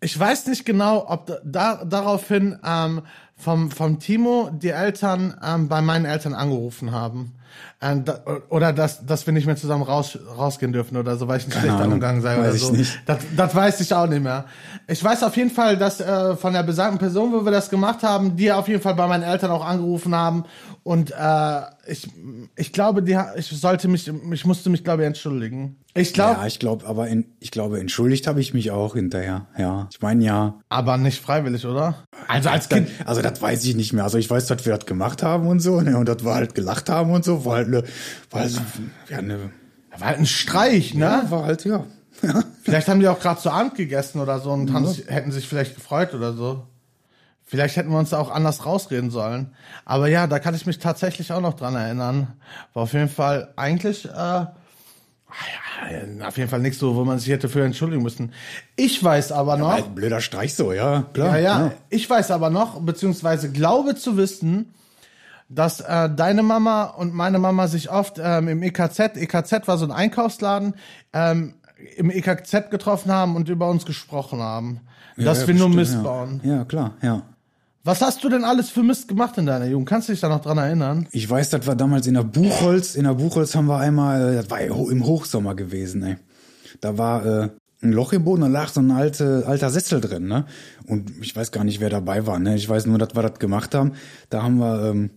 ich 0.00 0.18
weiß 0.18 0.46
nicht 0.48 0.64
genau, 0.64 1.06
ob 1.08 1.26
da, 1.26 1.38
da 1.44 1.84
daraufhin 1.84 2.58
ähm, 2.64 3.02
vom, 3.44 3.70
vom 3.70 3.98
Timo 3.98 4.48
die 4.50 4.70
Eltern 4.70 5.34
ähm, 5.44 5.68
bei 5.68 5.82
meinen 5.82 6.06
Eltern 6.06 6.32
angerufen 6.32 6.92
haben. 6.92 7.34
Ähm, 7.82 8.04
da, 8.04 8.20
oder 8.48 8.72
dass, 8.72 9.04
dass 9.04 9.26
wir 9.26 9.34
nicht 9.34 9.46
mehr 9.46 9.56
zusammen 9.56 9.82
raus, 9.82 10.18
rausgehen 10.36 10.72
dürfen 10.72 10.96
oder 10.96 11.16
so, 11.16 11.28
weil 11.28 11.38
ich 11.38 11.44
schlechter 11.44 11.74
Ahnung. 11.74 11.94
Umgang 11.94 12.22
sei 12.22 12.38
Weiß 12.38 12.38
oder 12.38 12.54
ich 12.54 12.62
so. 12.62 12.72
nicht. 12.72 13.00
Das, 13.04 13.18
das 13.36 13.54
weiß 13.54 13.80
ich 13.80 13.92
auch 13.92 14.06
nicht 14.06 14.22
mehr. 14.22 14.46
Ich 14.88 15.04
weiß 15.04 15.22
auf 15.24 15.36
jeden 15.36 15.50
Fall, 15.50 15.76
dass 15.76 16.00
äh, 16.00 16.36
von 16.36 16.54
der 16.54 16.62
besagten 16.62 16.98
Person, 16.98 17.32
wo 17.34 17.44
wir 17.44 17.52
das 17.52 17.68
gemacht 17.68 18.02
haben, 18.02 18.34
die 18.34 18.50
auf 18.50 18.66
jeden 18.66 18.80
Fall 18.80 18.94
bei 18.94 19.06
meinen 19.06 19.22
Eltern 19.22 19.50
auch 19.50 19.64
angerufen 19.64 20.14
haben. 20.14 20.44
Und 20.84 21.12
äh, 21.18 21.60
ich, 21.86 22.06
ich 22.56 22.72
glaube, 22.74 23.02
die, 23.02 23.18
ich 23.36 23.46
sollte 23.46 23.88
mich, 23.88 24.06
ich 24.06 24.44
musste 24.44 24.68
mich, 24.68 24.84
glaube 24.84 25.02
ich, 25.02 25.06
entschuldigen. 25.06 25.76
Ich 25.94 26.12
glaube, 26.12 26.40
Ja, 26.40 26.46
ich 26.46 26.58
glaube, 26.58 26.86
aber 26.86 27.08
in, 27.08 27.24
ich 27.40 27.50
glaube, 27.50 27.80
entschuldigt 27.80 28.26
habe 28.26 28.40
ich 28.42 28.52
mich 28.52 28.70
auch 28.70 28.94
hinterher. 28.94 29.46
Ja, 29.56 29.88
ich 29.90 30.02
meine 30.02 30.22
ja. 30.22 30.60
aber 30.68 30.98
nicht 30.98 31.22
freiwillig, 31.22 31.64
oder? 31.64 32.04
Also 32.28 32.50
als 32.50 32.68
Kind. 32.68 32.90
also 33.06 33.22
das 33.22 33.40
weiß 33.40 33.64
ich 33.64 33.76
nicht 33.76 33.94
mehr. 33.94 34.04
Also 34.04 34.18
ich 34.18 34.28
weiß, 34.28 34.46
dass 34.46 34.66
wir 34.66 34.76
das 34.76 34.84
gemacht 34.84 35.22
haben 35.22 35.46
und 35.46 35.60
so, 35.60 35.80
ne, 35.80 35.96
und 35.96 36.06
dass 36.06 36.22
wir 36.22 36.34
halt 36.34 36.54
gelacht 36.54 36.90
haben 36.90 37.12
und 37.12 37.24
so, 37.24 37.46
war 37.46 37.56
halt 37.56 37.68
eine, 37.68 37.84
war 38.30 38.42
halt, 38.42 38.60
ja, 39.08 39.18
eine, 39.18 39.38
War 39.96 40.08
halt 40.08 40.18
ein 40.18 40.26
Streich, 40.26 40.92
ne? 40.92 41.00
ja, 41.00 41.30
war 41.30 41.44
halt 41.46 41.64
ja. 41.64 41.86
ja. 42.22 42.44
Vielleicht 42.62 42.88
haben 42.88 43.00
die 43.00 43.08
auch 43.08 43.20
gerade 43.20 43.40
zu 43.40 43.50
Abend 43.50 43.74
gegessen 43.74 44.20
oder 44.20 44.38
so 44.38 44.50
und 44.50 44.70
haben 44.74 44.86
sich, 44.86 45.08
hätten 45.08 45.32
sich 45.32 45.48
vielleicht 45.48 45.76
gefreut 45.76 46.12
oder 46.12 46.34
so. 46.34 46.66
Vielleicht 47.44 47.76
hätten 47.76 47.90
wir 47.90 47.98
uns 47.98 48.10
da 48.10 48.18
auch 48.18 48.30
anders 48.30 48.64
rausreden 48.64 49.10
sollen. 49.10 49.54
Aber 49.84 50.08
ja, 50.08 50.26
da 50.26 50.38
kann 50.38 50.54
ich 50.54 50.66
mich 50.66 50.78
tatsächlich 50.78 51.32
auch 51.32 51.42
noch 51.42 51.54
dran 51.54 51.74
erinnern. 51.74 52.28
War 52.72 52.84
auf 52.84 52.92
jeden 52.94 53.10
Fall 53.10 53.52
eigentlich, 53.56 54.06
äh, 54.06 54.08
ja, 54.12 54.52
auf 56.26 56.38
jeden 56.38 56.48
Fall 56.48 56.60
nichts 56.60 56.78
so, 56.78 56.94
wo 56.94 57.04
man 57.04 57.18
sich 57.18 57.28
hätte 57.28 57.48
für 57.48 57.62
entschuldigen 57.62 58.02
müssen. 58.02 58.32
Ich 58.76 59.02
weiß 59.02 59.32
aber 59.32 59.56
noch, 59.56 59.72
ein 59.72 59.94
blöder 59.94 60.20
Streich 60.20 60.54
so, 60.54 60.72
ja, 60.72 61.02
klar. 61.12 61.38
ja, 61.38 61.66
ja, 61.66 61.72
ich 61.90 62.08
weiß 62.08 62.30
aber 62.30 62.50
noch, 62.50 62.80
beziehungsweise 62.80 63.50
glaube 63.50 63.94
zu 63.94 64.16
wissen, 64.16 64.72
dass 65.48 65.80
äh, 65.80 66.08
deine 66.08 66.42
Mama 66.42 66.84
und 66.84 67.12
meine 67.14 67.38
Mama 67.38 67.68
sich 67.68 67.90
oft 67.90 68.18
ähm, 68.22 68.48
im 68.48 68.62
EKZ, 68.62 69.16
EKZ 69.16 69.66
war 69.66 69.76
so 69.76 69.84
ein 69.84 69.92
Einkaufsladen, 69.92 70.74
ähm, 71.12 71.54
im 71.96 72.10
EKZ 72.10 72.70
getroffen 72.70 73.12
haben 73.12 73.36
und 73.36 73.48
über 73.48 73.68
uns 73.68 73.84
gesprochen 73.84 74.40
haben. 74.40 74.80
dass 75.16 75.42
ja, 75.42 75.48
wir 75.48 75.54
nur 75.54 75.68
bestimmt, 75.68 75.76
Mist 75.76 75.94
ja. 75.94 76.02
bauen. 76.02 76.40
Ja, 76.44 76.64
klar, 76.64 76.94
ja. 77.02 77.22
Was 77.86 78.00
hast 78.00 78.24
du 78.24 78.30
denn 78.30 78.44
alles 78.44 78.70
für 78.70 78.82
Mist 78.82 79.08
gemacht 79.08 79.36
in 79.36 79.44
deiner 79.44 79.66
Jugend? 79.66 79.86
Kannst 79.86 80.08
du 80.08 80.12
dich 80.12 80.20
da 80.20 80.30
noch 80.30 80.40
dran 80.40 80.56
erinnern? 80.56 81.06
Ich 81.12 81.28
weiß, 81.28 81.50
das 81.50 81.66
war 81.66 81.76
damals 81.76 82.06
in 82.06 82.14
der 82.14 82.22
Buchholz. 82.22 82.94
In 82.94 83.04
der 83.04 83.12
Buchholz 83.12 83.54
haben 83.54 83.66
wir 83.66 83.76
einmal, 83.76 84.32
äh, 84.32 84.36
das 84.36 84.48
war 84.48 84.62
ja 84.62 84.74
im 84.74 85.04
Hochsommer 85.04 85.54
gewesen, 85.54 86.02
ey. 86.02 86.16
Da 86.80 86.96
war 86.96 87.26
äh, 87.26 87.50
ein 87.82 87.92
Loch 87.92 88.14
im 88.14 88.24
Boden, 88.24 88.40
da 88.40 88.46
lag 88.46 88.70
so 88.70 88.80
ein 88.80 88.90
alte, 88.90 89.44
alter 89.46 89.68
Sessel 89.68 90.00
drin, 90.00 90.26
ne? 90.26 90.46
Und 90.86 91.12
ich 91.20 91.36
weiß 91.36 91.52
gar 91.52 91.62
nicht, 91.62 91.80
wer 91.80 91.90
dabei 91.90 92.26
war, 92.26 92.38
ne? 92.38 92.56
Ich 92.56 92.66
weiß 92.66 92.86
nur, 92.86 92.96
dass 92.96 93.14
wir 93.14 93.22
das 93.22 93.38
gemacht 93.38 93.74
haben. 93.74 93.92
Da 94.30 94.42
haben 94.42 94.56
wir 94.56 94.90
ähm, 94.90 95.10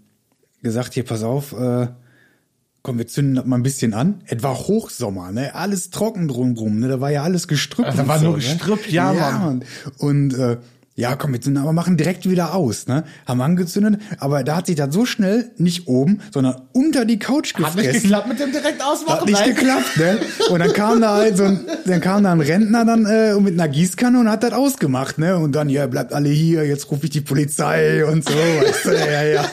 gesagt, 0.61 0.93
hier, 0.93 1.05
pass 1.05 1.23
auf, 1.23 1.53
äh, 1.53 1.87
komm, 2.81 2.97
wir 2.97 3.07
zünden 3.07 3.35
das 3.35 3.45
mal 3.45 3.55
ein 3.55 3.63
bisschen 3.63 3.93
an. 3.93 4.23
Es 4.25 4.43
war 4.43 4.55
Hochsommer, 4.55 5.31
ne? 5.31 5.55
Alles 5.55 5.89
trocken 5.89 6.27
drumrum, 6.27 6.79
ne? 6.79 6.89
Da 6.89 6.99
war 6.99 7.11
ja 7.11 7.23
alles 7.23 7.47
gestrüppt. 7.47 7.91
Also 7.91 8.01
da 8.01 8.07
war 8.09 8.19
so, 8.19 8.25
nur 8.25 8.33
ne? 8.33 8.39
Gestrüpp, 8.39 8.91
ja, 8.91 9.13
Mann. 9.13 9.63
Und 9.99 10.33
äh, 10.33 10.57
Ja, 10.99 11.15
komm, 11.15 11.31
wir 11.31 11.39
zünden, 11.39 11.61
aber 11.61 11.73
machen 11.73 11.95
direkt 11.95 12.27
wieder 12.27 12.55
aus, 12.55 12.87
ne? 12.87 13.03
Haben 13.27 13.39
angezündet, 13.41 14.01
aber 14.17 14.43
da 14.43 14.55
hat 14.55 14.65
sich 14.65 14.75
das 14.75 14.91
so 14.91 15.05
schnell 15.05 15.51
nicht 15.57 15.87
oben, 15.87 16.21
sondern 16.33 16.63
unter 16.73 17.05
die 17.05 17.19
Couch 17.19 17.53
Hat 17.53 17.59
nicht 17.59 17.75
gefressen. 17.75 18.01
geklappt 18.01 18.27
mit 18.27 18.39
dem 18.39 18.51
direkt 18.51 18.83
ausmachen. 18.83 19.19
Hat 19.19 19.25
nicht 19.27 19.39
Nein. 19.39 19.55
geklappt, 19.55 19.97
ne? 19.97 20.17
Und 20.49 20.57
dann 20.57 20.73
kam 20.73 20.99
da 20.99 21.13
halt 21.17 21.37
so 21.37 21.43
ein, 21.43 21.59
dann 21.85 22.01
kam 22.01 22.23
da 22.23 22.31
ein 22.31 22.41
Rentner 22.41 22.83
dann 22.83 23.05
äh, 23.05 23.35
mit 23.35 23.53
einer 23.53 23.67
Gießkanne 23.67 24.19
und 24.19 24.27
hat 24.27 24.41
das 24.41 24.53
ausgemacht, 24.53 25.19
ne? 25.19 25.37
Und 25.37 25.51
dann, 25.51 25.69
ja, 25.69 25.85
bleibt 25.85 26.13
alle 26.13 26.29
hier, 26.29 26.65
jetzt 26.65 26.89
rufe 26.89 27.03
ich 27.03 27.11
die 27.11 27.21
Polizei 27.21 28.03
und 28.03 28.27
so, 28.27 28.33
weißt 28.33 28.85
du, 28.85 28.91
ja, 28.93 29.23
ja. 29.23 29.45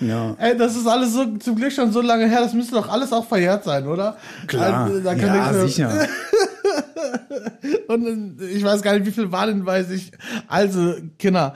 ja. 0.00 0.36
Ey, 0.38 0.56
das 0.58 0.76
ist 0.76 0.86
alles 0.86 1.14
so 1.14 1.24
zum 1.38 1.56
Glück 1.56 1.72
schon 1.72 1.90
so 1.90 2.02
lange 2.02 2.28
her, 2.28 2.40
das 2.42 2.52
müsste 2.52 2.74
doch 2.74 2.90
alles 2.90 3.12
auch 3.12 3.26
verjährt 3.26 3.64
sein, 3.64 3.86
oder? 3.86 4.18
Klar, 4.46 4.84
Also, 4.84 5.00
da 5.00 5.14
kann 5.14 5.34
ja, 5.34 5.54
sicher. 5.66 6.06
Und 7.88 8.40
ich 8.42 8.62
weiß 8.62 8.82
gar 8.82 8.94
nicht, 8.94 9.06
wie 9.06 9.12
viel 9.12 9.32
Wahlen 9.32 9.64
weiß 9.64 9.90
ich. 9.90 10.12
Also, 10.46 10.94
Kinder, 11.18 11.54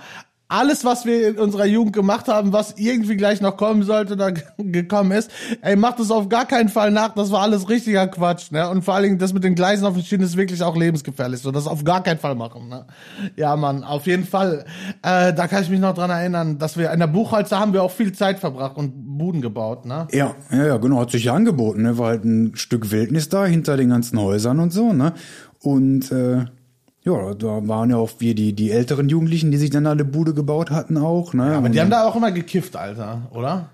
alles, 0.52 0.84
was 0.84 1.06
wir 1.06 1.28
in 1.28 1.38
unserer 1.38 1.64
Jugend 1.64 1.94
gemacht 1.94 2.28
haben, 2.28 2.52
was 2.52 2.74
irgendwie 2.76 3.16
gleich 3.16 3.40
noch 3.40 3.56
kommen 3.56 3.82
sollte 3.82 4.14
oder 4.14 4.32
gekommen 4.58 5.12
ist, 5.12 5.30
ey, 5.62 5.76
macht 5.76 5.98
es 5.98 6.10
auf 6.10 6.28
gar 6.28 6.46
keinen 6.46 6.68
Fall 6.68 6.90
nach. 6.90 7.14
Das 7.14 7.32
war 7.32 7.40
alles 7.40 7.68
richtiger 7.68 8.06
Quatsch, 8.06 8.50
ne? 8.52 8.68
Und 8.68 8.84
vor 8.84 8.94
allen 8.94 9.04
Dingen 9.04 9.18
das 9.18 9.32
mit 9.32 9.44
den 9.44 9.54
Gleisen 9.54 9.86
auf 9.86 9.94
den 9.94 10.04
Schienen 10.04 10.24
ist 10.24 10.36
wirklich 10.36 10.62
auch 10.62 10.76
lebensgefährlich. 10.76 11.40
So, 11.40 11.50
das 11.50 11.66
auf 11.66 11.84
gar 11.84 12.02
keinen 12.02 12.18
Fall 12.18 12.34
machen, 12.34 12.68
ne? 12.68 12.84
Ja, 13.36 13.56
Mann, 13.56 13.82
auf 13.82 14.06
jeden 14.06 14.24
Fall. 14.24 14.64
Äh, 15.02 15.32
da 15.32 15.48
kann 15.48 15.62
ich 15.62 15.70
mich 15.70 15.80
noch 15.80 15.94
dran 15.94 16.10
erinnern, 16.10 16.58
dass 16.58 16.76
wir 16.76 16.90
in 16.92 17.00
der 17.00 17.06
Buchholzer 17.06 17.58
haben 17.58 17.72
wir 17.72 17.82
auch 17.82 17.90
viel 17.90 18.12
Zeit 18.12 18.38
verbracht 18.38 18.76
und 18.76 18.92
Buden 19.18 19.40
gebaut, 19.40 19.86
ne? 19.86 20.06
Ja, 20.12 20.34
ja, 20.50 20.66
ja, 20.66 20.76
genau, 20.76 21.00
hat 21.00 21.10
sich 21.10 21.24
ja 21.24 21.34
angeboten, 21.34 21.82
ne? 21.82 21.96
War 21.96 22.08
halt 22.08 22.24
ein 22.24 22.56
Stück 22.56 22.90
Wildnis 22.90 23.28
da 23.28 23.46
hinter 23.46 23.76
den 23.76 23.88
ganzen 23.88 24.20
Häusern 24.20 24.60
und 24.60 24.72
so, 24.72 24.92
ne? 24.92 25.14
Und 25.60 26.12
äh, 26.12 26.44
ja, 27.04 27.34
da 27.34 27.66
waren 27.66 27.90
ja 27.90 27.96
auch 27.96 28.10
wir 28.18 28.34
die, 28.34 28.52
die 28.52 28.70
älteren 28.70 29.08
Jugendlichen, 29.08 29.50
die 29.50 29.58
sich 29.58 29.70
dann 29.70 29.86
alle 29.86 30.04
Bude 30.04 30.34
gebaut 30.34 30.70
hatten 30.70 30.96
auch, 30.96 31.34
ne? 31.34 31.56
Aber 31.56 31.66
Und 31.66 31.72
die 31.72 31.80
haben 31.80 31.90
da 31.90 32.04
auch 32.04 32.14
immer 32.14 32.30
gekifft, 32.30 32.76
Alter, 32.76 33.22
oder? 33.32 33.70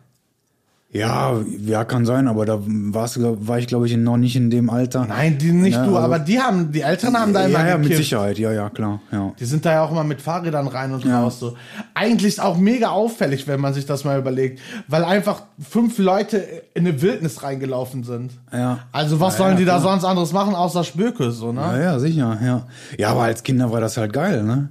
Ja, 0.90 1.37
ja, 1.66 1.85
kann 1.85 2.07
sein, 2.07 2.29
aber 2.29 2.46
da 2.46 2.59
war's, 2.62 3.18
war 3.20 3.59
ich, 3.59 3.66
glaube 3.66 3.87
ich, 3.87 3.94
noch 3.98 4.16
nicht 4.16 4.37
in 4.37 4.48
dem 4.48 4.70
Alter. 4.70 5.05
Nein, 5.07 5.37
die 5.37 5.53
nicht 5.53 5.74
Ja, 5.74 5.85
du, 5.85 5.90
also- 5.94 5.98
aber 6.07 6.18
die 6.18 6.40
haben, 6.40 6.72
die 6.72 6.81
Eltern 6.81 7.14
haben 7.14 7.35
da 7.35 7.44
immer 7.44 7.59
ja, 7.59 7.66
ja, 7.68 7.74
mit 7.77 7.88
gekifft. 7.88 8.05
Sicherheit, 8.05 8.38
ja, 8.38 8.53
ja, 8.53 8.70
klar, 8.70 9.03
ja. 9.12 9.33
Die 9.38 9.44
sind 9.44 9.66
da 9.66 9.72
ja 9.72 9.83
auch 9.85 9.90
immer 9.90 10.03
mit 10.05 10.22
Fahrrädern 10.22 10.66
rein 10.66 10.94
und 10.94 11.05
Ja. 11.05 11.20
raus. 11.20 11.40
So. 11.40 11.57
Eigentlich 11.92 12.29
ist 12.29 12.40
auch 12.40 12.57
mega 12.57 12.88
auffällig, 12.88 13.46
wenn 13.46 13.61
man 13.61 13.74
sich 13.74 13.85
das 13.85 14.05
mal 14.05 14.18
überlegt, 14.18 14.61
weil 14.87 15.05
einfach 15.05 15.42
fünf 15.61 15.98
Leute 15.98 16.38
in 16.72 16.87
eine 16.87 17.03
Wildnis 17.03 17.42
reingelaufen 17.42 18.03
sind. 18.03 18.33
Ja. 18.51 18.79
Also 18.90 19.20
was 19.20 19.35
Ja, 19.35 19.38
sollen 19.44 19.53
ja, 19.53 19.59
die 19.59 19.64
da 19.66 19.81
sonst 19.81 20.05
anderes 20.05 20.33
machen, 20.33 20.55
außer 20.55 20.85
Spöke, 20.85 21.33
so, 21.33 21.53
Ja, 21.53 21.72
ne? 21.72 21.83
ja, 21.85 21.98
sicher, 21.98 22.38
ja. 22.42 22.66
Ja, 22.96 23.11
aber 23.11 23.24
als 23.24 23.42
Kinder 23.42 23.70
war 23.70 23.83
das 23.83 23.98
halt 23.98 24.14
geil, 24.14 24.42
ne? 24.42 24.70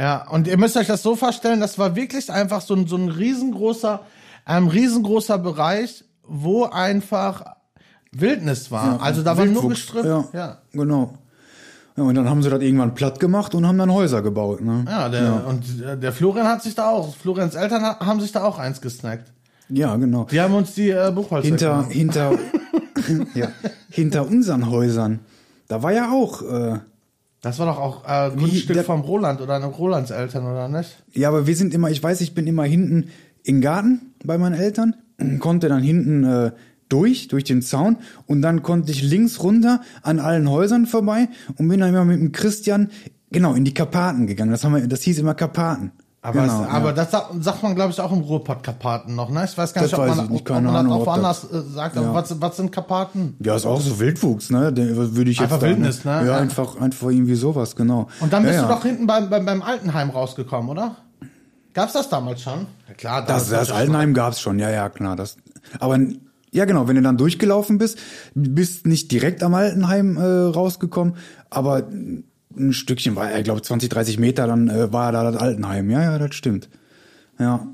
Ja. 0.00 0.26
und 0.30 0.46
ihr 0.46 0.56
müsst 0.56 0.76
euch 0.76 0.86
das 0.86 1.02
so 1.02 1.14
vorstellen, 1.16 1.60
das 1.60 1.76
war 1.78 1.94
wirklich 1.96 2.30
einfach 2.32 2.60
so 2.62 2.72
ein, 2.74 2.86
so 2.86 2.94
ein 2.96 3.08
riesengroßer, 3.08 4.00
ähm, 4.48 4.68
riesengroßer 4.68 5.38
Bereich, 5.38 6.04
wo 6.26 6.64
einfach 6.64 7.44
Wildnis 8.12 8.70
war. 8.70 9.02
also 9.02 9.22
da 9.22 9.36
war 9.36 9.44
nur 9.46 9.68
gestrippt. 9.68 10.06
Ja, 10.06 10.24
ja. 10.32 10.58
genau. 10.72 11.14
Ja, 11.96 12.04
und 12.04 12.14
dann 12.14 12.28
haben 12.28 12.42
sie 12.42 12.48
das 12.50 12.62
irgendwann 12.62 12.94
platt 12.94 13.18
gemacht 13.18 13.54
und 13.54 13.66
haben 13.66 13.76
dann 13.76 13.92
Häuser 13.92 14.22
gebaut, 14.22 14.60
ne? 14.60 14.84
Ja, 14.88 15.08
der, 15.08 15.44
und 15.46 15.64
äh, 15.82 15.98
der 15.98 16.12
Florian 16.12 16.46
hat 16.46 16.62
sich 16.62 16.74
da 16.76 16.90
auch, 16.90 17.14
Florians 17.16 17.54
Eltern 17.56 17.82
ha- 17.82 17.98
haben 17.98 18.20
sich 18.20 18.30
da 18.30 18.44
auch 18.44 18.58
eins 18.58 18.80
gesnackt. 18.80 19.32
Ja, 19.68 19.96
genau. 19.96 20.24
Die 20.30 20.40
haben 20.40 20.54
uns 20.54 20.74
die 20.74 20.90
äh, 20.90 21.10
Buchholzer 21.14 21.46
hinter, 21.48 21.70
gemacht. 21.70 21.92
hinter, 21.92 22.32
ja, 23.34 23.48
hinter 23.90 24.26
unseren 24.28 24.70
Häusern. 24.70 25.18
Da 25.66 25.82
war 25.82 25.92
ja 25.92 26.10
auch, 26.12 26.40
äh, 26.42 26.78
Das 27.42 27.58
war 27.58 27.66
doch 27.66 27.78
auch 27.78 28.04
äh, 28.08 28.30
Grundstück 28.36 28.74
der- 28.74 28.84
vom 28.84 29.00
Roland 29.00 29.40
oder 29.40 29.58
Rolands 29.64 30.10
Eltern, 30.12 30.46
oder 30.46 30.68
nicht? 30.68 31.02
ja, 31.14 31.28
aber 31.28 31.46
wir 31.48 31.56
sind 31.56 31.74
immer, 31.74 31.90
ich 31.90 32.00
weiß, 32.02 32.20
ich 32.20 32.32
bin 32.32 32.46
immer 32.46 32.62
hinten 32.64 33.10
im 33.42 33.60
Garten 33.60 34.07
bei 34.24 34.38
meinen 34.38 34.54
Eltern, 34.54 34.94
konnte 35.40 35.68
dann 35.68 35.82
hinten 35.82 36.24
äh, 36.24 36.52
durch, 36.88 37.28
durch 37.28 37.44
den 37.44 37.60
Zaun 37.62 37.98
und 38.26 38.40
dann 38.42 38.62
konnte 38.62 38.90
ich 38.92 39.02
links 39.02 39.42
runter 39.42 39.80
an 40.02 40.20
allen 40.20 40.48
Häusern 40.50 40.86
vorbei 40.86 41.28
und 41.56 41.68
bin 41.68 41.80
dann 41.80 41.90
immer 41.90 42.04
mit 42.04 42.18
dem 42.20 42.32
Christian, 42.32 42.90
genau, 43.30 43.54
in 43.54 43.64
die 43.64 43.74
Karpaten 43.74 44.26
gegangen. 44.26 44.50
Das 44.50 44.64
haben 44.64 44.74
wir, 44.74 44.86
das 44.86 45.02
hieß 45.02 45.18
immer 45.18 45.34
Karpaten. 45.34 45.92
Aber, 46.20 46.40
genau, 46.42 46.64
es, 46.64 46.68
aber 46.68 46.88
ja. 46.88 46.92
das 47.04 47.10
sagt, 47.12 47.62
man, 47.62 47.76
glaube 47.76 47.92
ich, 47.92 48.00
auch 48.00 48.10
im 48.10 48.18
Ruhrpott-Karpaten 48.18 49.14
noch, 49.14 49.30
ne? 49.30 49.44
Ich 49.44 49.56
weiß 49.56 49.72
gar 49.72 49.82
Das 49.82 49.92
nicht, 49.92 50.00
ob 50.00 50.08
weiß 50.08 50.16
man, 50.16 50.24
ich 50.24 50.30
nicht, 50.32 50.50
ob, 50.50 50.56
ob 50.56 50.62
man 50.64 50.74
Ahnung, 50.74 50.90
das 50.90 50.96
auch 50.96 51.00
ob 51.02 51.06
woanders 51.06 51.48
das- 51.48 51.64
äh, 51.64 51.70
sagt. 51.70 51.96
Ja. 51.96 52.12
was, 52.14 52.40
was 52.40 52.56
sind 52.56 52.72
Karpaten? 52.72 53.36
Ja, 53.38 53.54
ist 53.54 53.66
auch 53.66 53.80
so 53.80 54.00
Wildwuchs, 54.00 54.50
ne? 54.50 54.72
Würde 54.74 55.30
ich 55.30 55.38
jetzt 55.38 55.52
Einfach 55.52 55.64
Wildnis, 55.64 56.04
ne? 56.04 56.10
Ja, 56.10 56.24
Ja. 56.24 56.36
einfach, 56.38 56.80
einfach 56.80 57.08
irgendwie 57.08 57.36
sowas, 57.36 57.76
genau. 57.76 58.08
Und 58.18 58.32
dann 58.32 58.42
bist 58.42 58.58
du 58.60 58.66
doch 58.66 58.82
hinten 58.82 59.06
beim, 59.06 59.30
beim, 59.30 59.46
beim 59.46 59.62
Altenheim 59.62 60.10
rausgekommen, 60.10 60.68
oder? 60.68 60.96
Gab's 61.78 61.92
das 61.92 62.08
damals 62.08 62.42
schon? 62.42 62.66
Ja, 62.88 62.94
klar. 62.94 63.24
Das, 63.24 63.48
damals- 63.50 63.68
das 63.68 63.76
Altenheim 63.76 64.14
gab's 64.14 64.40
schon, 64.40 64.58
ja, 64.58 64.68
ja, 64.68 64.88
klar. 64.88 65.14
Das, 65.14 65.36
aber 65.78 65.96
ja, 66.50 66.64
genau, 66.64 66.88
wenn 66.88 66.96
du 66.96 67.02
dann 67.02 67.16
durchgelaufen 67.16 67.78
bist, 67.78 67.98
bist 68.34 68.84
nicht 68.86 69.12
direkt 69.12 69.44
am 69.44 69.54
Altenheim 69.54 70.16
äh, 70.16 70.20
rausgekommen, 70.22 71.14
aber 71.50 71.84
ein 72.56 72.72
Stückchen 72.72 73.14
war, 73.14 73.32
ich 73.36 73.44
glaube 73.44 73.62
20, 73.62 73.88
30 73.90 74.18
Meter, 74.18 74.48
dann 74.48 74.68
äh, 74.68 74.92
war 74.92 75.12
da 75.12 75.30
das 75.30 75.40
Altenheim. 75.40 75.88
Ja, 75.90 76.02
ja, 76.02 76.18
das 76.18 76.34
stimmt. 76.34 76.68
Ja. 77.38 77.64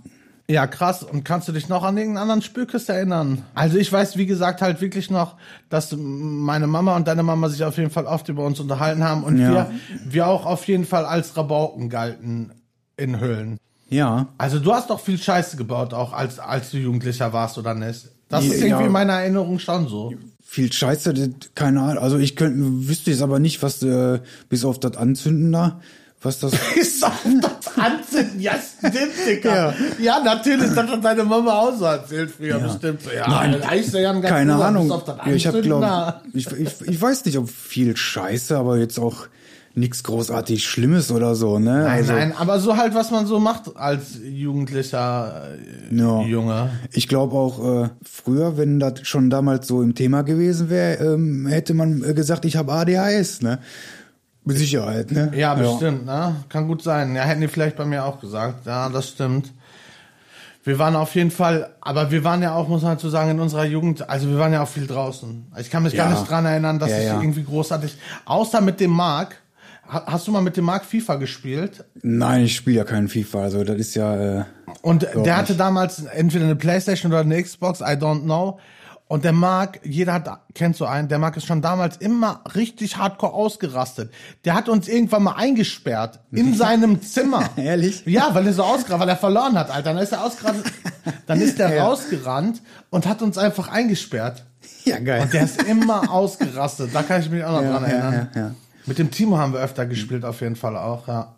Ja, 0.50 0.66
krass. 0.66 1.02
Und 1.02 1.24
kannst 1.24 1.48
du 1.48 1.52
dich 1.52 1.70
noch 1.70 1.82
an 1.84 1.96
irgendeinen 1.96 2.22
anderen 2.24 2.42
Spökes 2.42 2.86
erinnern? 2.90 3.42
Also 3.54 3.78
ich 3.78 3.90
weiß, 3.90 4.18
wie 4.18 4.26
gesagt, 4.26 4.60
halt 4.60 4.82
wirklich 4.82 5.10
noch, 5.10 5.36
dass 5.70 5.96
meine 5.96 6.66
Mama 6.66 6.94
und 6.96 7.08
deine 7.08 7.22
Mama 7.22 7.48
sich 7.48 7.64
auf 7.64 7.78
jeden 7.78 7.88
Fall 7.88 8.04
oft 8.04 8.28
über 8.28 8.44
uns 8.44 8.60
unterhalten 8.60 9.02
haben 9.02 9.24
und 9.24 9.38
Ja. 9.38 9.50
wir, 9.50 9.70
wir 10.04 10.26
auch 10.26 10.44
auf 10.44 10.66
jeden 10.68 10.84
Fall 10.84 11.06
als 11.06 11.34
Rabauken 11.38 11.88
galten 11.88 12.52
in 12.98 13.18
Höhlen. 13.20 13.56
Ja. 13.88 14.28
Also 14.38 14.58
du 14.58 14.72
hast 14.72 14.90
doch 14.90 15.00
viel 15.00 15.18
Scheiße 15.18 15.56
gebaut, 15.56 15.94
auch 15.94 16.12
als, 16.12 16.38
als 16.38 16.70
du 16.70 16.78
Jugendlicher 16.78 17.32
warst, 17.32 17.58
oder 17.58 17.74
nicht? 17.74 18.06
Das 18.28 18.44
ist 18.44 18.60
Ja. 18.60 18.66
irgendwie 18.66 18.86
in 18.86 18.92
meiner 18.92 19.14
Erinnerung 19.14 19.58
schon 19.58 19.86
so. 19.88 20.12
Viel 20.42 20.72
Scheiße, 20.72 21.12
keine 21.54 21.80
Ahnung. 21.82 22.02
Also 22.02 22.18
ich 22.18 22.36
könnte, 22.36 22.88
wüsste 22.88 23.10
jetzt 23.10 23.22
aber 23.22 23.38
nicht, 23.38 23.62
was 23.62 23.82
äh, 23.82 24.20
bis 24.48 24.64
auf 24.64 24.78
das 24.80 24.96
Anzünden 24.96 25.50
da, 25.52 25.80
was 26.22 26.38
das. 26.38 26.52
Ist 26.76 27.04
auf 27.04 27.12
das 27.40 27.76
Anzünden, 27.78 28.40
ja 28.40 28.52
stimmt, 28.54 29.12
Digga. 29.28 29.74
Ja, 30.00 30.20
natürlich, 30.20 30.72
das 30.72 30.76
hat 30.88 31.04
deine 31.04 31.24
Mama 31.24 31.52
auch 31.58 31.76
so 31.76 31.84
erzählt 31.84 32.30
früher, 32.30 32.58
bestimmt. 32.58 33.02
so. 33.02 33.10
Ja, 33.10 33.28
Nein, 33.28 33.56
da 33.60 33.70
ist 33.72 33.92
ja 33.92 34.12
ganz 34.12 34.24
keine 34.26 34.54
Ahnung. 34.54 34.88
bis 34.88 35.06
Ja, 35.08 35.32
ich 35.32 35.46
habe 35.46 35.58
Anzünden, 35.58 35.62
glaube 35.62 36.20
ich, 36.32 36.46
ich, 36.52 36.80
ich 36.88 37.02
weiß 37.02 37.24
nicht, 37.24 37.36
ob 37.38 37.50
viel 37.50 37.96
Scheiße, 37.96 38.56
aber 38.56 38.78
jetzt 38.78 38.98
auch 38.98 39.26
nichts 39.76 40.04
großartig 40.04 40.64
Schlimmes 40.64 41.10
oder 41.10 41.34
so, 41.34 41.58
ne? 41.58 41.80
Nein, 41.82 41.86
also, 41.86 42.12
nein, 42.12 42.32
aber 42.38 42.60
so 42.60 42.76
halt, 42.76 42.94
was 42.94 43.10
man 43.10 43.26
so 43.26 43.40
macht 43.40 43.76
als 43.76 44.18
jugendlicher 44.22 45.48
äh, 45.90 45.94
Ja. 45.96 46.20
Junge. 46.22 46.70
Ich 46.92 47.08
glaube 47.08 47.34
auch, 47.36 47.84
äh, 47.84 47.88
früher, 48.02 48.56
wenn 48.56 48.78
das 48.78 49.00
schon 49.02 49.30
damals 49.30 49.66
so 49.66 49.82
im 49.82 49.94
Thema 49.94 50.22
gewesen 50.22 50.70
wäre, 50.70 51.14
ähm, 51.14 51.46
hätte 51.46 51.74
man 51.74 52.02
äh, 52.04 52.14
gesagt, 52.14 52.44
ich 52.44 52.56
habe 52.56 52.72
ADHS, 52.72 53.42
ne? 53.42 53.58
Mit 54.44 54.58
Sicherheit, 54.58 55.10
ne? 55.10 55.32
Ja, 55.34 55.54
bestimmt, 55.54 56.04
ne? 56.06 56.36
Kann 56.50 56.68
gut 56.68 56.82
sein. 56.82 57.14
Ja, 57.16 57.22
hätten 57.22 57.40
die 57.40 57.48
vielleicht 57.48 57.76
bei 57.76 57.84
mir 57.86 58.04
auch 58.04 58.20
gesagt. 58.20 58.66
Ja, 58.66 58.88
das 58.90 59.08
stimmt. 59.08 59.52
Wir 60.64 60.78
waren 60.78 60.96
auf 60.96 61.14
jeden 61.14 61.30
Fall, 61.30 61.74
aber 61.80 62.10
wir 62.10 62.24
waren 62.24 62.42
ja 62.42 62.54
auch, 62.54 62.68
muss 62.68 62.82
man 62.82 62.92
dazu 62.92 63.08
sagen, 63.10 63.30
in 63.32 63.40
unserer 63.40 63.64
Jugend, 63.66 64.08
also 64.08 64.28
wir 64.28 64.38
waren 64.38 64.52
ja 64.52 64.62
auch 64.62 64.68
viel 64.68 64.86
draußen. 64.86 65.46
Ich 65.58 65.70
kann 65.70 65.82
mich 65.82 65.94
gar 65.96 66.10
Ja. 66.10 66.18
nicht 66.18 66.30
dran 66.30 66.46
erinnern, 66.46 66.78
dass 66.78 66.90
Ja, 66.90 66.98
ich 66.98 67.04
ja. 67.06 67.20
irgendwie 67.20 67.42
großartig, 67.44 67.96
außer 68.24 68.60
mit 68.60 68.80
dem 68.80 68.90
Marc. 68.92 69.36
Ha- 69.88 70.04
Hast 70.06 70.26
du 70.26 70.32
mal 70.32 70.40
mit 70.42 70.56
dem 70.56 70.64
Marc 70.64 70.84
FIFA 70.84 71.16
gespielt? 71.16 71.84
Nein, 72.02 72.44
ich 72.44 72.56
spiele 72.56 72.78
ja 72.78 72.84
keinen 72.84 73.08
FIFA, 73.08 73.42
also 73.42 73.64
das 73.64 73.76
ist 73.78 73.94
ja, 73.94 74.40
äh, 74.40 74.44
Und 74.82 75.02
der 75.02 75.16
nicht. 75.16 75.30
hatte 75.32 75.54
damals 75.54 76.04
entweder 76.04 76.44
eine 76.46 76.56
Playstation 76.56 77.12
oder 77.12 77.20
eine 77.20 77.42
Xbox, 77.42 77.80
I 77.80 77.84
don't 77.96 78.22
know. 78.22 78.58
Und 79.06 79.22
der 79.24 79.34
Marc, 79.34 79.80
jeder 79.84 80.14
hat, 80.14 80.28
kennt 80.54 80.76
so 80.76 80.86
einen, 80.86 81.08
der 81.08 81.18
Marc 81.18 81.36
ist 81.36 81.46
schon 81.46 81.60
damals 81.60 81.98
immer 81.98 82.40
richtig 82.56 82.96
hardcore 82.96 83.34
ausgerastet. 83.34 84.10
Der 84.46 84.54
hat 84.54 84.70
uns 84.70 84.88
irgendwann 84.88 85.24
mal 85.24 85.32
eingesperrt 85.36 86.20
in 86.32 86.54
seinem 86.54 87.02
Zimmer. 87.02 87.50
Ehrlich? 87.56 88.02
Ja, 88.06 88.30
weil 88.34 88.46
er 88.46 88.54
so 88.54 88.62
ausgerastet, 88.62 88.98
weil 89.00 89.08
er 89.10 89.16
verloren 89.16 89.58
hat, 89.58 89.70
Alter. 89.70 89.92
Dann 89.92 90.02
ist 90.02 90.12
er 90.12 90.24
ausgerastet, 90.24 90.72
dann 91.26 91.40
ist 91.42 91.60
er 91.60 91.72
Ja. 91.76 91.84
rausgerannt 91.84 92.62
und 92.88 93.06
hat 93.06 93.20
uns 93.20 93.36
einfach 93.36 93.68
eingesperrt. 93.68 94.42
ja 94.86 94.98
geil. 94.98 95.20
Und 95.22 95.34
der 95.34 95.44
ist 95.44 95.62
immer 95.64 96.10
ausgerastet. 96.10 96.90
Da 96.94 97.02
kann 97.02 97.20
ich 97.20 97.28
mich 97.30 97.44
auch 97.44 97.52
noch 97.52 97.62
Ja, 97.62 97.70
dran 97.78 97.82
ja, 97.82 97.88
erinnern. 97.96 98.28
ja, 98.34 98.40
ja. 98.40 98.54
Mit 98.86 98.98
dem 98.98 99.10
Timo 99.10 99.38
haben 99.38 99.52
wir 99.52 99.60
öfter 99.60 99.86
gespielt, 99.86 100.24
auf 100.24 100.40
jeden 100.40 100.56
Fall 100.56 100.76
auch, 100.76 101.08
ja. 101.08 101.34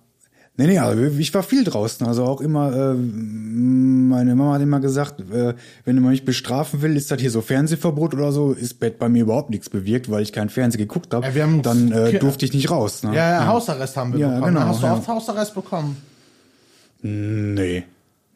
Nee, 0.59 0.69
nee, 0.69 0.79
also 0.79 1.03
ich 1.19 1.35
war 1.35 1.43
viel 1.43 1.65
draußen. 1.65 2.07
Also 2.07 2.25
auch 2.25 2.41
immer, 2.41 2.73
äh, 2.75 2.95
meine 2.95 4.35
Mama 4.35 4.55
hat 4.55 4.63
immer 4.63 4.81
gesagt, 4.81 5.21
äh, 5.31 5.53
wenn 5.85 5.97
man 6.01 6.11
mich 6.13 6.25
bestrafen 6.25 6.81
will, 6.81 6.97
ist 6.97 7.11
das 7.11 7.21
hier 7.21 7.31
so 7.31 7.43
Fernsehverbot 7.43 8.15
oder 8.15 8.33
so, 8.33 8.53
ist 8.53 8.81
Bett 8.81 8.99
bei 8.99 9.11
mir 9.11 9.25
überhaupt 9.25 9.51
nichts 9.51 9.69
bewirkt, 9.69 10.11
weil 10.11 10.23
ich 10.23 10.33
keinen 10.33 10.49
Fernseh 10.49 10.79
geguckt 10.79 11.13
habe. 11.13 11.27
Ja, 11.29 11.47
dann 11.63 11.93
äh, 11.93 12.19
durfte 12.19 12.47
ich 12.47 12.55
nicht 12.55 12.71
raus. 12.71 13.03
Ne? 13.03 13.15
Ja, 13.15 13.33
ja, 13.33 13.47
Hausarrest 13.49 13.99
haben 13.99 14.15
wir 14.15 14.21
Ja, 14.21 14.29
bekommen. 14.37 14.55
genau, 14.55 14.67
Hast 14.69 14.81
du 14.83 14.87
ja. 14.87 14.95
oft 14.95 15.07
Hausarrest 15.09 15.55
bekommen? 15.55 15.99
Nee. 17.03 17.85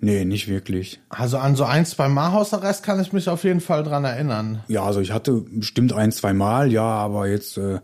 Nee, 0.03 0.25
nicht 0.25 0.49
wirklich. 0.49 1.01
Also 1.11 1.39
an 1.39 1.57
so 1.57 1.65
ein, 1.65 1.85
zwei 1.87 2.09
Mal 2.09 2.33
Hausarrest 2.33 2.83
kann 2.83 3.01
ich 3.01 3.13
mich 3.13 3.29
auf 3.29 3.45
jeden 3.45 3.61
Fall 3.61 3.83
dran 3.83 4.05
erinnern. 4.05 4.63
Ja, 4.69 4.83
also 4.85 5.01
ich 5.01 5.13
hatte 5.13 5.43
bestimmt 5.51 5.93
ein, 5.93 6.11
zwei 6.13 6.33
Mal, 6.33 6.73
ja, 6.73 6.83
aber 6.85 7.29
jetzt 7.29 7.59
äh, 7.59 7.81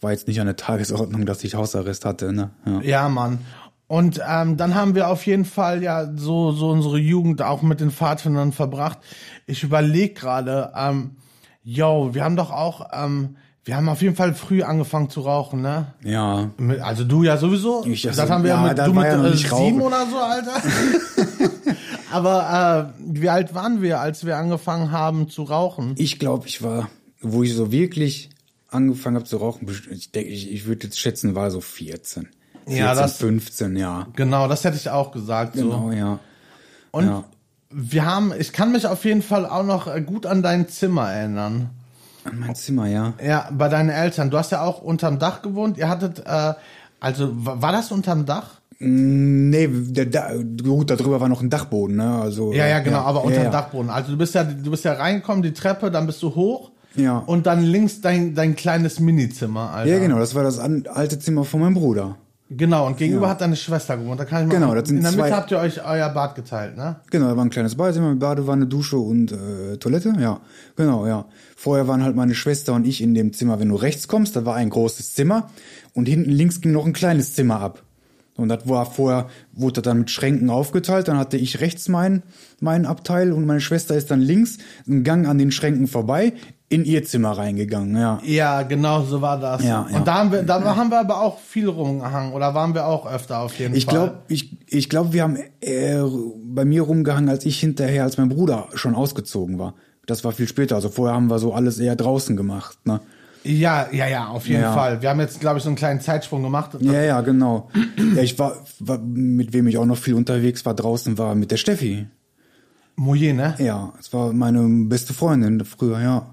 war 0.00 0.12
jetzt 0.12 0.28
nicht 0.28 0.40
an 0.40 0.46
der 0.46 0.56
Tagesordnung, 0.56 1.26
dass 1.26 1.44
ich 1.44 1.54
Hausarrest 1.54 2.04
hatte, 2.04 2.32
ne? 2.32 2.50
Ja. 2.66 2.80
Ja, 2.82 3.08
Mann. 3.08 3.38
Und 3.86 4.20
ähm, 4.26 4.56
dann 4.56 4.74
haben 4.76 4.94
wir 4.94 5.08
auf 5.08 5.26
jeden 5.26 5.44
Fall 5.44 5.82
ja 5.82 6.10
so 6.16 6.52
so 6.52 6.68
unsere 6.70 6.98
Jugend 6.98 7.42
auch 7.42 7.62
mit 7.62 7.80
den 7.80 7.90
Pfadfindern 7.90 8.52
verbracht. 8.52 8.98
Ich 9.46 9.62
überlege 9.64 10.14
gerade, 10.14 10.72
ähm, 10.76 11.16
yo, 11.64 12.10
wir 12.12 12.22
haben 12.24 12.36
doch 12.36 12.52
auch, 12.52 12.86
ähm, 12.92 13.36
wir 13.64 13.76
haben 13.76 13.88
auf 13.88 14.00
jeden 14.00 14.14
Fall 14.16 14.32
früh 14.32 14.62
angefangen 14.62 15.10
zu 15.10 15.20
rauchen, 15.22 15.60
ne? 15.60 15.88
ja. 16.04 16.50
Mit- 16.56 16.80
Also 16.80 17.04
du 17.04 17.24
ja 17.24 17.36
sowieso. 17.36 17.84
Ich 17.84 18.04
ja 18.04 18.12
das 18.12 18.30
haben 18.30 18.44
wir 18.44 18.50
ja, 18.50 18.62
mit, 18.62 18.78
du 18.78 18.92
mit 18.94 19.04
ja 19.04 19.24
äh, 19.26 19.36
sieben 19.36 19.80
oder 19.82 20.06
so, 20.06 20.16
Alter. 20.18 20.52
Aber 22.12 22.92
äh, 22.96 23.02
wie 23.20 23.28
alt 23.28 23.54
waren 23.54 23.82
wir, 23.82 24.00
als 24.00 24.24
wir 24.24 24.36
angefangen 24.36 24.90
haben 24.90 25.28
zu 25.28 25.42
rauchen? 25.44 25.94
Ich 25.96 26.18
glaube, 26.18 26.46
ich 26.48 26.62
war, 26.62 26.88
wo 27.20 27.42
ich 27.42 27.54
so 27.54 27.70
wirklich 27.70 28.30
angefangen 28.70 29.16
habe 29.16 29.24
zu 29.26 29.36
rauchen, 29.38 29.66
ich 29.90 30.12
denke, 30.12 30.30
ich, 30.30 30.50
ich 30.52 30.66
würde 30.66 30.84
jetzt 30.86 30.98
schätzen, 30.98 31.34
war 31.34 31.50
so 31.50 31.60
14. 31.60 32.28
14, 32.66 32.76
Ja, 32.78 32.94
das- 32.94 33.16
15, 33.16 33.76
ja. 33.76 34.06
Genau, 34.16 34.48
das 34.48 34.64
hätte 34.64 34.76
ich 34.76 34.88
auch 34.90 35.12
gesagt. 35.12 35.56
So. 35.56 35.62
Genau, 35.64 35.92
ja. 35.92 36.18
Und 36.92 37.06
ja. 37.06 37.24
wir 37.70 38.04
haben, 38.04 38.32
ich 38.38 38.52
kann 38.52 38.72
mich 38.72 38.86
auf 38.86 39.04
jeden 39.04 39.22
Fall 39.22 39.46
auch 39.46 39.64
noch 39.64 39.86
äh, 39.92 40.00
gut 40.02 40.26
an 40.26 40.42
dein 40.42 40.68
Zimmer 40.68 41.10
erinnern. 41.10 41.70
An 42.24 42.38
mein 42.38 42.54
Zimmer, 42.54 42.86
ja. 42.86 43.14
Ja, 43.24 43.48
bei 43.52 43.68
deinen 43.68 43.88
Eltern. 43.90 44.30
Du 44.30 44.36
hast 44.38 44.52
ja 44.52 44.62
auch 44.62 44.82
unterm 44.82 45.18
Dach 45.18 45.40
gewohnt. 45.42 45.78
Ihr 45.78 45.88
hattet, 45.88 46.20
äh, 46.26 46.54
also 47.00 47.30
wa- 47.32 47.62
war 47.62 47.72
das 47.72 47.90
unterm 47.92 48.26
Dach? 48.26 48.60
Nee, 48.82 49.68
der, 49.70 50.06
da, 50.06 50.30
gut, 50.62 50.90
darüber 50.90 51.20
war 51.20 51.28
noch 51.28 51.42
ein 51.42 51.50
Dachboden, 51.50 51.96
ne? 51.96 52.20
Also, 52.20 52.52
Ja, 52.52 52.66
ja, 52.66 52.78
genau, 52.80 53.00
aber 53.00 53.22
unterm 53.24 53.38
ja, 53.38 53.44
ja. 53.44 53.50
Dachboden. 53.50 53.90
Also 53.90 54.12
du 54.12 54.18
bist 54.18 54.34
ja, 54.34 54.42
du 54.44 54.70
bist 54.70 54.84
ja 54.84 54.94
reingekommen, 54.94 55.42
die 55.42 55.52
Treppe, 55.52 55.90
dann 55.90 56.06
bist 56.06 56.22
du 56.22 56.34
hoch. 56.34 56.70
Ja. 56.96 57.18
Und 57.18 57.46
dann 57.46 57.62
links 57.62 58.00
dein, 58.00 58.34
dein 58.34 58.56
kleines 58.56 58.98
Minizimmer, 59.00 59.70
Alter. 59.72 59.90
Ja, 59.92 59.98
genau, 59.98 60.18
das 60.18 60.34
war 60.34 60.42
das 60.42 60.58
alte 60.58 61.18
Zimmer 61.18 61.44
von 61.44 61.60
meinem 61.60 61.74
Bruder. 61.74 62.16
Genau, 62.52 62.88
und 62.88 62.96
gegenüber 62.96 63.26
Ja. 63.26 63.30
hat 63.30 63.40
deine 63.42 63.54
Schwester 63.54 63.96
gewohnt. 63.96 64.18
Da 64.18 64.24
kann 64.24 64.42
ich 64.42 64.48
mal, 64.48 64.54
Genau, 64.58 64.74
das 64.74 64.88
sind 64.88 64.96
in 64.96 65.02
der 65.04 65.12
Mitte 65.12 65.22
zwei- 65.28 65.32
habt 65.36 65.52
ihr 65.52 65.58
euch 65.60 65.84
euer 65.86 66.08
Bad 66.08 66.34
geteilt, 66.34 66.76
ne? 66.76 66.96
Genau, 67.10 67.28
da 67.28 67.36
war 67.36 67.44
ein 67.44 67.50
kleines 67.50 67.76
Badezimmer 67.76 68.10
mit 68.10 68.18
Badewanne, 68.18 68.66
Dusche 68.66 68.96
und 68.98 69.30
äh, 69.30 69.76
Toilette, 69.76 70.14
ja. 70.18 70.40
Genau, 70.74 71.06
ja. 71.06 71.26
Vorher 71.54 71.86
waren 71.86 72.02
halt 72.02 72.16
meine 72.16 72.34
Schwester 72.34 72.72
und 72.74 72.88
ich 72.88 73.02
in 73.02 73.14
dem 73.14 73.32
Zimmer, 73.32 73.60
wenn 73.60 73.68
du 73.68 73.76
rechts 73.76 74.08
kommst, 74.08 74.34
da 74.34 74.44
war 74.44 74.56
ein 74.56 74.68
großes 74.68 75.14
Zimmer 75.14 75.48
und 75.94 76.08
hinten 76.08 76.30
links 76.30 76.60
ging 76.60 76.72
noch 76.72 76.86
ein 76.86 76.92
kleines 76.92 77.34
Zimmer 77.36 77.60
ab. 77.60 77.84
Und 78.36 78.48
das 78.48 78.68
war 78.68 78.84
vorher, 78.86 79.28
wurde 79.52 79.74
das 79.74 79.82
dann 79.84 79.98
mit 80.00 80.10
Schränken 80.10 80.50
aufgeteilt, 80.50 81.06
dann 81.06 81.18
hatte 81.18 81.36
ich 81.36 81.60
rechts 81.60 81.88
meinen 81.88 82.24
meinen 82.58 82.84
Abteil 82.86 83.32
und 83.32 83.46
meine 83.46 83.60
Schwester 83.60 83.94
ist 83.96 84.10
dann 84.10 84.20
links 84.20 84.58
einen 84.88 85.04
Gang 85.04 85.28
an 85.28 85.38
den 85.38 85.52
Schränken 85.52 85.86
vorbei 85.86 86.32
in 86.70 86.84
ihr 86.84 87.04
Zimmer 87.04 87.32
reingegangen, 87.32 87.96
ja. 87.96 88.20
Ja, 88.24 88.62
genau, 88.62 89.02
so 89.02 89.20
war 89.20 89.38
das. 89.40 89.62
Ja, 89.62 89.86
ja. 89.90 89.96
Und 89.96 90.06
da 90.06 90.14
haben 90.14 90.30
wir, 90.32 90.44
da 90.44 90.62
haben 90.76 90.88
wir 90.90 91.00
aber 91.00 91.20
auch 91.20 91.38
viel 91.40 91.68
rumgehangen 91.68 92.32
oder 92.32 92.54
waren 92.54 92.74
wir 92.74 92.86
auch 92.86 93.10
öfter 93.10 93.40
auf 93.40 93.58
jeden 93.58 93.74
Ich 93.74 93.86
Fall. 93.86 93.94
glaube, 93.94 94.18
ich, 94.28 94.56
ich 94.68 94.88
glaub, 94.88 95.12
wir 95.12 95.24
haben 95.24 95.36
eher 95.60 96.08
bei 96.44 96.64
mir 96.64 96.82
rumgehangen, 96.82 97.28
als 97.28 97.44
ich 97.44 97.58
hinterher, 97.58 98.04
als 98.04 98.18
mein 98.18 98.28
Bruder 98.28 98.68
schon 98.74 98.94
ausgezogen 98.94 99.58
war. 99.58 99.74
Das 100.06 100.22
war 100.22 100.30
viel 100.30 100.46
später. 100.46 100.76
Also 100.76 100.88
vorher 100.90 101.16
haben 101.16 101.28
wir 101.28 101.40
so 101.40 101.52
alles 101.52 101.78
eher 101.80 101.96
draußen 101.96 102.36
gemacht. 102.36 102.78
Ne? 102.84 103.00
Ja, 103.42 103.88
ja, 103.90 104.06
ja, 104.06 104.28
auf 104.28 104.46
jeden 104.46 104.62
Ja. 104.62 104.72
Fall. 104.72 105.02
Wir 105.02 105.10
haben 105.10 105.18
jetzt, 105.20 105.40
glaube 105.40 105.58
ich, 105.58 105.64
so 105.64 105.70
einen 105.70 105.76
kleinen 105.76 106.00
Zeitsprung 106.00 106.42
gemacht. 106.42 106.70
Ja, 106.80 107.02
ja, 107.02 107.20
genau. 107.20 107.68
Ja, 108.14 108.22
ich 108.22 108.38
war, 108.38 108.54
war, 108.78 108.98
mit 108.98 109.52
wem 109.52 109.66
ich 109.66 109.76
auch 109.76 109.86
noch 109.86 109.96
viel 109.98 110.14
unterwegs 110.14 110.64
war 110.64 110.74
draußen, 110.74 111.18
war 111.18 111.34
mit 111.34 111.50
der 111.50 111.56
Steffi. 111.56 112.06
Moje, 112.96 113.32
ne? 113.34 113.54
Ja, 113.58 113.92
es 113.98 114.12
war 114.12 114.32
meine 114.32 114.62
beste 114.88 115.14
Freundin 115.14 115.64
früher, 115.64 116.00
ja. 116.00 116.26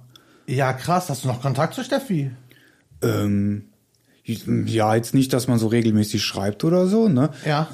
Ja, 0.48 0.74
krass. 0.74 1.10
Hast 1.10 1.24
du 1.24 1.28
noch 1.28 1.42
Kontakt 1.42 1.74
zu 1.74 1.84
Steffi? 1.84 2.32
Ähm, 3.02 3.66
ja, 4.24 4.96
jetzt 4.96 5.14
nicht, 5.14 5.32
dass 5.34 5.48
man 5.48 5.60
so 5.60 5.68
regelmäßig 5.68 6.24
schreibt 6.24 6.64
oder 6.64 6.88
so, 6.88 7.08
ne? 7.08 7.30
Ja. 7.46 7.68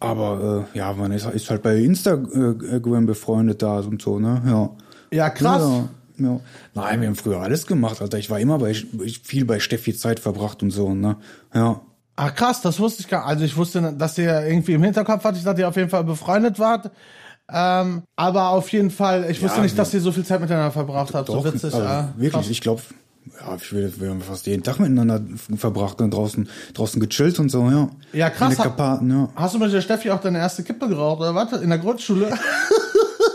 Aber 0.00 0.68
äh, 0.74 0.78
ja, 0.78 0.92
man 0.92 1.12
ist, 1.12 1.26
ist 1.26 1.50
halt 1.50 1.62
bei 1.62 1.76
Instagram 1.76 3.06
befreundet 3.06 3.62
da 3.62 3.80
und 3.80 4.02
so, 4.02 4.18
ne? 4.18 4.42
Ja. 4.46 4.70
Ja, 5.10 5.30
krass. 5.30 5.62
Ja, 5.62 5.88
ja. 6.18 6.40
Nein, 6.74 7.00
wir 7.00 7.08
haben 7.08 7.16
früher 7.16 7.40
alles 7.40 7.66
gemacht, 7.66 8.02
Alter. 8.02 8.18
Ich 8.18 8.30
war 8.30 8.38
immer 8.38 8.58
bei 8.58 8.74
viel 8.74 9.44
bei 9.44 9.58
Steffi 9.58 9.96
Zeit 9.96 10.20
verbracht 10.20 10.62
und 10.62 10.70
so, 10.70 10.94
ne? 10.94 11.16
Ja. 11.54 11.80
Ah, 12.16 12.30
krass, 12.30 12.60
das 12.62 12.80
wusste 12.80 13.02
ich 13.02 13.08
gar 13.08 13.24
Also 13.24 13.44
ich 13.44 13.56
wusste, 13.56 13.94
dass 13.96 14.18
ihr 14.18 14.44
irgendwie 14.44 14.72
im 14.72 14.82
Hinterkopf 14.82 15.22
hattet, 15.22 15.46
dass 15.46 15.58
ihr 15.58 15.68
auf 15.68 15.76
jeden 15.76 15.88
Fall 15.88 16.04
befreundet 16.04 16.58
wart. 16.58 16.90
Ähm, 17.50 18.02
aber 18.16 18.50
auf 18.50 18.70
jeden 18.72 18.90
Fall, 18.90 19.30
ich 19.30 19.42
wusste 19.42 19.58
Ja, 19.58 19.62
nicht, 19.62 19.78
dass 19.78 19.94
ihr 19.94 20.00
so 20.00 20.12
viel 20.12 20.24
Zeit 20.24 20.40
miteinander 20.40 20.70
verbracht 20.70 21.14
habt. 21.14 21.28
so 21.28 21.44
witzig. 21.44 21.64
also, 21.74 21.78
ah, 21.78 22.08
wirklich, 22.16 22.32
krass. 22.32 22.50
ich 22.50 22.60
glaube, 22.60 22.82
ja, 23.40 23.56
ich 23.56 23.72
will, 23.72 23.92
wir 23.98 24.10
haben 24.10 24.20
fast 24.20 24.46
jeden 24.46 24.62
Tag 24.62 24.80
miteinander 24.80 25.20
verbracht 25.56 26.00
und 26.00 26.12
draußen, 26.12 26.48
draußen 26.74 27.00
gechillt 27.00 27.38
und 27.38 27.50
so, 27.50 27.68
ja. 27.70 27.88
Ja, 28.12 28.30
krass. 28.30 28.56
Karpaten, 28.56 29.10
ja. 29.10 29.28
Hast 29.34 29.54
du 29.54 29.58
mit 29.58 29.72
der 29.72 29.80
Steffi 29.80 30.10
auch 30.10 30.20
deine 30.20 30.38
erste 30.38 30.62
Kippe 30.62 30.88
geraucht 30.88 31.20
oder 31.20 31.34
was? 31.34 31.52
In 31.60 31.70
der 31.70 31.78
Grundschule? 31.78 32.30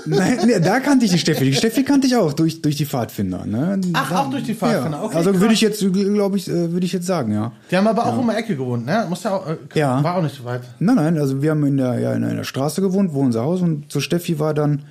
Nein, 0.05 0.37
nee, 0.45 0.59
da 0.59 0.79
kannte 0.79 1.05
ich 1.05 1.11
die 1.11 1.17
Steffi. 1.19 1.45
Die 1.45 1.53
Steffi 1.53 1.83
kannte 1.83 2.07
ich 2.07 2.15
auch 2.15 2.33
durch, 2.33 2.61
durch 2.61 2.75
die 2.75 2.85
Pfadfinder, 2.85 3.45
ne? 3.45 3.79
Ach, 3.93 4.09
da, 4.09 4.19
auch 4.21 4.29
durch 4.29 4.43
die 4.43 4.53
Pfadfinder, 4.53 4.97
Ja. 4.97 5.03
okay, 5.03 5.15
Also 5.15 5.39
würde 5.39 5.53
ich 5.53 5.61
jetzt, 5.61 5.79
glaube 5.79 6.37
ich, 6.37 6.47
äh, 6.49 6.71
würde 6.71 6.85
ich 6.85 6.91
jetzt 6.93 7.05
sagen, 7.05 7.31
ja. 7.33 7.51
Die 7.71 7.77
haben 7.77 7.87
aber 7.87 8.05
auch 8.05 8.17
um 8.17 8.29
die 8.29 8.35
Ecke 8.35 8.55
gewohnt, 8.55 8.85
ne? 8.85 9.05
Muss 9.07 9.23
ja 9.23 9.35
auch, 9.35 9.47
äh, 9.47 9.57
Ja. 9.75 10.03
war 10.03 10.15
auch 10.17 10.21
nicht 10.23 10.35
so 10.35 10.43
weit. 10.45 10.61
Nein, 10.79 10.95
nein, 10.95 11.17
also 11.17 11.41
wir 11.41 11.51
haben 11.51 11.63
in 11.65 11.77
der, 11.77 11.99
ja, 11.99 12.13
in 12.13 12.23
einer 12.23 12.43
Straße 12.43 12.81
gewohnt, 12.81 13.13
wo 13.13 13.21
unser 13.21 13.43
Haus 13.43 13.61
und 13.61 13.91
zur 13.91 14.01
Steffi 14.01 14.39
war 14.39 14.53
dann, 14.53 14.83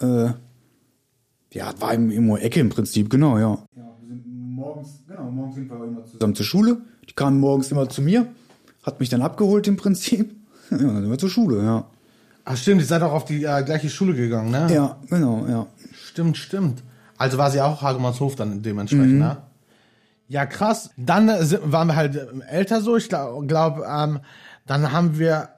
äh, 0.00 0.28
ja, 1.52 1.72
war 1.80 1.94
im, 1.94 2.10
im 2.10 2.36
Ecke 2.36 2.60
im 2.60 2.68
Prinzip, 2.68 3.10
genau, 3.10 3.38
ja. 3.38 3.58
Ja, 3.76 3.82
wir 4.00 4.08
sind 4.08 4.24
morgens, 4.26 4.90
genau, 5.08 5.30
morgens 5.30 5.54
sind 5.56 5.70
wir 5.70 5.76
immer 5.84 6.04
zusammen 6.04 6.34
zur 6.34 6.46
Schule. 6.46 6.78
Die 7.08 7.14
kamen 7.14 7.40
morgens 7.40 7.70
immer 7.70 7.88
zu 7.88 8.02
mir, 8.02 8.26
hat 8.82 9.00
mich 9.00 9.08
dann 9.08 9.22
abgeholt 9.22 9.66
im 9.68 9.76
Prinzip. 9.76 10.34
Ja, 10.70 10.78
dann 10.78 11.00
sind 11.02 11.10
wir 11.10 11.18
zur 11.18 11.30
Schule, 11.30 11.62
ja. 11.62 11.84
Ach 12.48 12.56
stimmt, 12.56 12.80
ihr 12.80 12.86
seid 12.86 13.02
auch 13.02 13.12
auf 13.12 13.24
die 13.24 13.44
äh, 13.44 13.62
gleiche 13.64 13.90
Schule 13.90 14.14
gegangen, 14.14 14.50
ne? 14.52 14.68
Ja, 14.72 14.96
genau, 15.10 15.44
ja. 15.48 15.66
Stimmt, 15.92 16.36
stimmt. 16.36 16.82
Also 17.18 17.38
war 17.38 17.50
sie 17.50 17.60
auch 17.60 17.82
Hagemannshof 17.82 18.36
dann 18.36 18.62
dementsprechend, 18.62 19.14
Mhm. 19.14 19.18
ne? 19.18 19.36
Ja, 20.28 20.46
krass. 20.46 20.90
Dann 20.96 21.28
äh, 21.28 21.44
sind, 21.44 21.72
waren 21.72 21.88
wir 21.88 21.96
halt 21.96 22.14
äh, 22.16 22.26
älter 22.48 22.80
so. 22.80 22.96
Ich 22.96 23.08
glaube, 23.08 23.46
glaub, 23.46 23.82
ähm, 23.84 24.20
dann 24.66 24.92
haben 24.92 25.18
wir, 25.18 25.48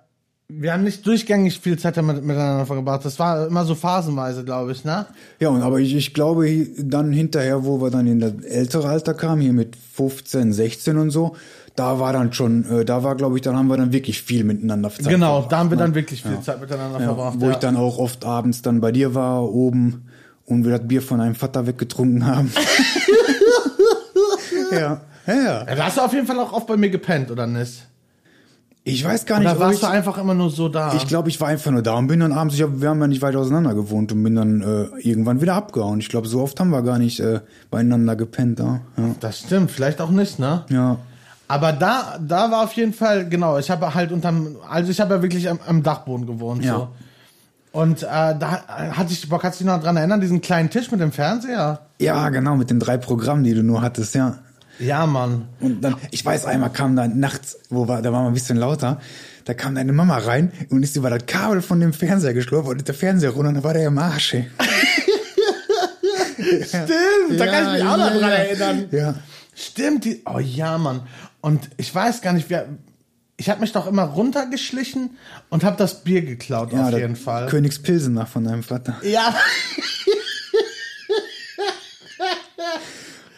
wir 0.48 0.72
haben 0.72 0.82
nicht 0.84 1.06
durchgängig 1.06 1.60
viel 1.60 1.78
Zeit 1.78 1.98
damit, 1.98 2.24
miteinander 2.24 2.64
verbracht. 2.64 3.04
Das 3.04 3.18
war 3.18 3.46
immer 3.48 3.64
so 3.66 3.74
phasenweise, 3.74 4.44
glaube 4.44 4.72
ich, 4.72 4.84
ne? 4.84 5.06
Ja, 5.40 5.50
und 5.50 5.60
aber 5.62 5.80
ich, 5.80 5.94
ich 5.94 6.14
glaube, 6.14 6.66
dann 6.78 7.12
hinterher, 7.12 7.64
wo 7.66 7.80
wir 7.82 7.90
dann 7.90 8.06
in 8.06 8.18
das 8.20 8.32
ältere 8.44 8.88
Alter 8.88 9.12
kamen, 9.12 9.42
hier 9.42 9.52
mit 9.52 9.76
15, 9.76 10.52
16 10.54 10.96
und 10.96 11.10
so, 11.10 11.36
da 11.78 12.00
war 12.00 12.12
dann 12.12 12.32
schon, 12.32 12.64
äh, 12.70 12.84
da 12.84 13.04
war, 13.04 13.14
glaube 13.14 13.36
ich, 13.36 13.42
dann 13.42 13.56
haben 13.56 13.68
wir 13.68 13.76
dann 13.76 13.92
wirklich 13.92 14.22
viel 14.22 14.44
miteinander 14.44 14.90
Zeit 14.90 15.08
genau, 15.08 15.34
verbracht, 15.34 15.52
da 15.52 15.58
haben 15.58 15.70
wir 15.70 15.76
ne? 15.76 15.82
dann 15.84 15.94
wirklich 15.94 16.22
viel 16.22 16.40
Zeit 16.40 16.60
miteinander 16.60 17.00
Ja, 17.00 17.06
verbracht. 17.06 17.36
wo 17.38 17.46
ja. 17.46 17.52
ich 17.52 17.58
dann 17.58 17.76
auch 17.76 17.98
oft 17.98 18.24
abends 18.24 18.62
dann 18.62 18.80
bei 18.80 18.90
dir 18.90 19.14
war, 19.14 19.44
oben, 19.44 20.06
und 20.44 20.64
wir 20.64 20.78
das 20.78 20.88
Bier 20.88 21.02
von 21.02 21.20
einem 21.20 21.34
Vater 21.34 21.66
weggetrunken 21.66 22.26
haben. 22.26 22.50
ja. 24.72 25.00
ja, 25.26 25.26
ja. 25.26 25.66
ja, 25.66 25.74
da 25.74 25.84
hast 25.84 25.98
du 25.98 26.00
auf 26.00 26.12
jeden 26.12 26.26
Fall 26.26 26.38
auch 26.40 26.52
oft 26.52 26.66
bei 26.66 26.76
mir 26.76 26.90
gepennt, 26.90 27.30
oder 27.30 27.46
nicht? 27.46 27.84
Ich 28.84 29.04
weiß 29.04 29.26
gar 29.26 29.38
nicht, 29.38 29.50
Oder 29.50 29.60
warst 29.60 29.74
ich, 29.74 29.80
du 29.80 29.86
einfach 29.86 30.16
immer 30.16 30.32
nur 30.32 30.50
so 30.50 30.70
da? 30.70 30.94
ich 30.94 31.06
glaube, 31.06 31.28
ich 31.28 31.38
war 31.42 31.48
einfach 31.48 31.70
nur 31.70 31.82
da 31.82 31.94
und 31.94 32.06
bin 32.06 32.20
dann 32.20 32.32
abends, 32.32 32.54
ich 32.54 32.62
hab, 32.62 32.80
wir 32.80 32.88
haben 32.88 33.00
ja 33.00 33.06
nicht 33.06 33.20
weit 33.20 33.36
auseinander 33.36 33.74
gewohnt 33.74 34.12
und 34.12 34.22
bin 34.22 34.34
dann 34.34 34.62
äh, 34.62 35.06
irgendwann 35.06 35.42
wieder 35.42 35.54
abgehauen. 35.54 36.00
Ich 36.00 36.08
glaube, 36.08 36.26
so 36.26 36.40
oft 36.40 36.58
haben 36.58 36.70
wir 36.70 36.82
gar 36.82 36.98
nicht 36.98 37.20
äh, 37.20 37.40
beieinander 37.70 38.16
gepennt 38.16 38.60
da. 38.60 38.80
Ja. 38.96 39.14
das 39.20 39.40
stimmt, 39.40 39.70
vielleicht 39.70 40.00
auch 40.00 40.10
nicht, 40.10 40.38
ne? 40.38 40.64
ja. 40.70 40.98
Aber 41.48 41.72
da, 41.72 42.18
da 42.20 42.50
war 42.50 42.64
auf 42.64 42.74
jeden 42.74 42.92
Fall, 42.92 43.28
genau, 43.28 43.58
ich 43.58 43.70
habe 43.70 43.94
halt 43.94 44.12
unterm, 44.12 44.56
also 44.68 44.90
ich 44.90 45.00
habe 45.00 45.14
ja 45.14 45.22
wirklich 45.22 45.48
am, 45.48 45.58
am 45.66 45.82
Dachboden 45.82 46.26
gewohnt. 46.26 46.62
Ja. 46.62 46.74
So. 46.74 46.88
Und 47.72 48.02
äh, 48.02 48.06
da 48.06 48.64
hatte 48.68 49.12
ich 49.12 49.28
Bock, 49.28 49.42
kannst 49.42 49.60
du 49.60 49.64
dich 49.64 49.72
noch 49.72 49.82
dran 49.82 49.96
erinnern, 49.96 50.20
diesen 50.20 50.40
kleinen 50.40 50.68
Tisch 50.68 50.90
mit 50.90 51.00
dem 51.00 51.12
Fernseher? 51.12 51.80
Ja, 51.98 52.28
genau, 52.28 52.56
mit 52.56 52.70
den 52.70 52.80
drei 52.80 52.98
Programmen, 52.98 53.44
die 53.44 53.54
du 53.54 53.62
nur 53.62 53.82
hattest, 53.82 54.14
ja. 54.14 54.38
Ja, 54.78 55.06
Mann. 55.06 55.48
Und 55.60 55.82
dann, 55.82 55.96
ich 56.10 56.24
weiß, 56.24 56.44
einmal 56.44 56.70
kam 56.70 56.94
dann 56.96 57.18
nachts, 57.18 57.58
wo 57.68 57.88
war, 57.88 58.00
da 58.02 58.12
war 58.12 58.22
mal 58.22 58.28
ein 58.28 58.34
bisschen 58.34 58.56
lauter, 58.56 59.00
da 59.44 59.54
kam 59.54 59.74
deine 59.74 59.92
Mama 59.92 60.18
rein 60.18 60.52
und 60.70 60.82
ist 60.82 60.96
über 60.96 61.10
das 61.10 61.26
Kabel 61.26 61.62
von 61.62 61.80
dem 61.80 61.92
Fernseher 61.92 62.34
geschlurft 62.34 62.68
und 62.68 62.86
der 62.86 62.94
Fernseher 62.94 63.30
runter 63.30 63.48
und 63.48 63.54
dann 63.56 63.64
war 63.64 63.74
der 63.74 63.86
im 63.86 63.98
Arsch. 63.98 64.34
ey. 64.34 64.50
Stimmt, 66.64 67.40
da 67.40 67.46
kann 67.46 67.66
ich 67.66 67.72
mich 67.72 67.90
auch 67.90 67.96
noch 67.96 68.10
dran 68.10 68.30
erinnern. 68.30 68.88
Ja. 68.90 69.14
Stimmt, 69.54 70.04
die, 70.04 70.22
oh 70.24 70.38
ja, 70.38 70.78
Mann. 70.78 71.00
Und 71.40 71.70
ich 71.76 71.94
weiß 71.94 72.20
gar 72.22 72.32
nicht, 72.32 72.50
wer, 72.50 72.66
ich 73.36 73.48
habe 73.48 73.60
mich 73.60 73.72
doch 73.72 73.86
immer 73.86 74.02
runtergeschlichen 74.04 75.10
und 75.50 75.62
habe 75.64 75.76
das 75.76 76.02
Bier 76.02 76.22
geklaut, 76.22 76.72
ja 76.72 76.88
auf 76.88 76.92
jeden 76.98 77.16
Fall. 77.16 77.46
Königspilsener 77.46 78.26
von 78.26 78.44
deinem 78.44 78.62
Vater. 78.62 78.96
Ja, 79.02 79.34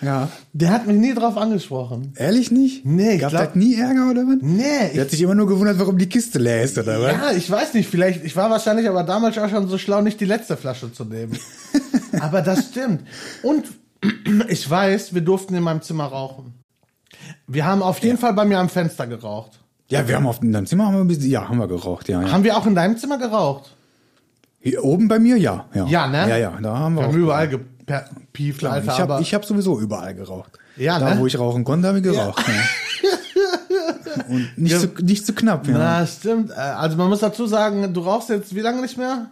Ja. 0.03 0.31
der 0.55 0.71
hat 0.71 0.87
mich 0.87 0.97
nie 0.97 1.13
drauf 1.13 1.37
angesprochen. 1.37 2.15
Ehrlich 2.17 2.51
nicht? 2.51 2.87
Nee, 2.87 3.17
ich 3.17 3.21
Gab 3.21 3.31
glaub- 3.33 3.55
nie 3.57 3.75
Ärger 3.75 4.11
oder 4.11 4.23
was? 4.23 4.39
Nee, 4.41 4.93
Der 4.95 5.03
hat 5.03 5.11
sich 5.11 5.21
immer 5.21 5.35
nur 5.35 5.47
gewundert, 5.47 5.79
warum 5.79 5.99
die 5.99 6.09
Kiste 6.09 6.39
leer 6.39 6.63
ist, 6.63 6.79
oder 6.79 7.03
was? 7.03 7.13
ja, 7.13 7.33
ich 7.33 7.51
weiß 7.51 7.75
nicht, 7.75 7.91
vielleicht, 7.91 8.25
ich 8.25 8.35
war 8.35 8.49
wahrscheinlich 8.49 8.89
aber 8.89 9.03
damals 9.05 9.37
auch 9.37 9.51
schon 9.51 9.69
so 9.69 9.77
schlau, 9.77 10.01
nicht 10.01 10.19
die 10.19 10.25
letzte 10.25 10.57
Flasche 10.57 10.91
zu 10.91 11.05
nehmen. 11.05 11.39
aber 12.21 12.41
das 12.41 12.69
stimmt. 12.71 13.03
Und 13.43 13.67
ich 14.49 14.69
weiß, 14.71 15.13
wir 15.13 15.21
durften 15.21 15.55
in 15.55 15.63
meinem 15.63 15.83
Zimmer 15.83 16.05
rauchen. 16.07 16.55
Wir 17.53 17.67
haben 17.67 17.83
auf 17.83 17.99
jeden 17.99 18.17
Fall 18.17 18.33
bei 18.33 18.45
mir 18.45 18.59
am 18.61 18.69
Fenster 18.69 19.09
geraucht. 19.09 19.59
Ja, 19.89 20.07
wir 20.07 20.15
haben 20.15 20.27
auf 20.27 20.41
in 20.41 20.53
deinem 20.53 20.67
Zimmer 20.67 20.87
haben 20.87 20.95
wir 20.95 21.01
ein 21.01 21.09
bisschen, 21.09 21.31
ja, 21.31 21.49
haben 21.49 21.59
wir 21.59 21.67
geraucht, 21.67 22.09
ja. 22.09 22.23
ja. 22.23 22.31
Haben 22.31 22.45
wir 22.45 22.57
auch 22.57 22.65
in 22.65 22.77
deinem 22.77 22.97
Zimmer 22.97 23.19
geraucht? 23.19 23.75
Hier 24.61 24.85
oben 24.85 25.09
bei 25.09 25.19
mir, 25.19 25.37
ja, 25.37 25.67
ja. 25.75 25.87
Ja, 25.87 26.07
ne? 26.07 26.29
Ja, 26.29 26.37
ja, 26.37 26.59
da 26.63 26.79
haben 26.79 26.95
wir, 26.95 27.03
Wir 27.03 27.09
haben 27.09 27.19
überall 27.19 27.49
gepieft, 27.49 28.65
Alter. 28.65 28.93
ich 28.93 29.01
habe 29.01 29.15
aber 29.15 29.21
ich 29.21 29.35
hab 29.35 29.45
sowieso 29.45 29.81
überall 29.81 30.15
geraucht. 30.15 30.53
Ja, 30.77 31.01
da, 31.01 31.15
ne? 31.15 31.21
wo 31.21 31.27
ich 31.27 31.37
rauchen 31.37 31.65
konnte, 31.65 31.89
habe 31.89 31.99
ich 31.99 32.05
geraucht. 32.05 32.45
Ja. 32.47 34.23
Und 34.29 34.57
nicht, 34.57 34.79
zu, 34.79 34.87
nicht 35.03 35.27
zu 35.27 35.33
knapp, 35.33 35.67
ja. 35.67 35.77
Na, 35.77 36.07
stimmt. 36.07 36.51
Äh, 36.51 36.55
Also 36.55 36.97
man 36.97 37.09
muss 37.09 37.19
dazu 37.19 37.47
sagen, 37.47 37.93
du 37.93 38.01
rauchst 38.01 38.29
jetzt 38.29 38.55
wie 38.55 38.61
lange 38.61 38.81
nicht 38.81 38.97
mehr? 38.97 39.27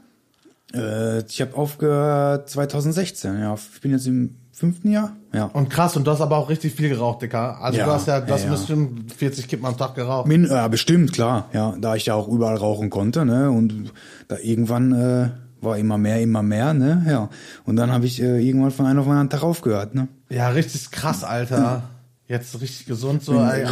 Äh, 0.75 1.21
ich 1.21 1.41
habe 1.41 1.57
aufgehört 1.57 2.51
2016, 2.51 3.39
ja. 3.39 3.55
Ich 3.55 3.81
bin 3.81 3.93
jetzt 3.93 4.09
im 4.09 4.35
fünften 4.59 4.91
Jahr, 4.91 5.17
ja. 5.33 5.45
Und 5.45 5.71
krass, 5.71 5.97
und 5.97 6.07
du 6.07 6.11
hast 6.11 6.21
aber 6.21 6.37
auch 6.37 6.49
richtig 6.49 6.75
viel 6.75 6.89
geraucht, 6.89 7.23
Dicker. 7.23 7.61
Also 7.63 7.79
Ja, 7.79 7.87
du 7.87 7.93
hast 7.93 8.09
ja, 8.09 8.21
du 8.21 8.33
hast 8.33 8.43
ja, 8.43 8.51
ja. 8.51 8.55
bestimmt 8.57 9.13
40 9.13 9.47
Kippen 9.49 9.65
am 9.65 9.77
Tag 9.77 9.95
geraucht. 9.95 10.27
Min, 10.27 10.45
äh, 10.45 10.69
bestimmt, 10.71 11.13
klar, 11.13 11.49
ja. 11.53 11.75
Da 11.81 11.95
ich 11.95 12.07
ja 12.07 12.15
auch 12.15 12.29
überall 12.29 12.57
rauchen 12.57 12.91
konnte, 12.91 13.25
ne. 13.25 13.51
Und 13.51 13.93
da 14.27 14.37
irgendwann 14.39 14.93
äh, 14.93 15.31
war 15.61 15.79
immer 15.79 15.97
mehr, 15.97 16.21
immer 16.21 16.43
mehr, 16.43 16.75
ne, 16.75 17.07
ja. 17.09 17.31
Und 17.65 17.77
dann 17.77 17.93
habe 17.93 18.07
ich 18.07 18.21
äh, 18.21 18.45
irgendwann 18.45 18.71
von 18.71 18.87
einem 18.87 18.99
auf 18.99 19.07
den 19.07 19.13
anderen 19.13 19.31
Tag 19.31 19.43
aufgehört, 19.43 19.95
ne. 19.95 20.09
Ja, 20.29 20.49
richtig 20.49 20.91
krass, 20.91 21.25
Alter. 21.25 21.85
Jetzt 22.27 22.61
richtig 22.61 22.87
gesund 22.87 23.23
so. 23.23 23.33
Bin 23.33 23.43
ey, 23.43 23.67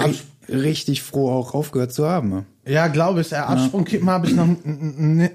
richtig 0.49 1.03
froh, 1.03 1.31
auch 1.31 1.53
aufgehört 1.53 1.93
zu 1.93 2.09
haben. 2.09 2.31
Ne? 2.31 2.45
Ja, 2.67 2.89
glaube 2.89 3.21
ich. 3.21 3.33
Äh, 3.33 3.37
Absprungkippen 3.37 4.11
habe 4.11 4.27
ich 4.27 4.35
noch 4.35 4.49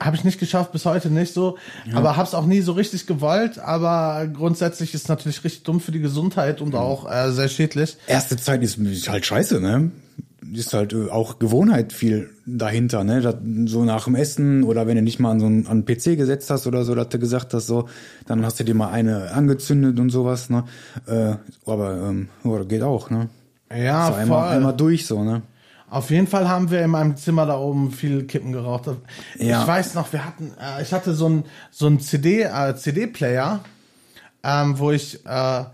habe 0.01 0.15
ich 0.15 0.23
nicht 0.23 0.39
geschafft, 0.39 0.73
bis 0.73 0.86
heute 0.86 1.09
nicht 1.09 1.34
so. 1.34 1.57
Aber 1.93 2.17
hab's 2.17 2.34
auch 2.34 2.45
nie 2.45 2.61
so 2.61 2.73
richtig 2.73 3.07
gewollt. 3.07 3.57
Aber 3.57 4.27
grundsätzlich 4.27 4.93
ist 4.93 5.07
natürlich 5.07 5.43
richtig 5.43 5.63
dumm 5.63 5.79
für 5.79 5.93
die 5.93 6.01
Gesundheit 6.01 6.61
und 6.61 6.75
auch 6.75 7.09
äh, 7.09 7.32
sehr 7.32 7.47
schädlich. 7.47 7.97
erste 8.07 8.38
Zeit 8.38 8.61
ist, 8.63 8.77
halt 9.07 9.25
scheiße, 9.25 9.61
ne? 9.61 9.91
Ist 10.53 10.73
halt 10.73 10.91
äh, 10.91 11.09
auch 11.09 11.39
Gewohnheit 11.39 11.93
viel 11.93 12.29
dahinter, 12.45 13.05
ne? 13.05 13.21
Das, 13.21 13.36
so 13.65 13.86
nach 13.86 14.03
dem 14.03 14.15
Essen 14.15 14.63
oder 14.63 14.86
wenn 14.86 14.97
du 14.97 15.01
nicht 15.01 15.19
mal 15.19 15.32
an 15.32 15.39
so 15.39 15.45
einen, 15.45 15.67
an 15.67 15.71
einen 15.71 15.86
PC 15.86 16.17
gesetzt 16.17 16.49
hast 16.49 16.67
oder 16.67 16.84
so, 16.84 16.95
dass 16.95 17.07
du 17.09 17.19
gesagt 17.19 17.53
hast, 17.53 17.67
so, 17.67 17.88
dann 18.27 18.45
hast 18.45 18.59
du 18.59 18.65
dir 18.65 18.75
mal 18.75 18.89
eine 18.89 19.32
angezündet 19.32 19.99
und 19.99 20.09
sowas, 20.09 20.49
ne? 20.49 20.65
Äh, 21.07 21.36
aber 21.65 22.09
ähm, 22.09 22.27
ja, 22.43 22.57
das 22.57 22.67
geht 22.67 22.82
auch, 22.82 23.09
ne? 23.09 23.29
Ja, 23.73 24.07
so 24.07 24.13
einmal, 24.15 24.47
voll. 24.47 24.57
einmal 24.57 24.75
durch, 24.75 25.05
so, 25.05 25.23
ne? 25.23 25.43
Auf 25.92 26.10
jeden 26.10 26.26
Fall 26.26 26.48
haben 26.48 26.72
wir 26.72 26.82
in 26.82 26.89
meinem 26.89 27.18
Zimmer 27.18 27.46
da 27.46 27.58
oben 27.58 27.92
viel 27.92 28.24
Kippen 28.24 28.54
geraucht. 28.54 28.89
Ja. 29.38 29.62
Ich 29.62 29.68
weiß 29.68 29.94
noch, 29.94 30.14
wir 30.14 30.26
hatten, 30.26 30.54
äh, 30.58 30.82
ich 30.82 30.94
hatte 30.94 31.14
so 31.14 31.28
ein 31.28 31.44
so 31.70 31.86
ein 31.86 32.00
CD 32.00 32.44
äh, 32.44 32.76
CD-Player, 32.78 33.60
ähm, 34.42 34.80
wo 34.80 34.92
ich 34.92 35.26
äh, 35.26 35.66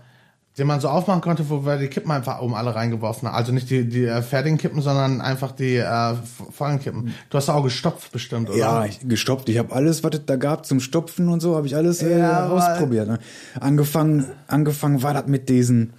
den 0.58 0.66
man 0.66 0.80
so 0.80 0.88
aufmachen 0.88 1.20
konnte, 1.20 1.48
wo 1.48 1.64
wir 1.64 1.76
die 1.76 1.86
Kippen 1.86 2.10
einfach 2.10 2.40
oben 2.40 2.56
alle 2.56 2.74
reingeworfen 2.74 3.28
haben. 3.28 3.36
Also 3.36 3.52
nicht 3.52 3.70
die 3.70 3.88
die 3.88 4.06
äh, 4.06 4.20
fertigen 4.22 4.58
Kippen, 4.58 4.82
sondern 4.82 5.20
einfach 5.20 5.52
die 5.52 5.76
äh, 5.76 6.14
vollen 6.50 6.80
Kippen. 6.80 7.14
Du 7.30 7.38
hast 7.38 7.48
auch 7.48 7.62
gestopft 7.62 8.10
bestimmt, 8.10 8.50
oder? 8.50 8.58
Ja, 8.58 8.84
ich, 8.84 8.98
gestopft. 9.08 9.48
Ich 9.48 9.58
habe 9.58 9.72
alles, 9.72 10.02
was 10.02 10.16
es 10.16 10.26
da 10.26 10.34
gab 10.34 10.66
zum 10.66 10.80
Stopfen 10.80 11.28
und 11.28 11.38
so, 11.38 11.54
habe 11.54 11.68
ich 11.68 11.76
alles 11.76 12.02
äh, 12.02 12.18
Ja, 12.18 12.48
ausprobiert. 12.48 13.06
Ne? 13.06 13.20
Angefangen, 13.60 14.26
angefangen 14.48 15.00
war 15.04 15.14
das 15.14 15.28
mit 15.28 15.48
diesen, 15.48 15.92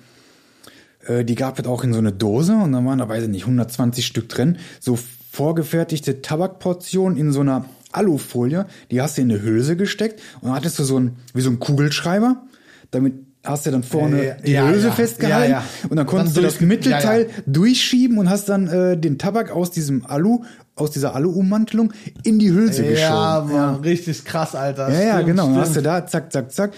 äh, 1.07 1.23
die 1.25 1.35
gab 1.35 1.59
es 1.59 1.65
auch 1.65 1.83
in 1.83 1.93
so 1.93 1.99
eine 1.99 2.11
Dose 2.11 2.53
und 2.53 2.71
dann 2.71 2.85
waren 2.85 2.99
da, 2.99 3.07
weiß 3.09 3.23
ich 3.23 3.29
nicht, 3.29 3.43
120 3.43 4.05
Stück 4.05 4.29
drin. 4.29 4.57
So 4.79 4.97
vorgefertigte 5.31 6.21
Tabakportionen 6.21 7.17
in 7.17 7.31
so 7.31 7.41
einer 7.41 7.65
Alufolie, 7.91 8.65
die 8.91 9.01
hast 9.01 9.17
du 9.17 9.21
in 9.21 9.31
eine 9.31 9.41
Hülse 9.41 9.75
gesteckt 9.75 10.21
und 10.41 10.47
dann 10.49 10.55
hattest 10.55 10.77
du 10.79 10.83
so 10.83 10.99
ein, 10.99 11.15
wie 11.33 11.41
so 11.41 11.49
ein 11.49 11.59
Kugelschreiber, 11.59 12.43
damit 12.91 13.13
hast 13.43 13.65
du 13.65 13.71
dann 13.71 13.83
vorne 13.83 14.25
Ja, 14.25 14.33
die 14.35 14.51
ja, 14.51 14.67
Hülse 14.67 14.87
ja. 14.87 14.93
festgehalten 14.93 15.51
Ja, 15.51 15.59
ja. 15.59 15.89
und 15.89 15.95
dann 15.97 16.05
konntest 16.05 16.35
Dann 16.35 16.43
du 16.43 16.49
das 16.49 16.59
Mittelteil 16.61 17.21
ja, 17.23 17.27
ja. 17.29 17.43
durchschieben 17.47 18.17
und 18.17 18.29
hast 18.29 18.49
dann 18.49 18.67
äh, 18.67 18.97
den 18.97 19.17
Tabak 19.17 19.51
aus 19.51 19.71
diesem 19.71 20.05
Alu, 20.05 20.43
aus 20.75 20.91
dieser 20.91 21.15
Alu-Ummantelung 21.15 21.93
in 22.23 22.37
die 22.39 22.51
Hülse 22.51 22.83
Ja, 22.85 23.39
geschoben. 23.39 23.53
Mann, 23.59 23.75
richtig 23.81 24.25
krass, 24.25 24.55
Alter. 24.55 24.89
Ja, 24.91 25.01
ja, 25.01 25.13
Stimmt, 25.13 25.27
genau. 25.27 25.45
Dann 25.47 25.55
hast 25.55 25.67
du 25.69 25.71
stimmt. 25.79 25.85
da, 25.87 26.05
zack, 26.05 26.31
zack, 26.33 26.51
zack. 26.51 26.71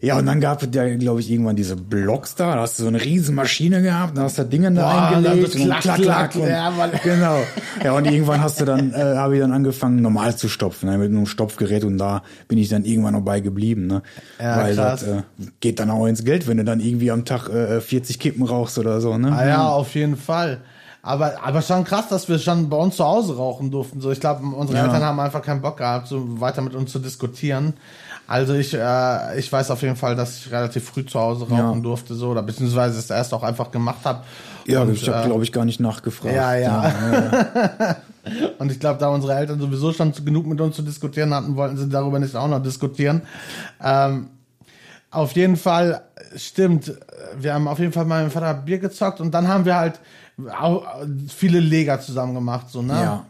Ja, 0.00 0.16
und 0.16 0.26
dann 0.26 0.40
gab 0.40 0.62
es 0.62 0.68
ja, 0.72 0.94
glaube 0.96 1.18
ich, 1.20 1.28
irgendwann 1.28 1.56
diese 1.56 1.74
Blocks 1.74 2.36
da. 2.36 2.54
Da 2.54 2.60
hast 2.60 2.78
du 2.78 2.84
so 2.84 2.88
eine 2.88 3.02
riesen 3.02 3.34
Maschine 3.34 3.82
gehabt, 3.82 4.16
da 4.16 4.22
hast 4.22 4.38
du 4.38 4.44
Dinge 4.44 4.70
da 4.70 4.82
Boah, 4.82 5.16
eingelegt. 5.16 5.26
dann 5.26 5.44
und 5.44 5.52
so 5.52 5.82
klack, 5.82 6.00
klack, 6.00 6.34
und, 6.36 6.48
ja, 6.48 6.70
Mann. 6.70 6.90
genau. 7.02 7.38
Ja, 7.82 7.92
und 7.92 8.04
irgendwann 8.04 8.40
hast 8.40 8.60
du 8.60 8.64
dann, 8.64 8.92
äh, 8.92 9.16
habe 9.16 9.34
ich 9.34 9.40
dann 9.40 9.52
angefangen, 9.52 10.00
normal 10.00 10.36
zu 10.36 10.48
stopfen, 10.48 10.88
ne, 10.88 10.98
mit 10.98 11.10
einem 11.10 11.26
Stopfgerät. 11.26 11.82
Und 11.82 11.98
da 11.98 12.22
bin 12.46 12.58
ich 12.58 12.68
dann 12.68 12.84
irgendwann 12.84 13.14
noch 13.14 13.22
bei 13.22 13.40
geblieben. 13.40 13.88
Ne? 13.88 14.02
Ja, 14.40 14.58
Weil 14.58 14.76
krass. 14.76 15.00
das 15.00 15.08
äh, 15.08 15.22
geht 15.58 15.80
dann 15.80 15.90
auch 15.90 16.06
ins 16.06 16.22
Geld, 16.24 16.46
wenn 16.46 16.58
du 16.58 16.64
dann 16.64 16.78
irgendwie 16.78 17.10
am 17.10 17.24
Tag 17.24 17.48
äh, 17.48 17.80
40 17.80 18.20
Kippen 18.20 18.44
rauchst 18.44 18.78
oder 18.78 19.00
so. 19.00 19.18
Ne? 19.18 19.32
Ah 19.32 19.48
ja, 19.48 19.68
auf 19.68 19.96
jeden 19.96 20.16
Fall. 20.16 20.60
Aber, 21.02 21.42
aber 21.42 21.62
schon 21.62 21.84
krass, 21.84 22.08
dass 22.08 22.28
wir 22.28 22.38
schon 22.38 22.68
bei 22.68 22.76
uns 22.76 22.96
zu 22.96 23.04
Hause 23.04 23.36
rauchen 23.36 23.70
durften. 23.70 24.00
So, 24.00 24.10
ich 24.10 24.20
glaube, 24.20 24.44
unsere 24.46 24.78
Ja. 24.78 24.84
Eltern 24.84 25.02
haben 25.02 25.18
einfach 25.20 25.42
keinen 25.42 25.62
Bock 25.62 25.78
gehabt, 25.78 26.06
so 26.06 26.40
weiter 26.40 26.60
mit 26.60 26.74
uns 26.74 26.92
zu 26.92 26.98
diskutieren. 26.98 27.74
Also 28.28 28.52
ich, 28.52 28.74
äh, 28.74 29.38
ich 29.38 29.50
weiß 29.50 29.70
auf 29.70 29.80
jeden 29.80 29.96
Fall, 29.96 30.14
dass 30.14 30.36
ich 30.36 30.52
relativ 30.52 30.84
früh 30.84 31.04
zu 31.04 31.18
Hause 31.18 31.44
rauchen 31.48 31.56
Ja. 31.56 31.80
durfte, 31.80 32.14
so, 32.14 32.28
oder 32.28 32.42
beziehungsweise 32.42 32.98
es 32.98 33.08
erst 33.08 33.32
auch 33.32 33.42
einfach 33.42 33.70
gemacht 33.70 34.04
habe. 34.04 34.22
Ja, 34.66 34.82
Und, 34.82 34.92
ich 34.92 35.08
habe, 35.08 35.22
äh, 35.22 35.26
glaube 35.26 35.44
ich, 35.44 35.50
gar 35.50 35.64
nicht 35.64 35.80
nachgefragt. 35.80 36.34
Ja, 36.34 36.54
ja. 36.54 37.96
Und 38.58 38.70
ich 38.70 38.78
glaube, 38.78 39.00
da 39.00 39.08
unsere 39.08 39.34
Eltern 39.34 39.58
sowieso 39.58 39.94
schon 39.94 40.12
genug 40.24 40.46
mit 40.46 40.60
uns 40.60 40.76
zu 40.76 40.82
diskutieren 40.82 41.32
hatten, 41.32 41.56
wollten 41.56 41.78
sie 41.78 41.88
darüber 41.88 42.18
nicht 42.18 42.36
auch 42.36 42.48
noch 42.48 42.62
diskutieren. 42.62 43.22
Ähm, 43.82 44.28
auf 45.10 45.32
jeden 45.32 45.56
Fall 45.56 46.02
stimmt. 46.36 46.92
Wir 47.38 47.54
haben 47.54 47.66
auf 47.66 47.78
jeden 47.78 47.92
Fall 47.92 48.04
meinem 48.04 48.30
Vater 48.30 48.52
Bier 48.52 48.78
gezockt 48.78 49.22
und 49.22 49.32
dann 49.32 49.48
haben 49.48 49.64
wir 49.64 49.76
halt 49.76 50.00
auch 50.60 50.84
viele 51.34 51.60
Leger 51.60 51.98
zusammen 52.00 52.34
gemacht, 52.34 52.66
so, 52.68 52.82
ne? 52.82 52.92
ja. 52.92 53.24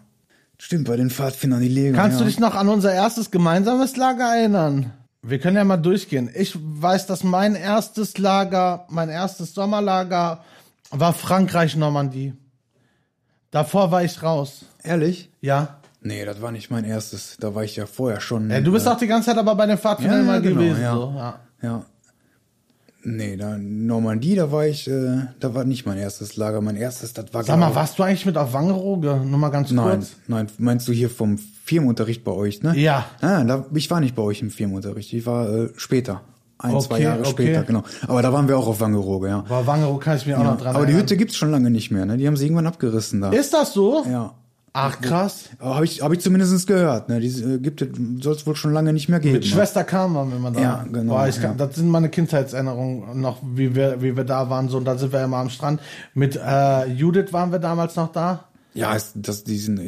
Stimmt, 0.61 0.89
bei 0.89 0.97
den 0.97 1.11
Pfadfindern 1.11 1.61
die 1.61 1.69
Leger. 1.69 1.97
Kannst 1.97 2.19
ja. 2.19 2.25
du 2.25 2.31
dich 2.31 2.41
noch 2.41 2.55
an 2.55 2.69
unser 2.69 2.93
erstes 2.93 3.31
gemeinsames 3.31 3.97
Lager 3.97 4.35
erinnern? 4.37 4.93
Wir 5.23 5.39
können 5.39 5.57
ja 5.57 5.65
mal 5.65 5.77
durchgehen. 5.77 6.31
Ich 6.35 6.57
weiß, 6.61 7.07
dass 7.07 7.23
mein 7.25 7.55
erstes 7.55 8.19
Lager, 8.19 8.87
mein 8.89 9.09
erstes 9.09 9.55
Sommerlager 9.55 10.45
war 10.91 11.13
Frankreich-Normandie. 11.13 12.35
Davor 13.51 13.91
war 13.91 14.03
ich 14.05 14.23
raus. 14.23 14.65
Ehrlich? 14.83 15.31
Ja. 15.41 15.79
Nee, 16.01 16.25
das 16.25 16.41
war 16.41 16.53
nicht 16.53 16.71
mein 16.71 16.85
erstes. 16.85 17.37
Da 17.41 17.55
war 17.55 17.65
ich 17.65 17.77
ja 17.77 17.87
vorher 17.87 18.21
schon. 18.21 18.51
Ja, 18.51 18.61
du 18.61 18.73
bist 18.73 18.87
äh, 18.87 18.91
auch 18.91 18.99
die 18.99 19.07
ganze 19.07 19.31
Zeit 19.31 19.39
aber 19.39 19.55
bei 19.55 19.67
den 19.67 19.79
Pfadfindern 19.79 20.21
Ja, 20.21 20.25
mal 20.25 20.35
ja, 20.35 20.41
genau, 20.41 20.61
gewesen. 20.61 20.83
ja. 20.83 20.95
So, 20.95 21.15
ja. 21.17 21.41
Ja. 21.63 21.85
Nee, 23.17 23.37
da 23.37 23.57
Normandie, 23.59 24.35
da 24.35 24.51
war 24.53 24.67
ich, 24.67 24.89
äh, 24.89 25.27
da 25.41 25.55
war 25.55 25.65
nicht 25.65 25.87
mein 25.87 25.99
erstes 25.99 26.37
Lager. 26.37 26.61
Mein 26.61 26.77
erstes, 26.77 27.13
das 27.13 27.33
war 27.33 27.43
Sag 27.45 27.59
mal, 27.59 27.67
glaub- 27.67 27.77
warst 27.77 27.99
du 27.99 28.03
eigentlich 28.03 28.27
mit 28.27 28.37
auf 28.37 28.53
Wangerooge? 28.53 29.21
Nur 29.25 29.39
mal 29.39 29.49
ganz 29.51 29.71
Nein, 29.71 29.99
kurz. 30.01 30.17
nein, 30.27 30.47
meinst 30.59 30.87
du 30.89 30.93
hier 30.93 31.11
vom 31.11 31.39
Firmenunterricht 31.65 32.25
bei 32.25 32.33
euch, 32.33 32.63
ne? 32.63 32.77
Ja. 32.77 33.07
Ah, 33.21 33.45
da, 33.45 33.67
ich 33.75 33.91
war 33.91 34.01
nicht 34.01 34.15
bei 34.15 34.23
euch 34.23 34.43
im 34.43 34.51
Firmenunterricht. 34.51 35.13
Ich 35.13 35.27
war 35.27 35.49
äh, 35.49 35.69
später. 35.77 36.23
Ein, 36.61 36.81
zwei 36.81 36.95
Okay, 36.97 37.03
Jahre 37.05 37.21
okay. 37.21 37.31
später, 37.31 37.63
genau. 37.63 37.85
Aber 38.09 38.21
da 38.21 38.33
waren 38.33 38.49
wir 38.49 38.59
auch 38.59 38.67
auf 38.67 38.81
Wangerooge, 38.81 39.29
ja. 39.29 39.45
Bei 39.49 39.65
Wangerooge 39.67 40.05
kann 40.05 40.17
ich 40.17 40.23
auch 40.25 40.29
ja. 40.29 40.43
noch 40.43 40.57
dran 40.59 40.75
Aber 40.75 40.87
die 40.87 40.93
erinnern. 40.93 41.03
Hütte 41.03 41.17
gibt's 41.17 41.37
schon 41.37 41.51
lange 41.53 41.71
nicht 41.71 41.91
mehr, 41.93 42.05
ne? 42.05 42.17
Die 42.17 42.27
haben 42.27 42.37
sie 42.37 42.45
irgendwann 42.47 42.67
abgerissen 42.67 43.21
da. 43.21 43.31
Ist 43.31 43.55
das 43.55 43.73
so? 43.73 44.05
ja. 44.11 44.35
Ach, 44.81 45.01
krass. 45.01 45.49
Aber 45.59 45.75
habe 45.75 45.85
ich, 45.85 46.03
hab 46.03 46.13
ich 46.13 46.21
zumindest 46.21 46.67
gehört, 46.69 47.09
ne? 47.09 47.19
Die 47.19 47.27
äh, 47.27 47.59
gibt 47.59 47.83
es, 47.83 47.89
soll 48.21 48.35
es 48.35 48.47
wohl 48.47 48.55
schon 48.55 48.73
lange 48.73 48.93
nicht 48.93 49.09
mehr 49.09 49.19
geben. 49.19 49.35
Mit 49.35 49.43
ne? 49.43 49.49
Schwester 49.49 49.83
Kam 49.83 50.15
waren 50.15 50.31
wir 50.31 50.37
immer 50.37 50.53
da. 50.53 50.61
Ja, 50.61 50.87
genau, 50.91 51.15
Boah, 51.15 51.27
ich 51.27 51.43
ja. 51.43 51.53
das 51.53 51.75
sind 51.75 51.89
meine 51.89 52.09
Kindheitserinnerungen 52.09 53.21
noch, 53.21 53.39
wie 53.43 53.75
wir, 53.75 54.01
wie 54.03 54.17
wir 54.17 54.23
da 54.23 54.51
waren. 54.51 54.69
So, 54.69 54.77
und 54.79 54.85
da 54.85 54.97
sind 54.97 55.13
wir 55.13 55.25
immer 55.25 55.39
am 55.39 55.51
Strand. 55.51 55.81
Mit 56.15 56.37
äh, 56.37 56.87
Judith 56.87 57.33
waren 57.33 57.51
wir 57.51 57.59
damals 57.59 57.97
noch 57.97 58.13
da. 58.13 58.45
Ja, 58.75 58.95
ist, 58.95 59.15
das, 59.17 59.43
die 59.43 59.59
sind, 59.59 59.81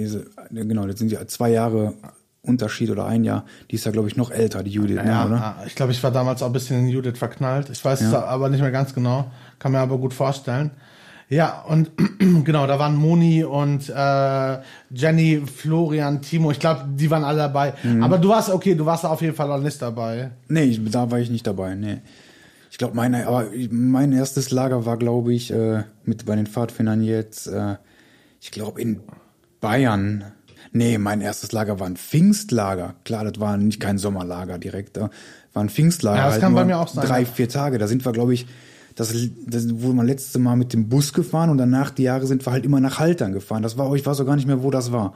genau, 0.51 0.87
das 0.87 0.99
sind 0.99 1.13
ja 1.13 1.25
zwei 1.29 1.51
Jahre 1.51 1.95
Unterschied 2.43 2.91
oder 2.91 3.07
ein 3.07 3.23
Jahr. 3.23 3.45
Die 3.71 3.77
ist 3.77 3.85
ja, 3.85 3.93
glaube 3.93 4.09
ich, 4.09 4.17
noch 4.17 4.33
älter, 4.33 4.65
die 4.65 4.71
Judith, 4.71 4.97
ne, 4.97 5.03
oder? 5.03 5.37
ja, 5.37 5.57
ich 5.67 5.77
glaube, 5.77 5.93
ich 5.93 6.03
war 6.03 6.11
damals 6.11 6.43
auch 6.43 6.47
ein 6.47 6.53
bisschen 6.53 6.81
in 6.81 6.89
Judith 6.89 7.19
verknallt. 7.19 7.71
Ich 7.71 7.85
weiß 7.85 8.01
es 8.01 8.13
aber 8.13 8.49
nicht 8.49 8.61
mehr 8.61 8.73
ganz 8.73 8.93
genau. 8.93 9.31
Kann 9.61 9.71
mir 9.73 9.79
aber 9.79 9.99
gut 9.99 10.15
vorstellen. 10.15 10.73
Ja, 11.31 11.61
und 11.61 11.93
genau, 12.45 12.67
da 12.67 12.79
waren 12.81 12.97
Moni 12.97 13.45
und 13.45 13.89
äh, 13.89 14.59
Jenny, 14.91 15.41
Florian, 15.47 16.21
Timo. 16.23 16.51
Ich 16.51 16.59
glaube, 16.59 16.87
die 16.93 17.09
waren 17.09 17.23
alle 17.23 17.39
dabei. 17.39 17.75
Mhm. 17.85 18.03
Aber 18.03 18.19
du 18.19 18.29
warst, 18.31 18.51
okay, 18.51 18.75
du 18.75 18.85
warst 18.85 19.07
auf 19.07 19.23
jeden 19.23 19.37
Fall 19.37 19.51
auch 19.51 19.61
nicht 19.61 19.81
dabei. 19.81 20.33
Nee, 20.49 20.65
ich, 20.65 20.91
da 20.91 21.09
war 21.11 21.21
ich 21.21 21.31
nicht 21.31 21.47
dabei, 21.47 21.77
nee. 21.77 21.99
Ich 22.73 22.79
glaube, 22.79 22.97
meine, 22.97 23.29
aber 23.29 23.47
mein 23.71 24.13
erstes 24.13 24.51
Lager 24.51 24.87
war, 24.87 24.97
glaube 24.97 25.33
ich, 25.33 25.53
äh, 25.53 25.85
mit 26.05 26.27
bei 26.27 26.35
den 26.35 26.49
Pfadfindern 26.49 27.03
jetzt, 27.03 27.47
äh, 27.47 27.77
ich 28.41 28.51
glaube, 28.51 28.81
in 28.81 29.01
Bayern. 29.61 30.25
Nee, 30.73 30.99
mein 30.99 31.21
erstes 31.21 31.53
Lager 31.53 31.79
war 31.79 31.87
ein 31.87 31.97
Pfingstlager. 31.97 32.95
Klar, 33.05 33.25
das 33.25 33.39
war 33.39 33.57
nicht 33.57 33.79
kein 33.79 33.99
Sommerlager 33.99 34.59
direkt. 34.59 34.97
Da 34.97 35.11
war 35.53 35.63
ein 35.63 35.69
Pfingstlager. 35.69 36.19
Ja, 36.19 36.25
das 36.25 36.35
halt 36.35 36.43
kann 36.43 36.55
bei 36.55 36.65
mir 36.65 36.79
auch 36.79 36.89
sein, 36.89 37.07
Drei, 37.07 37.25
vier 37.25 37.49
Tage. 37.49 37.79
Da 37.79 37.87
sind 37.87 38.05
wir, 38.05 38.13
glaube 38.13 38.35
ich, 38.35 38.47
das, 38.95 39.15
das 39.47 39.69
wurde 39.83 39.95
man 39.95 40.07
letzte 40.07 40.39
Mal 40.39 40.57
mit 40.57 40.73
dem 40.73 40.89
Bus 40.89 41.13
gefahren 41.13 41.51
und 41.51 41.59
danach 41.59 41.91
die 41.91 42.03
Jahre 42.05 42.27
sind 42.27 42.45
wir 42.47 42.53
halt 42.53 42.65
immer 42.65 42.81
nach 42.81 42.99
Haltern 42.99 43.33
gefahren. 43.33 43.63
Das 43.63 43.79
war, 43.79 43.95
ich 43.95 44.05
weiß 44.05 44.21
auch 44.21 44.27
gar 44.27 44.37
nicht 44.37 44.47
mehr, 44.47 44.63
wo 44.63 44.71
das 44.71 44.93
war. 44.93 45.15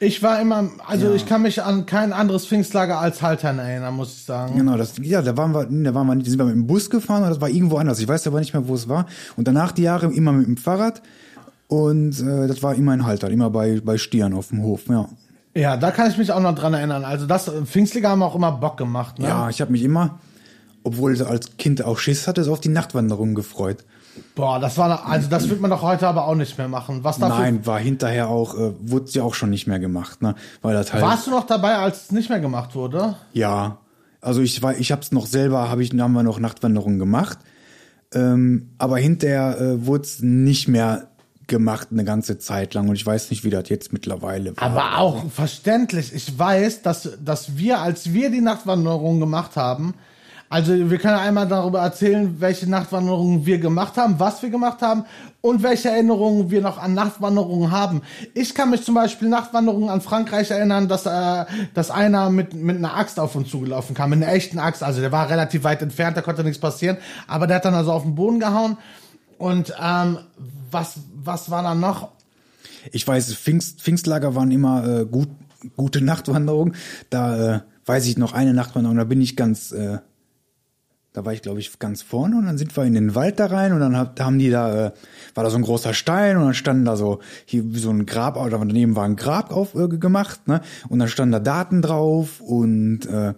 Ich 0.00 0.22
war 0.22 0.40
immer, 0.40 0.68
also 0.86 1.06
Ja. 1.06 1.14
ich 1.14 1.26
kann 1.26 1.42
mich 1.42 1.60
an 1.62 1.84
kein 1.84 2.12
anderes 2.12 2.46
Pfingstlager 2.46 3.00
als 3.00 3.20
Haltern 3.20 3.58
erinnern, 3.58 3.94
muss 3.94 4.12
ich 4.12 4.22
sagen. 4.24 4.56
Genau, 4.56 4.76
das, 4.76 4.92
ja, 5.02 5.22
da 5.22 5.36
waren 5.36 5.52
wir, 5.52 5.64
da 5.64 5.92
waren 5.94 6.06
wir 6.06 6.14
nicht, 6.14 6.26
da 6.26 6.30
sind 6.30 6.38
wir 6.38 6.44
mit 6.46 6.54
dem 6.54 6.66
Bus 6.68 6.88
gefahren 6.88 7.24
und 7.24 7.30
das 7.30 7.40
war 7.40 7.48
irgendwo 7.48 7.78
anders. 7.78 7.98
Ich 7.98 8.06
weiß 8.06 8.26
aber 8.28 8.38
nicht 8.38 8.52
mehr, 8.54 8.68
wo 8.68 8.74
es 8.74 8.88
war. 8.88 9.06
Und 9.36 9.48
danach 9.48 9.72
die 9.72 9.82
Jahre 9.82 10.06
immer 10.12 10.32
mit 10.32 10.46
dem 10.46 10.56
Fahrrad. 10.56 11.02
Und 11.66 12.20
äh, 12.20 12.46
das 12.46 12.62
war 12.62 12.74
immer 12.76 12.94
in 12.94 13.04
Haltern, 13.04 13.30
immer 13.32 13.50
bei, 13.50 13.80
bei 13.84 13.98
Stieren 13.98 14.32
auf 14.34 14.48
dem 14.48 14.62
Hof, 14.62 14.86
ja. 14.88 15.06
Ja, 15.54 15.76
da 15.76 15.90
kann 15.90 16.08
ich 16.10 16.16
mich 16.16 16.30
auch 16.30 16.40
noch 16.40 16.54
dran 16.54 16.72
erinnern. 16.74 17.04
Also 17.04 17.26
das 17.26 17.50
Pfingstliga 17.64 18.10
haben 18.10 18.22
auch 18.22 18.36
immer 18.36 18.52
Bock 18.52 18.76
gemacht, 18.76 19.18
ne? 19.18 19.26
Ja, 19.26 19.50
ich 19.50 19.60
habe 19.60 19.72
mich 19.72 19.82
immer, 19.82 20.18
obwohl 20.84 21.14
ich 21.14 21.26
als 21.26 21.56
Kind 21.56 21.84
auch 21.84 21.98
Schiss 21.98 22.26
hatte, 22.26 22.44
so 22.44 22.52
auf 22.52 22.60
die 22.60 22.68
Nachtwanderung 22.68 23.34
gefreut. 23.34 23.84
Boah, 24.34 24.58
das 24.58 24.76
war, 24.78 25.06
also 25.06 25.28
das 25.28 25.48
wird 25.48 25.60
man 25.60 25.70
doch 25.70 25.82
heute 25.82 26.08
aber 26.08 26.26
auch 26.26 26.34
nicht 26.34 26.58
mehr 26.58 26.68
machen. 26.68 27.04
Was 27.04 27.18
dafür? 27.18 27.38
Nein, 27.38 27.66
war 27.66 27.78
hinterher 27.78 28.28
auch, 28.28 28.54
äh, 28.54 28.72
wurde 28.80 29.10
ja 29.10 29.22
auch 29.22 29.34
schon 29.34 29.50
nicht 29.50 29.66
mehr 29.66 29.78
gemacht, 29.78 30.22
ne? 30.22 30.34
Weil 30.62 30.74
das 30.74 30.92
halt. 30.92 31.04
Warst 31.04 31.26
du 31.26 31.30
noch 31.30 31.46
dabei, 31.46 31.76
als 31.76 32.04
es 32.04 32.12
nicht 32.12 32.28
mehr 32.28 32.40
gemacht 32.40 32.74
wurde? 32.74 33.16
Ja. 33.32 33.78
Also 34.20 34.40
ich 34.40 34.60
war, 34.62 34.76
ich 34.76 34.90
hab's 34.90 35.12
noch 35.12 35.26
selber, 35.26 35.70
habe 35.70 35.82
ich, 35.82 35.90
haben 35.92 36.12
wir 36.12 36.24
noch 36.24 36.40
Nachtwanderungen 36.40 36.98
gemacht. 36.98 37.38
Ähm, 38.12 38.70
aber 38.78 38.98
hinterher 38.98 39.60
äh, 39.60 39.86
wurde 39.86 40.04
es 40.04 40.20
nicht 40.20 40.66
mehr 40.66 41.08
gemacht 41.46 41.88
eine 41.90 42.04
ganze 42.04 42.38
Zeit 42.38 42.74
lang 42.74 42.88
und 42.88 42.94
ich 42.94 43.04
weiß 43.04 43.30
nicht, 43.30 43.42
wie 43.44 43.50
das 43.50 43.68
jetzt 43.68 43.92
mittlerweile 43.92 44.56
war. 44.56 44.62
Aber 44.62 44.98
auch 44.98 45.30
verständlich. 45.30 46.12
Ich 46.14 46.38
weiß, 46.38 46.82
dass, 46.82 47.18
dass 47.24 47.56
wir, 47.56 47.80
als 47.80 48.12
wir 48.12 48.30
die 48.30 48.40
Nachtwanderung 48.40 49.18
gemacht 49.20 49.56
haben, 49.56 49.94
also 50.50 50.90
wir 50.90 50.98
können 50.98 51.16
einmal 51.16 51.46
darüber 51.46 51.80
erzählen, 51.80 52.40
welche 52.40 52.68
Nachtwanderungen 52.68 53.44
wir 53.44 53.58
gemacht 53.58 53.98
haben, 53.98 54.18
was 54.18 54.42
wir 54.42 54.48
gemacht 54.48 54.80
haben 54.80 55.04
und 55.42 55.62
welche 55.62 55.90
Erinnerungen 55.90 56.50
wir 56.50 56.62
noch 56.62 56.78
an 56.78 56.94
Nachtwanderungen 56.94 57.70
haben. 57.70 58.02
Ich 58.34 58.54
kann 58.54 58.70
mich 58.70 58.82
zum 58.82 58.94
Beispiel 58.94 59.28
Nachtwanderungen 59.28 59.90
an 59.90 60.00
Frankreich 60.00 60.50
erinnern, 60.50 60.88
dass, 60.88 61.04
äh, 61.04 61.44
dass 61.74 61.90
einer 61.90 62.30
mit, 62.30 62.54
mit 62.54 62.76
einer 62.76 62.96
Axt 62.96 63.20
auf 63.20 63.34
uns 63.36 63.50
zugelaufen 63.50 63.94
kam, 63.94 64.10
mit 64.10 64.22
einer 64.22 64.32
echten 64.32 64.58
Axt. 64.58 64.82
Also 64.82 65.00
der 65.00 65.12
war 65.12 65.28
relativ 65.28 65.64
weit 65.64 65.82
entfernt, 65.82 66.16
da 66.16 66.22
konnte 66.22 66.42
nichts 66.44 66.58
passieren, 66.58 66.96
aber 67.26 67.46
der 67.46 67.56
hat 67.56 67.66
dann 67.66 67.74
also 67.74 67.92
auf 67.92 68.02
den 68.02 68.14
Boden 68.14 68.40
gehauen. 68.40 68.78
Und 69.36 69.74
ähm, 69.80 70.18
was, 70.70 70.94
was 71.14 71.50
war 71.50 71.62
dann 71.62 71.78
noch? 71.78 72.08
Ich 72.90 73.06
weiß, 73.06 73.34
Pfingst, 73.34 73.82
Pfingstlager 73.82 74.34
waren 74.34 74.50
immer 74.50 75.00
äh, 75.00 75.04
gut, 75.04 75.28
gute 75.76 76.00
Nachtwanderungen. 76.00 76.74
Da 77.10 77.56
äh, 77.56 77.60
weiß 77.86 78.06
ich 78.06 78.18
noch 78.18 78.32
eine 78.32 78.54
Nachtwanderung, 78.54 78.96
da 78.96 79.04
bin 79.04 79.20
ich 79.20 79.36
ganz, 79.36 79.72
äh, 79.72 79.98
da 81.12 81.24
war 81.24 81.32
ich 81.32 81.42
glaube 81.42 81.60
ich 81.60 81.78
ganz 81.78 82.02
vorne 82.02 82.36
und 82.36 82.46
dann 82.46 82.58
sind 82.58 82.76
wir 82.76 82.84
in 82.84 82.94
den 82.94 83.14
Wald 83.14 83.40
da 83.40 83.46
rein 83.46 83.72
und 83.72 83.80
dann 83.80 83.96
hab, 83.96 84.16
da 84.16 84.24
haben 84.26 84.38
die 84.38 84.50
da, 84.50 84.86
äh, 84.86 84.92
war 85.34 85.44
da 85.44 85.50
so 85.50 85.56
ein 85.56 85.62
großer 85.62 85.94
Stein 85.94 86.36
und 86.36 86.44
dann 86.44 86.54
standen 86.54 86.84
da 86.84 86.96
so, 86.96 87.20
hier 87.44 87.64
so 87.74 87.90
ein 87.90 88.06
Grab, 88.06 88.36
oder 88.36 88.58
daneben 88.58 88.96
war 88.96 89.04
ein 89.04 89.16
Grab 89.16 89.50
auf 89.52 89.74
äh, 89.74 89.88
gemacht, 89.88 90.46
ne? 90.46 90.60
Und 90.88 90.98
dann 90.98 91.08
standen 91.08 91.32
da 91.32 91.40
Daten 91.40 91.82
drauf 91.82 92.40
und 92.40 93.06
äh, 93.06 93.34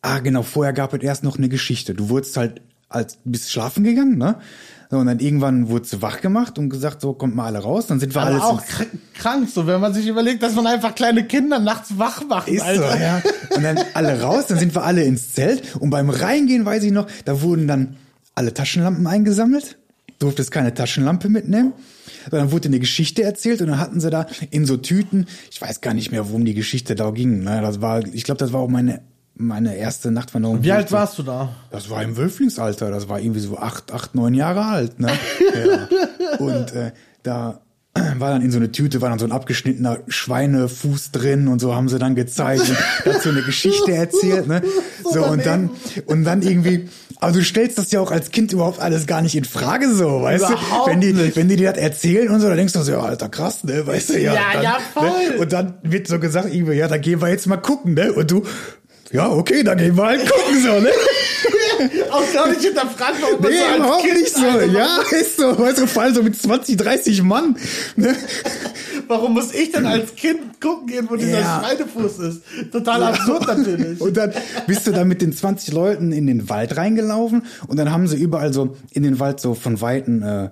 Ah, 0.00 0.20
genau, 0.20 0.42
vorher 0.42 0.72
gab 0.72 0.94
es 0.94 1.02
erst 1.02 1.24
noch 1.24 1.38
eine 1.38 1.48
Geschichte. 1.48 1.94
Du 1.94 2.08
wurdest 2.08 2.36
halt 2.36 2.62
als 2.88 3.18
bist 3.24 3.50
schlafen 3.50 3.84
gegangen, 3.84 4.16
ne? 4.16 4.36
So, 4.90 4.96
und 4.96 5.06
dann 5.06 5.18
irgendwann 5.18 5.68
wurdest 5.68 5.92
du 5.92 6.02
wach 6.02 6.22
gemacht 6.22 6.58
und 6.58 6.70
gesagt, 6.70 7.02
so 7.02 7.12
kommt 7.12 7.34
mal 7.36 7.44
alle 7.44 7.58
raus, 7.58 7.86
dann 7.88 8.00
sind 8.00 8.14
wir 8.14 8.22
alles 8.22 8.40
auch 8.42 8.62
kr- 8.62 8.86
krank, 9.14 9.48
so 9.52 9.66
wenn 9.66 9.80
man 9.82 9.92
sich 9.92 10.06
überlegt, 10.06 10.42
dass 10.42 10.54
man 10.54 10.66
einfach 10.66 10.94
kleine 10.94 11.24
Kinder 11.26 11.58
nachts 11.58 11.98
wach 11.98 12.22
macht, 12.26 12.48
Ist 12.48 12.62
Alter. 12.62 12.92
so, 12.92 12.98
ja. 12.98 13.22
Und 13.54 13.62
dann 13.64 13.78
alle 13.92 14.20
raus, 14.22 14.46
dann 14.46 14.58
sind 14.58 14.74
wir 14.74 14.82
alle 14.84 15.04
ins 15.04 15.34
Zelt. 15.34 15.76
Und 15.76 15.90
beim 15.90 16.08
Reingehen 16.08 16.64
weiß 16.64 16.82
ich 16.84 16.92
noch, 16.92 17.06
da 17.26 17.42
wurden 17.42 17.68
dann 17.68 17.96
alle 18.34 18.54
Taschenlampen 18.54 19.06
eingesammelt. 19.06 19.76
Durftest 20.20 20.50
keine 20.50 20.72
Taschenlampe 20.72 21.28
mitnehmen. 21.28 21.74
Dann 22.30 22.50
wurde 22.50 22.68
eine 22.68 22.80
Geschichte 22.80 23.22
erzählt 23.22 23.60
und 23.60 23.68
dann 23.68 23.78
hatten 23.78 24.00
sie 24.00 24.08
da 24.10 24.26
in 24.50 24.64
so 24.64 24.76
Tüten, 24.78 25.26
ich 25.50 25.60
weiß 25.60 25.80
gar 25.82 25.92
nicht 25.94 26.10
mehr, 26.12 26.26
worum 26.28 26.44
die 26.46 26.54
Geschichte 26.54 26.94
da 26.94 27.10
ging. 27.10 27.42
Ne? 27.44 27.60
Das 27.60 27.80
war, 27.82 28.04
ich 28.06 28.24
glaube, 28.24 28.38
das 28.38 28.52
war 28.54 28.60
auch 28.60 28.68
meine, 28.68 29.00
meine 29.38 29.76
erste 29.76 30.10
Nachtwanderung. 30.10 30.62
Wie 30.62 30.72
alt 30.72 30.92
warst 30.92 31.18
du 31.18 31.22
da? 31.22 31.50
Das 31.70 31.88
war 31.88 32.02
im 32.02 32.16
Wölflingsalter, 32.16 32.90
das 32.90 33.08
war 33.08 33.20
irgendwie 33.20 33.40
so 33.40 33.56
acht, 33.56 33.92
acht, 33.92 34.14
neun 34.14 34.34
Jahre 34.34 34.64
alt, 34.64 35.00
ne? 35.00 35.08
ja. 35.54 36.38
Und 36.38 36.72
äh, 36.72 36.92
da 37.22 37.60
war 38.16 38.30
dann 38.30 38.42
in 38.42 38.50
so 38.50 38.58
eine 38.58 38.70
Tüte, 38.70 39.00
war 39.00 39.10
dann 39.10 39.18
so 39.18 39.24
ein 39.24 39.32
abgeschnittener 39.32 39.98
Schweinefuß 40.08 41.10
drin 41.12 41.48
und 41.48 41.60
so 41.60 41.74
haben 41.74 41.88
sie 41.88 41.98
dann 41.98 42.14
gezeigt 42.14 42.68
und 42.68 42.78
dazu 43.04 43.30
eine 43.30 43.42
Geschichte 43.42 43.92
erzählt, 43.92 44.46
ne? 44.46 44.62
So 45.10 45.24
und 45.24 45.44
dann 45.46 45.70
und 46.06 46.24
dann 46.24 46.42
irgendwie, 46.42 46.88
aber 47.20 47.32
du 47.32 47.42
stellst 47.42 47.78
das 47.78 47.90
ja 47.90 48.00
auch 48.00 48.10
als 48.10 48.30
Kind 48.30 48.52
überhaupt 48.52 48.80
alles 48.80 49.06
gar 49.06 49.22
nicht 49.22 49.34
in 49.34 49.44
Frage 49.44 49.92
so, 49.92 50.22
weißt 50.22 50.48
Überhaupt 50.48 50.86
du? 50.86 50.90
Wenn 50.92 51.00
die, 51.00 51.12
nicht. 51.12 51.36
wenn 51.36 51.48
die 51.48 51.56
dir 51.56 51.72
das 51.72 51.82
erzählen 51.82 52.28
und 52.28 52.40
so, 52.40 52.48
dann 52.48 52.56
denkst 52.56 52.74
du 52.74 52.82
so, 52.82 52.92
ja, 52.92 53.00
alter 53.00 53.28
krass, 53.28 53.64
ne? 53.64 53.86
Weißt 53.86 54.10
du 54.10 54.20
ja. 54.20 54.34
Ja, 54.34 54.42
dann, 54.52 54.62
ja, 54.62 54.78
voll. 54.94 55.08
Ne? 55.08 55.38
Und 55.38 55.52
dann 55.52 55.74
wird 55.82 56.06
so 56.06 56.18
gesagt, 56.18 56.54
irgendwie, 56.54 56.74
ja, 56.74 56.88
da 56.88 56.98
gehen 56.98 57.20
wir 57.20 57.28
jetzt 57.28 57.46
mal 57.46 57.56
gucken, 57.56 57.94
ne? 57.94 58.12
Und 58.12 58.30
du, 58.30 58.44
ja, 59.12 59.28
okay, 59.30 59.62
dann 59.62 59.78
gehen 59.78 59.96
wir 59.96 60.04
halt 60.04 60.20
gucken, 60.30 60.62
so, 60.62 60.80
ne? 60.80 60.90
Auch 62.10 62.32
gar 62.34 62.48
nicht 62.48 62.60
hinterfragt, 62.62 63.16
warum 63.20 63.40
man 63.40 63.50
Nee, 63.52 63.58
so 63.58 63.64
als 63.64 63.76
überhaupt 63.76 64.02
Kind 64.04 64.14
nicht 64.20 64.34
so. 64.36 64.44
einfach- 64.46 64.72
Ja, 64.72 64.98
ist 65.18 65.36
so. 65.36 65.58
Weißt 65.58 65.78
du, 65.78 65.86
vor 65.86 66.02
allem 66.02 66.14
so 66.14 66.22
mit 66.22 66.36
20, 66.40 66.76
30 66.76 67.22
Mann. 67.22 67.56
Ne? 67.96 68.14
Warum 69.06 69.34
muss 69.34 69.54
ich 69.54 69.70
denn 69.72 69.86
als 69.86 70.14
Kind 70.16 70.60
gucken 70.60 70.88
gehen, 70.88 71.06
wo 71.08 71.16
dieser 71.16 71.40
Ja. 71.40 71.62
Schweinefuß 71.64 72.18
ist? 72.18 72.42
Total 72.72 73.02
absurd 73.04 73.46
natürlich. 73.46 74.00
Und 74.00 74.16
dann 74.16 74.32
bist 74.66 74.86
du 74.86 74.90
da 74.90 75.04
mit 75.04 75.22
den 75.22 75.32
20 75.32 75.72
Leuten 75.72 76.12
in 76.12 76.26
den 76.26 76.48
Wald 76.48 76.76
reingelaufen 76.76 77.42
und 77.68 77.76
dann 77.78 77.90
haben 77.92 78.06
sie 78.08 78.16
überall 78.16 78.52
so 78.52 78.76
in 78.92 79.02
den 79.04 79.18
Wald 79.20 79.40
so 79.40 79.54
von 79.54 79.80
Weitem, 79.80 80.22
äh, 80.22 80.50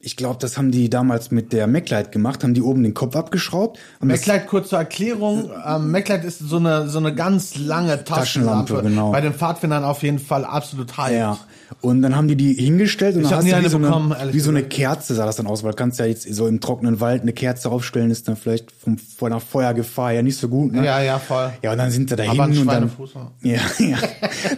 ich 0.00 0.16
glaube, 0.16 0.38
das 0.38 0.56
haben 0.56 0.70
die 0.70 0.88
damals 0.88 1.32
mit 1.32 1.52
der 1.52 1.66
MacLight 1.66 2.12
gemacht, 2.12 2.44
haben 2.44 2.54
die 2.54 2.62
oben 2.62 2.84
den 2.84 2.94
Kopf 2.94 3.16
abgeschraubt. 3.16 3.80
MacLight, 4.00 4.46
kurz 4.46 4.68
zur 4.68 4.78
Erklärung. 4.78 5.50
Ähm, 5.66 5.90
MacLight 5.90 6.24
ist 6.24 6.38
so 6.38 6.58
eine, 6.58 6.88
so 6.88 6.98
eine 6.98 7.14
ganz 7.14 7.56
lange 7.56 8.04
Taschenlampe. 8.04 8.74
Taschenlampe, 8.74 8.82
genau. 8.88 9.10
Bei 9.10 9.20
den 9.20 9.34
Pfadfindern 9.34 9.82
auf 9.82 10.04
jeden 10.04 10.20
Fall 10.20 10.44
absolut 10.44 10.96
hyped. 10.96 11.16
Ja. 11.16 11.38
Und 11.80 12.02
dann 12.02 12.16
haben 12.16 12.28
die 12.28 12.36
die 12.36 12.54
hingestellt 12.54 13.16
und 13.16 13.22
Ich 13.22 13.28
dann 13.28 13.38
hast 13.38 13.52
du 13.52 13.64
wie, 13.64 13.68
so, 13.68 13.78
bekommen, 13.78 14.12
eine, 14.12 14.32
wie 14.32 14.40
so 14.40 14.50
eine. 14.50 14.62
Kerze 14.62 15.14
sah 15.14 15.26
das 15.26 15.36
dann 15.36 15.46
aus, 15.46 15.62
weil 15.62 15.70
du 15.70 15.76
kannst 15.76 15.98
ja 15.98 16.06
jetzt 16.06 16.32
so 16.34 16.46
im 16.46 16.60
trockenen 16.60 17.00
Wald 17.00 17.22
eine 17.22 17.32
Kerze 17.32 17.70
aufstellen, 17.70 18.10
ist 18.10 18.26
dann 18.26 18.36
vielleicht 18.36 18.72
vom, 18.72 18.98
von 18.98 19.30
der 19.30 19.40
Feuergefahr 19.40 20.12
ja 20.12 20.22
nicht 20.22 20.38
so 20.38 20.48
gut. 20.48 20.72
Ne? 20.72 20.84
Ja, 20.84 21.00
ja, 21.02 21.18
voll. 21.18 21.52
Ja, 21.62 21.72
und 21.72 21.78
dann 21.78 21.90
sind 21.90 22.10
sie 22.10 22.16
da 22.16 22.24
hin 22.24 22.40
und 22.40 22.66
dann, 22.66 22.90
ja, 23.42 23.60
ja, 23.78 23.98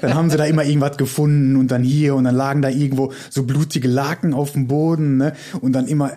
dann 0.00 0.14
haben 0.14 0.30
sie 0.30 0.36
da 0.36 0.44
immer 0.44 0.64
irgendwas 0.64 0.96
gefunden 0.96 1.56
und 1.56 1.70
dann 1.70 1.82
hier 1.82 2.14
und 2.14 2.24
dann 2.24 2.34
lagen 2.34 2.62
da 2.62 2.68
irgendwo 2.68 3.12
so 3.28 3.42
blutige 3.42 3.88
Laken 3.88 4.32
auf 4.34 4.52
dem 4.52 4.66
Boden, 4.66 5.16
ne? 5.16 5.34
Und 5.60 5.72
dann 5.72 5.86
immer 5.88 6.12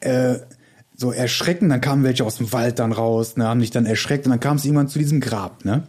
äh, 0.00 0.36
so 0.96 1.12
erschrecken, 1.12 1.68
dann 1.68 1.80
kamen 1.80 2.04
welche 2.04 2.24
aus 2.24 2.36
dem 2.36 2.52
Wald 2.52 2.78
dann 2.78 2.92
raus, 2.92 3.36
ne, 3.36 3.46
haben 3.46 3.60
sich 3.60 3.70
dann 3.70 3.86
erschreckt 3.86 4.26
und 4.26 4.30
dann 4.30 4.40
kam 4.40 4.56
es 4.56 4.64
irgendwann 4.64 4.88
zu 4.88 4.98
diesem 4.98 5.20
Grab, 5.20 5.64
ne? 5.64 5.84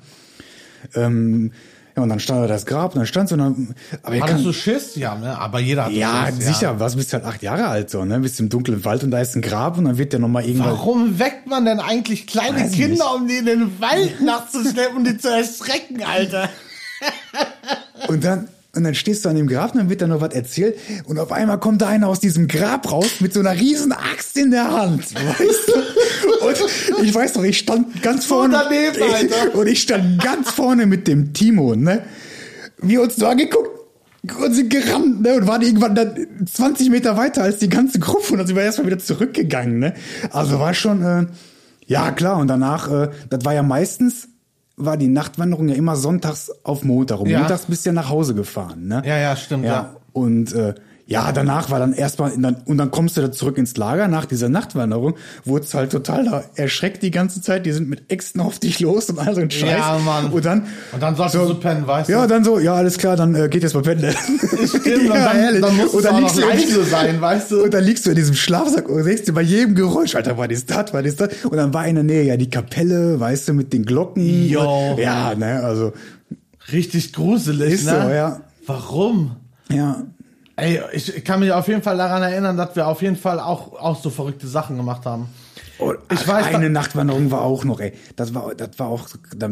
Ähm, 0.96 1.52
ja, 1.98 2.04
und 2.04 2.10
dann 2.10 2.20
stand 2.20 2.44
da 2.44 2.48
das 2.48 2.68
Grab 2.68 2.94
und 2.94 3.00
dann 3.00 3.08
stand 3.08 3.28
so, 3.28 3.36
dann, 3.36 3.74
aber 4.04 4.16
Hattest 4.18 4.30
kann, 4.30 4.44
du 4.44 4.54
Schiss? 4.54 4.96
Ja, 4.96 5.16
ne? 5.16 5.36
Aber 5.36 5.60
jeder 5.60 5.86
hat 5.86 5.92
ja, 5.92 6.28
Schiss, 6.28 6.46
sicher, 6.46 6.80
was 6.80 6.96
bist 6.96 7.12
halt 7.12 7.26
acht 7.26 7.42
Jahre 7.42 7.68
alt 7.68 7.90
so, 7.90 8.06
ne? 8.06 8.20
Bist 8.20 8.40
im 8.40 8.50
dunklen 8.50 8.86
Wald 8.86 9.04
und 9.04 9.10
da 9.10 9.20
ist 9.20 9.36
ein 9.36 9.42
Grab 9.42 9.80
und 9.80 9.86
dann 9.86 9.98
wird 9.98 10.14
der 10.14 10.20
nochmal 10.20 10.46
irgendwann. 10.46 10.70
Warum 10.74 11.18
weckt 11.18 11.48
man 11.48 11.66
denn 11.66 11.80
eigentlich 11.80 12.28
kleine 12.28 12.60
Weiß 12.60 12.72
Kinder, 12.72 13.06
nicht. 13.06 13.16
um 13.16 13.28
die 13.28 13.38
in 13.38 13.46
den 13.48 13.82
Wald 13.82 14.22
nachts 14.22 14.52
zu 14.52 14.62
schleppen 14.62 14.98
und 14.98 15.08
die 15.08 15.18
zu 15.18 15.28
erschrecken, 15.28 16.04
Alter? 16.04 16.50
Und 18.08 18.24
dann, 18.24 18.48
und 18.76 18.84
dann 18.84 18.96
stehst 18.96 19.26
du 19.26 19.30
an 19.30 19.36
dem 19.36 19.48
Grab 19.48 19.74
und 19.74 19.80
dann 19.80 19.90
wird 19.90 20.02
da 20.02 20.08
noch 20.08 20.22
was 20.22 20.34
erzählt 20.34 20.78
und 21.06 21.18
auf 21.20 21.32
einmal 21.32 21.60
kommt 21.60 21.82
da 21.82 21.88
einer 21.88 22.08
aus 22.08 22.20
diesem 22.20 22.48
Grab 22.48 22.92
raus 22.92 23.20
mit 23.20 23.34
so 23.34 23.40
einer 23.40 23.54
riesen 23.54 23.92
Axt 23.92 24.38
in 24.38 24.52
der 24.52 24.72
Hand, 24.72 25.14
weißt 25.16 25.68
du? 25.68 26.27
Und 26.98 27.04
ich 27.04 27.14
weiß 27.14 27.36
noch, 27.36 27.44
ich 27.44 27.58
stand 27.60 28.02
ganz 28.02 28.26
vorne. 28.26 28.60
daneben, 28.64 29.14
Alter. 29.14 29.54
Und 29.58 29.68
ich 29.68 29.82
stand 29.82 30.22
ganz 30.24 30.52
vorne 30.52 30.86
mit 30.86 31.08
dem 31.08 31.34
Timo, 31.34 31.76
ne? 31.76 32.04
Wir 32.80 33.02
uns 33.02 33.16
so 33.16 33.26
angeguckt 33.28 33.70
und 34.44 34.54
sind 34.54 34.70
gerannt, 34.70 35.22
ne? 35.22 35.36
Und 35.36 35.48
waren 35.48 35.62
irgendwann 35.62 35.96
dann 35.96 36.28
20 36.46 36.90
Meter 36.90 37.18
weiter 37.18 37.44
als 37.44 37.58
die 37.58 37.70
ganze 37.70 38.00
Gruppe 38.00 38.34
und 38.34 38.38
dann 38.40 38.48
sind 38.48 38.56
wir 38.56 38.64
erstmal 38.64 38.88
wieder 38.88 39.00
zurückgegangen, 39.00 39.80
ne? 39.80 39.94
Also 40.32 40.60
war 40.60 40.74
schon, 40.74 41.02
äh, 41.02 41.26
ja 41.86 42.12
klar, 42.12 42.38
und 42.38 42.48
danach, 42.48 42.92
äh, 42.92 43.10
das 43.30 43.46
war 43.46 43.54
ja 43.54 43.64
meistens, 43.64 44.28
war 44.76 44.98
die 44.98 45.08
Nachtwanderung 45.08 45.70
ja 45.70 45.76
immer 45.76 45.96
sonntags 45.96 46.52
auf 46.64 46.84
Montag. 46.84 47.20
Und 47.22 47.30
Ja. 47.30 47.40
montags 47.40 47.66
bist 47.66 47.86
du 47.86 47.90
ja 47.90 47.94
nach 47.94 48.10
Hause 48.10 48.36
gefahren, 48.36 48.88
ne? 48.88 49.02
Ja, 49.06 49.18
ja, 49.18 49.36
stimmt, 49.36 49.66
ja. 49.66 49.96
Und 50.14 50.54
äh, 50.54 50.76
ja, 51.08 51.32
danach 51.32 51.70
war 51.72 51.80
dann 51.80 51.94
erstmal, 51.94 52.32
dann, 52.38 52.58
und 52.66 52.78
dann 52.78 52.92
kommst 52.92 53.18
du 53.18 53.22
da 53.22 53.32
zurück 53.32 53.58
ins 53.58 53.78
Lager 53.78 54.08
nach 54.08 54.26
dieser 54.26 54.50
Nachtwanderung, 54.50 55.16
wurdest 55.46 55.74
halt 55.74 55.92
total 55.92 56.26
da 56.26 56.44
erschreckt 56.56 57.02
die 57.02 57.12
ganze 57.12 57.42
Zeit, 57.42 57.66
die 57.66 57.72
sind 57.72 57.88
mit 57.88 58.12
Äxten 58.12 58.42
auf 58.42 58.60
dich 58.60 58.82
los 58.82 59.10
und 59.10 59.18
all 59.18 59.34
so 59.34 59.42
ein 59.42 59.50
Scheiß. 59.50 59.70
Ja, 59.70 60.00
Mann. 60.04 60.32
Und 60.32 60.44
dann, 60.44 60.66
Und 60.92 61.02
dann 61.02 61.16
solltest 61.16 61.50
du 61.50 61.54
pennen, 61.56 61.88
weißt 61.88 62.10
ja, 62.10 62.24
du? 62.24 62.28
dann 62.28 62.44
so, 62.44 62.60
ja, 62.60 62.76
alles 62.76 62.98
klar, 62.98 63.16
dann 63.16 63.36
äh, 63.36 63.48
geht 63.48 63.64
jetzt 63.64 63.74
mal 63.74 63.84
pennen. 63.84 64.14
Stimmt, 64.68 64.86
und 64.86 65.10
dann, 65.10 65.62
dann 65.62 65.78
musst 65.78 65.96
und 65.96 66.04
dann 66.04 66.20
liegst 66.22 66.38
du 66.38 66.42
leise 66.42 66.84
sein, 66.84 67.22
weißt 67.22 67.52
du? 67.52 67.64
und 67.64 67.74
dann 67.74 67.84
liegst 67.84 68.06
du 68.06 68.10
in 68.10 68.16
diesem 68.18 68.36
Schlafsack 68.36 68.90
und 68.90 69.06
denkst 69.06 69.24
dir 69.24 69.34
bei 69.34 69.42
jedem 69.42 69.76
Geräusch, 69.76 70.14
Alter, 70.16 70.38
was 70.38 70.50
ist 70.50 70.70
das, 70.70 70.94
was 70.94 71.06
ist 71.06 71.22
das? 71.22 71.30
Und 71.46 71.56
dann 71.56 71.74
war 71.74 71.88
in 71.88 71.96
der 71.96 72.04
Nähe 72.04 72.24
ja 72.24 72.36
die 72.38 72.50
Kapelle, 72.50 73.20
weißt 73.20 73.48
du, 73.48 73.54
mit 73.54 73.72
den 73.72 73.86
Glocken. 73.86 74.48
Jo. 74.48 74.98
Ja, 75.00 75.34
ne, 75.36 75.64
also, 75.64 75.94
Richtig 76.72 77.14
gruselig, 77.14 77.74
Ist 77.74 77.86
ne? 77.86 78.02
so, 78.04 78.10
ja. 78.10 78.42
Warum? 78.66 79.38
ja. 79.72 80.04
Ey, 80.58 80.82
ich, 80.92 81.24
kann 81.24 81.40
mich 81.40 81.52
auf 81.52 81.68
jeden 81.68 81.84
Fall 81.84 81.98
daran 81.98 82.24
erinnern, 82.24 82.58
dass 82.58 82.76
wir 82.76 82.88
auf 82.88 83.04
jeden 83.04 83.16
Fall 83.16 83.40
auch, 83.40 83.74
auch 83.74 84.02
so 84.02 84.10
verrückte 84.10 84.48
Sachen 84.48 84.76
gemacht 84.76 85.06
haben. 85.06 85.30
Oh, 85.78 85.94
Ich 86.12 86.22
ach, 86.22 86.28
weiß, 86.28 86.46
eine 86.48 86.72
Nachtwanderung 86.72 87.30
war 87.30 87.42
auch 87.42 87.64
noch, 87.64 87.80
ey. 87.80 87.94
Das 88.16 88.34
war, 88.34 88.56
das 88.56 88.80
war 88.80 88.88
auch, 88.88 89.08
da, 89.36 89.52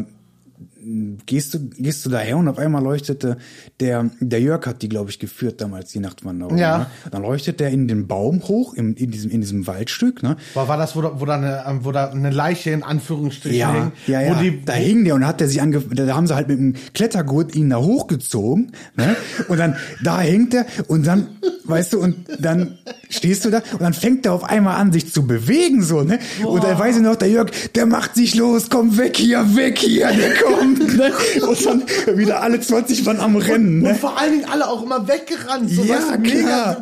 gehst 1.26 1.54
du, 1.54 1.68
gehst 1.70 2.06
du 2.06 2.10
daher 2.10 2.36
und 2.36 2.48
auf 2.48 2.58
einmal 2.58 2.82
leuchtete 2.82 3.38
der, 3.80 4.10
der 4.20 4.40
Jörg 4.40 4.66
hat 4.66 4.82
die, 4.82 4.88
glaube 4.88 5.10
ich, 5.10 5.18
geführt 5.18 5.60
damals, 5.60 5.90
die 5.92 5.98
Nachtwanderung. 5.98 6.56
Ja. 6.58 6.78
Ne? 6.78 6.86
Dann 7.10 7.22
leuchtet 7.22 7.60
der 7.60 7.70
in 7.70 7.88
den 7.88 8.06
Baum 8.06 8.42
hoch, 8.46 8.74
in, 8.74 8.94
in 8.94 9.10
diesem, 9.10 9.30
in 9.30 9.40
diesem 9.40 9.66
Waldstück, 9.66 10.22
ne? 10.22 10.36
War, 10.54 10.68
war 10.68 10.76
das, 10.76 10.94
wo 10.94 11.02
da, 11.02 11.20
wo 11.20 11.24
da, 11.24 11.34
eine, 11.34 11.64
ähm, 11.66 11.80
wo 11.82 11.92
da 11.92 12.10
eine 12.10 12.30
Leiche 12.30 12.70
in 12.70 12.82
Anführungsstrichen 12.82 13.58
Ja, 13.58 13.72
hing? 13.72 13.92
ja, 14.06 14.20
ja. 14.20 14.40
Die, 14.40 14.64
da 14.64 14.74
hing 14.74 15.04
der 15.04 15.14
und 15.14 15.26
hat 15.26 15.40
der 15.40 15.48
sich 15.48 15.60
ange 15.60 15.80
da 15.80 16.14
haben 16.14 16.26
sie 16.26 16.34
halt 16.34 16.48
mit 16.48 16.58
dem 16.58 16.74
Klettergurt 16.94 17.54
ihn 17.54 17.70
da 17.70 17.78
hochgezogen, 17.78 18.72
ne? 18.96 19.16
Und 19.48 19.58
dann 19.58 19.76
da 20.02 20.20
hängt 20.20 20.54
er 20.54 20.66
und 20.88 21.06
dann, 21.06 21.28
weißt 21.64 21.94
du, 21.94 22.00
und 22.00 22.16
dann 22.38 22.78
stehst 23.08 23.44
du 23.44 23.50
da 23.50 23.62
und 23.72 23.82
dann 23.82 23.94
fängt 23.94 24.26
er 24.26 24.32
auf 24.32 24.44
einmal 24.44 24.76
an, 24.76 24.92
sich 24.92 25.12
zu 25.12 25.26
bewegen, 25.26 25.82
so, 25.82 26.02
ne? 26.02 26.18
Und 26.44 26.62
dann 26.64 26.78
weiß 26.78 26.96
ich 26.96 27.02
noch, 27.02 27.16
der 27.16 27.28
Jörg, 27.28 27.50
der 27.74 27.86
macht 27.86 28.14
sich 28.14 28.34
los, 28.34 28.68
komm 28.70 28.96
weg 28.98 29.16
hier, 29.16 29.56
weg 29.56 29.78
hier, 29.78 30.08
der 30.12 30.34
kommt, 30.36 30.75
ne? 30.96 31.12
Und 31.46 31.66
dann 31.66 31.82
wieder 32.18 32.42
alle 32.42 32.60
20 32.60 33.04
waren 33.06 33.20
am 33.20 33.36
Rennen, 33.36 33.78
und 33.78 33.82
ne? 33.82 33.94
vor 33.94 34.18
allen 34.18 34.32
Dingen 34.32 34.44
alle 34.50 34.68
auch 34.68 34.82
immer 34.82 35.06
weggerannt. 35.06 35.70
So, 35.70 35.82
Ja, 35.84 35.94
weißt 35.94 36.10
du, 36.12 36.18
mega, 36.18 36.76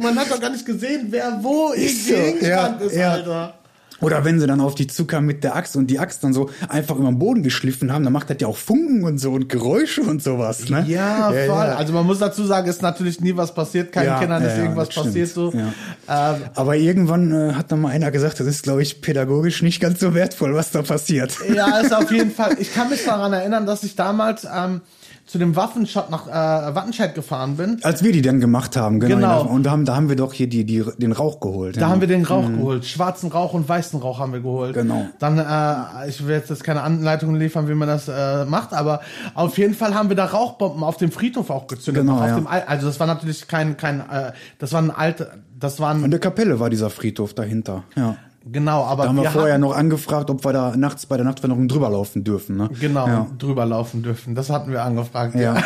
man 0.00 0.18
hat 0.18 0.30
doch 0.30 0.40
gar 0.40 0.50
nicht 0.50 0.66
gesehen, 0.66 1.06
wer 1.10 1.38
wo 1.42 1.72
Ist 1.72 2.06
so, 2.08 2.14
ja, 2.14 2.66
ist, 2.66 2.96
ja. 2.96 3.12
Alter. 3.12 3.54
Oder 4.00 4.24
wenn 4.24 4.38
sie 4.40 4.46
dann 4.46 4.60
auf 4.60 4.74
die 4.74 4.86
zukamen 4.86 5.26
mit 5.26 5.42
der 5.42 5.56
Axt 5.56 5.74
und 5.76 5.86
die 5.88 5.98
Axt 5.98 6.22
dann 6.22 6.32
so 6.34 6.50
einfach 6.68 6.96
über 6.96 7.08
den 7.08 7.18
Boden 7.18 7.42
geschliffen 7.42 7.92
haben, 7.92 8.04
dann 8.04 8.12
macht 8.12 8.28
das 8.30 8.36
ja 8.40 8.46
auch 8.46 8.56
Funken 8.56 9.04
und 9.04 9.18
so 9.18 9.32
und 9.32 9.48
Geräusche 9.48 10.02
und 10.02 10.22
sowas, 10.22 10.68
ne? 10.68 10.84
Ja, 10.86 11.28
voll. 11.30 11.46
ja. 11.46 11.76
Also 11.76 11.92
man 11.92 12.04
muss 12.06 12.18
dazu 12.18 12.44
sagen, 12.44 12.68
ist 12.68 12.82
natürlich 12.82 13.20
nie 13.20 13.36
was 13.36 13.54
passiert, 13.54 13.92
keinen 13.92 14.06
Ja, 14.06 14.18
Kindern 14.18 14.42
ja, 14.42 14.48
ist 14.48 14.56
ja, 14.56 14.62
irgendwas 14.64 14.88
passiert 14.90 15.28
so. 15.28 15.52
Ja. 15.52 16.34
Ähm, 16.34 16.42
Aber 16.54 16.76
irgendwann 16.76 17.32
äh, 17.32 17.52
hat 17.54 17.72
dann 17.72 17.80
mal 17.80 17.88
einer 17.90 18.10
gesagt, 18.10 18.38
das 18.40 18.46
ist, 18.46 18.62
glaube 18.64 18.82
ich, 18.82 19.00
pädagogisch 19.00 19.62
nicht 19.62 19.80
ganz 19.80 20.00
so 20.00 20.14
wertvoll, 20.14 20.54
was 20.54 20.70
da 20.72 20.82
passiert. 20.82 21.32
ja, 21.54 21.78
ist 21.78 21.94
auf 21.94 22.10
jeden 22.12 22.30
Fall. 22.30 22.56
Ich 22.58 22.74
kann 22.74 22.90
mich 22.90 23.04
daran 23.04 23.32
erinnern, 23.32 23.66
dass 23.66 23.82
ich 23.82 23.96
damals 23.96 24.46
ähm, 24.54 24.82
zu 25.26 25.38
dem 25.38 25.56
Waffenshop 25.56 26.08
nach 26.10 26.28
äh, 26.28 26.74
Wattenscheid 26.74 27.14
gefahren 27.14 27.56
bin. 27.56 27.80
Als 27.82 28.04
wir 28.04 28.12
die 28.12 28.22
dann 28.22 28.38
gemacht 28.38 28.76
haben, 28.76 29.00
genau. 29.00 29.16
Genau. 29.16 29.42
Und 29.42 29.64
da 29.64 29.72
haben, 29.72 29.84
da 29.84 29.96
haben 29.96 30.08
wir 30.08 30.14
doch 30.14 30.32
hier 30.32 30.48
die, 30.48 30.64
die, 30.64 30.84
den 30.98 31.10
Rauch 31.10 31.40
geholt. 31.40 31.80
Da 31.80 31.88
haben 31.88 32.00
wir 32.00 32.08
den 32.08 32.24
Rauch 32.24 32.46
geholt. 32.46 32.84
Schwarzen 32.84 33.30
Rauch 33.30 33.52
und 33.52 33.68
weißen 33.68 34.00
Rauch 34.00 34.20
haben 34.20 34.32
wir 34.32 34.40
geholt. 34.40 34.74
Genau. 34.74 35.06
Dann, 35.18 35.38
äh, 35.38 36.08
ich 36.08 36.24
will 36.24 36.36
jetzt 36.36 36.62
keine 36.62 36.82
Anleitungen 36.82 37.40
liefern, 37.40 37.68
wie 37.68 37.74
man 37.74 37.88
das 37.88 38.08
äh, 38.08 38.44
macht, 38.44 38.72
aber 38.72 39.00
auf 39.34 39.58
jeden 39.58 39.74
Fall 39.74 39.94
haben 39.94 40.08
wir 40.08 40.16
da 40.16 40.26
Rauchbomben 40.26 40.84
auf 40.84 40.96
dem 40.96 41.10
Friedhof 41.10 41.50
auch 41.50 41.66
gezündet. 41.66 42.04
Genau, 42.04 42.24
ja. 42.24 42.40
Al 42.44 42.62
also 42.66 42.86
das 42.86 43.00
war 43.00 43.08
natürlich 43.08 43.48
kein, 43.48 43.76
kein, 43.76 44.00
äh, 44.00 44.32
das 44.60 44.72
war 44.72 44.80
ein 44.80 44.92
alte, 44.92 45.32
das 45.58 45.80
war 45.80 45.94
In 45.94 46.04
ein, 46.04 46.10
der 46.10 46.20
Kapelle 46.20 46.60
war 46.60 46.70
dieser 46.70 46.90
Friedhof 46.90 47.34
dahinter. 47.34 47.82
Ja. 47.96 48.16
Genau, 48.50 48.84
aber 48.84 49.02
Da 49.04 49.08
haben 49.10 49.16
wir, 49.16 49.22
wir 49.24 49.30
vorher 49.30 49.54
hatten, 49.54 49.60
noch 49.62 49.76
angefragt, 49.76 50.30
ob 50.30 50.44
wir 50.44 50.52
da 50.52 50.76
nachts 50.76 51.06
bei 51.06 51.16
der 51.16 51.24
Nachtwanderung 51.26 51.68
drüber 51.68 51.90
laufen 51.90 52.24
dürfen. 52.24 52.56
Ne? 52.56 52.68
genau 52.80 53.06
Ja. 53.06 53.26
drüber 53.38 53.66
laufen 53.66 54.02
dürfen. 54.02 54.34
Das 54.34 54.50
hatten 54.50 54.70
wir 54.72 54.82
angefragt. 54.84 55.34
Ja. 55.34 55.56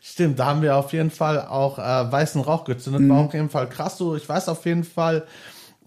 Stimmt, 0.00 0.38
da 0.38 0.46
haben 0.46 0.62
wir 0.62 0.76
auf 0.76 0.92
jeden 0.92 1.10
Fall 1.10 1.46
auch 1.46 1.78
äh, 1.78 2.10
weißen 2.12 2.40
Rauch 2.40 2.64
gezündet. 2.64 3.02
Mhm. 3.02 3.10
War 3.10 3.18
auf 3.26 3.34
jeden 3.34 3.50
Fall 3.50 3.68
krass 3.68 3.98
so. 3.98 4.16
Ich 4.16 4.26
weiß 4.28 4.48
auf 4.48 4.64
jeden 4.64 4.84
Fall, 4.84 5.24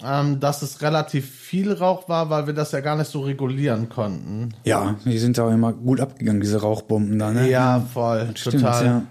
ähm, 0.04 0.40
dass 0.40 0.62
es 0.62 0.82
relativ 0.82 1.30
viel 1.30 1.74
Rauch 1.74 2.08
war, 2.10 2.30
weil 2.30 2.46
wir 2.46 2.54
das 2.54 2.72
ja 2.72 2.80
gar 2.82 2.96
nicht 2.96 3.10
so 3.10 3.22
regulieren 3.22 3.90
konnten. 3.90 4.54
ja, 4.66 4.96
die 5.06 5.18
sind 5.18 5.38
da 5.38 5.52
immer 5.52 5.74
gut 5.74 6.00
abgegangen, 6.00 6.42
diese 6.42 6.62
Rauchbomben 6.62 7.18
da. 7.18 7.32
Ne? 7.32 7.50
Ja, 7.50 7.82
voll, 7.94 8.30
Stimmt, 8.36 8.62
total. 8.62 8.86
ja. 8.86 9.02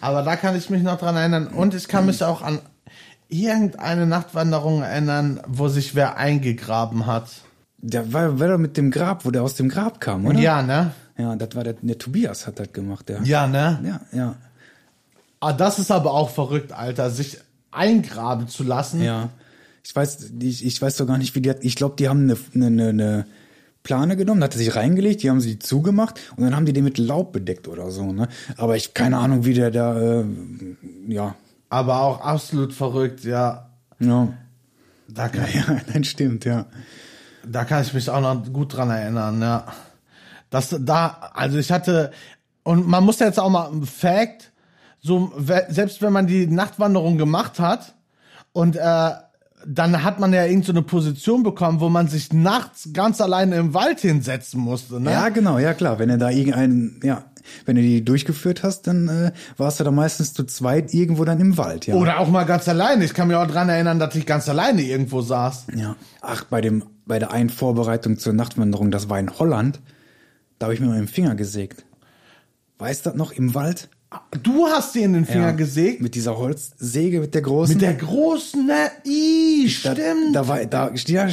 Aber 0.00 0.22
da 0.22 0.36
kann 0.36 0.56
ich 0.56 0.70
mich 0.70 0.82
noch 0.82 0.98
dran 0.98 1.16
erinnern. 1.16 1.48
Und 1.48 1.74
ich 1.74 1.86
kann 1.88 2.06
mich 2.06 2.22
auch 2.24 2.40
an 2.42 2.60
irgendeine 3.28 4.06
Nachtwanderung 4.06 4.82
erinnern, 4.82 5.40
wo 5.46 5.68
sich 5.68 5.94
wer 5.94 6.16
eingegraben 6.16 7.06
hat. 7.06 7.28
Der 7.78 8.12
war, 8.12 8.38
war 8.38 8.48
doch 8.48 8.58
mit 8.58 8.76
dem 8.76 8.90
Grab, 8.90 9.24
wo 9.24 9.30
der 9.30 9.42
aus 9.42 9.54
dem 9.54 9.68
Grab 9.68 10.00
kam, 10.00 10.26
oder? 10.26 10.38
Ja, 10.38 10.62
ne? 10.62 10.92
Ja, 11.18 11.36
das 11.36 11.54
war 11.54 11.64
der, 11.64 11.74
der 11.74 11.98
Tobias 11.98 12.46
hat 12.46 12.58
das 12.58 12.72
gemacht, 12.72 13.08
der. 13.08 13.22
Ja, 13.22 13.46
ne? 13.46 13.80
Ja, 13.84 14.18
ja. 14.18 14.36
Ah, 15.40 15.52
das 15.52 15.78
ist 15.78 15.90
aber 15.90 16.12
auch 16.12 16.30
verrückt, 16.30 16.72
Alter, 16.72 17.10
sich 17.10 17.38
eingraben 17.70 18.48
zu 18.48 18.64
lassen. 18.64 19.02
Ja. 19.02 19.28
Ich 19.84 19.94
weiß, 19.94 20.32
ich, 20.40 20.64
ich 20.64 20.82
weiß 20.82 20.96
doch 20.96 21.06
gar 21.06 21.18
nicht, 21.18 21.34
wie 21.34 21.40
die 21.40 21.50
hat. 21.50 21.58
Ich 21.62 21.76
glaube, 21.76 21.96
die 21.96 22.08
haben 22.08 22.22
eine, 22.22 22.66
eine, 22.66 22.88
eine, 22.88 23.26
Plane 23.86 24.16
genommen, 24.16 24.42
hat 24.42 24.52
er 24.52 24.58
sich 24.58 24.74
reingelegt, 24.74 25.22
die 25.22 25.30
haben 25.30 25.40
sie 25.40 25.60
zugemacht 25.60 26.18
und 26.36 26.42
dann 26.42 26.56
haben 26.56 26.66
die 26.66 26.72
den 26.72 26.82
mit 26.82 26.98
Laub 26.98 27.32
bedeckt 27.32 27.68
oder 27.68 27.92
so, 27.92 28.12
ne? 28.12 28.26
Aber 28.56 28.74
ich 28.74 28.94
keine 28.94 29.18
Ahnung, 29.18 29.44
wie 29.44 29.54
der 29.54 29.70
da, 29.70 29.96
äh, 29.96 30.24
ja. 31.06 31.36
Aber 31.68 32.00
auch 32.00 32.20
absolut 32.20 32.72
verrückt, 32.72 33.24
ja. 33.24 33.70
Ja. 33.98 34.28
Da 35.08 35.28
kann, 35.28 35.46
Ja, 35.52 35.80
nein, 35.92 36.04
stimmt, 36.04 36.44
ja. 36.44 36.66
Da 37.44 37.64
kann 37.64 37.82
ich 37.82 37.94
mich 37.94 38.10
auch 38.10 38.20
noch 38.20 38.52
gut 38.52 38.76
dran 38.76 38.90
erinnern, 38.90 39.40
ja. 39.40 39.66
Das 40.50 40.76
da, 40.80 41.30
also 41.34 41.58
ich 41.58 41.72
hatte, 41.72 42.12
und 42.62 42.86
man 42.86 43.04
muss 43.04 43.18
ja 43.18 43.26
jetzt 43.26 43.40
auch 43.40 43.50
mal, 43.50 43.70
Fact, 43.84 44.52
so, 45.00 45.32
selbst 45.68 46.02
wenn 46.02 46.12
man 46.12 46.26
die 46.26 46.46
Nachtwanderung 46.46 47.18
gemacht 47.18 47.58
hat 47.60 47.94
und 48.52 48.76
äh, 48.76 49.10
dann 49.66 50.04
hat 50.04 50.20
man 50.20 50.32
ja 50.32 50.44
irgend 50.44 50.64
so 50.64 50.72
eine 50.72 50.82
Position 50.82 51.42
bekommen, 51.42 51.80
wo 51.80 51.88
man 51.88 52.08
sich 52.08 52.32
nachts 52.32 52.90
ganz 52.92 53.20
alleine 53.20 53.56
im 53.56 53.74
Wald 53.74 54.00
hinsetzen 54.00 54.60
musste, 54.60 55.00
ne? 55.00 55.10
Ja, 55.10 55.28
genau, 55.28 55.58
ja 55.58 55.74
klar. 55.74 55.98
Wenn 55.98 56.08
du 56.08 56.18
da 56.18 56.30
irgendeinen, 56.30 57.00
ja, 57.02 57.24
wenn 57.64 57.76
du 57.76 57.82
die 57.82 58.04
durchgeführt 58.04 58.62
hast, 58.62 58.86
dann 58.86 59.08
äh, 59.08 59.32
warst 59.56 59.80
du 59.80 59.84
da 59.84 59.90
meistens 59.90 60.34
zu 60.34 60.44
zweit 60.44 60.94
irgendwo 60.94 61.24
dann 61.24 61.40
im 61.40 61.56
Wald, 61.58 61.86
ja. 61.86 61.94
Oder 61.96 62.20
auch 62.20 62.28
mal 62.28 62.44
ganz 62.44 62.68
alleine. 62.68 63.04
Ich 63.04 63.14
kann 63.14 63.28
mir 63.28 63.40
auch 63.40 63.46
dran 63.46 63.68
erinnern, 63.68 63.98
dass 63.98 64.14
ich 64.14 64.26
ganz 64.26 64.48
alleine 64.48 64.82
irgendwo 64.82 65.20
saß. 65.20 65.66
Ja. 65.74 65.96
Ach, 66.20 66.44
bei 66.44 66.60
dem, 66.60 66.84
bei 67.04 67.18
der 67.18 67.32
einen 67.32 67.50
Vorbereitung 67.50 68.18
zur 68.18 68.32
Nachtwanderung, 68.32 68.90
das 68.90 69.08
war 69.08 69.18
in 69.18 69.38
Holland, 69.38 69.80
da 70.58 70.66
habe 70.66 70.74
ich 70.74 70.80
mir 70.80 70.88
mit 70.88 70.98
dem 70.98 71.08
Finger 71.08 71.34
gesägt. 71.34 71.84
Weißt 72.78 73.04
du 73.04 73.10
das 73.10 73.18
noch 73.18 73.32
im 73.32 73.54
Wald? 73.54 73.88
Du 74.42 74.66
hast 74.66 74.94
dir 74.94 75.04
in 75.04 75.14
den 75.14 75.24
Finger 75.24 75.46
Ja. 75.46 75.50
gesägt. 75.52 76.00
Mit 76.00 76.14
dieser 76.14 76.38
Holzsäge, 76.38 77.20
mit 77.20 77.34
der 77.34 77.42
großen. 77.42 77.74
Mit 77.74 77.82
der 77.82 77.94
großen, 77.94 78.64
ne? 78.64 78.72
Da, 79.04 79.68
stimmt. 79.68 80.34
Da 80.34 80.46
war, 80.46 80.64
da, 80.64 80.90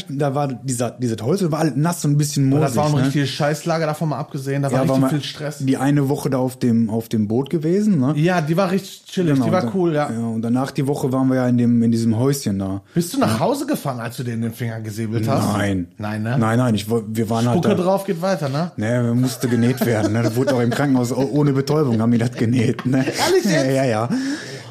da 0.09 0.35
war 0.35 0.47
dieser, 0.47 0.91
dieses 0.91 1.21
Holz 1.21 1.43
war 1.51 1.59
alles 1.59 1.73
nass 1.75 2.03
und 2.03 2.11
ein 2.11 2.17
bisschen 2.17 2.45
moosig. 2.49 2.65
das 2.65 2.75
war 2.75 2.85
ein 2.87 2.93
ne? 2.95 3.05
richtiges 3.05 3.29
Scheißlager, 3.29 3.85
davon 3.85 4.09
mal 4.09 4.17
abgesehen. 4.17 4.63
Da 4.63 4.71
war 4.71 4.83
ja, 4.83 4.87
war 4.89 4.95
richtig 4.95 5.01
mal 5.01 5.09
viel 5.09 5.23
Stress. 5.23 5.57
die 5.59 5.77
eine 5.77 6.09
Woche 6.09 6.31
da 6.31 6.39
auf 6.39 6.57
dem, 6.57 6.89
auf 6.89 7.09
dem 7.09 7.27
Boot 7.27 7.51
gewesen, 7.51 7.99
ne? 7.99 8.13
Ja, 8.17 8.41
die 8.41 8.57
war 8.57 8.71
richtig 8.71 9.05
chillig, 9.05 9.33
Genau, 9.35 9.45
die 9.45 9.51
war 9.51 9.63
und 9.63 9.69
dann- 9.69 9.79
cool, 9.79 9.93
ja. 9.93 10.11
Ja, 10.11 10.19
und 10.25 10.41
danach 10.41 10.71
die 10.71 10.87
Woche 10.87 11.11
waren 11.11 11.27
wir 11.27 11.35
ja 11.35 11.47
in 11.47 11.57
dem, 11.59 11.83
in 11.83 11.91
diesem 11.91 12.17
Häuschen 12.17 12.57
da. 12.57 12.81
Bist 12.95 13.13
du 13.13 13.19
nach 13.19 13.39
Hause 13.39 13.67
gefahren, 13.67 13.99
als 13.99 14.17
du 14.17 14.23
dir 14.23 14.33
in 14.33 14.41
den 14.41 14.53
Finger 14.53 14.79
gesäbelt 14.81 15.27
hast? 15.27 15.53
Nein. 15.57 15.87
Nein, 15.99 16.23
ne? 16.23 16.37
Nein, 16.39 16.57
nein, 16.57 16.73
ich, 16.73 16.89
wir 16.89 17.29
waren 17.29 17.45
Spucke 17.45 17.69
halt 17.69 17.79
da. 17.79 17.83
drauf 17.83 18.05
geht 18.05 18.21
weiter, 18.21 18.49
ne? 18.49 18.71
Ne, 18.77 19.13
musste 19.13 19.47
genäht 19.47 19.85
werden. 19.85 20.13
Ne? 20.13 20.23
Das 20.23 20.35
wurde 20.35 20.55
auch 20.55 20.61
im 20.61 20.71
Krankenhaus 20.71 21.11
oh- 21.11 21.29
ohne 21.33 21.53
Betäubung 21.53 22.01
haben 22.01 22.11
die 22.11 22.17
das 22.17 22.31
genäht. 22.31 22.62
Ne? 22.85 23.05
Ehrlich 23.05 23.45
jetzt? 23.45 23.53
Ja, 23.65 23.71
ja, 23.71 23.85
ja. 23.85 24.09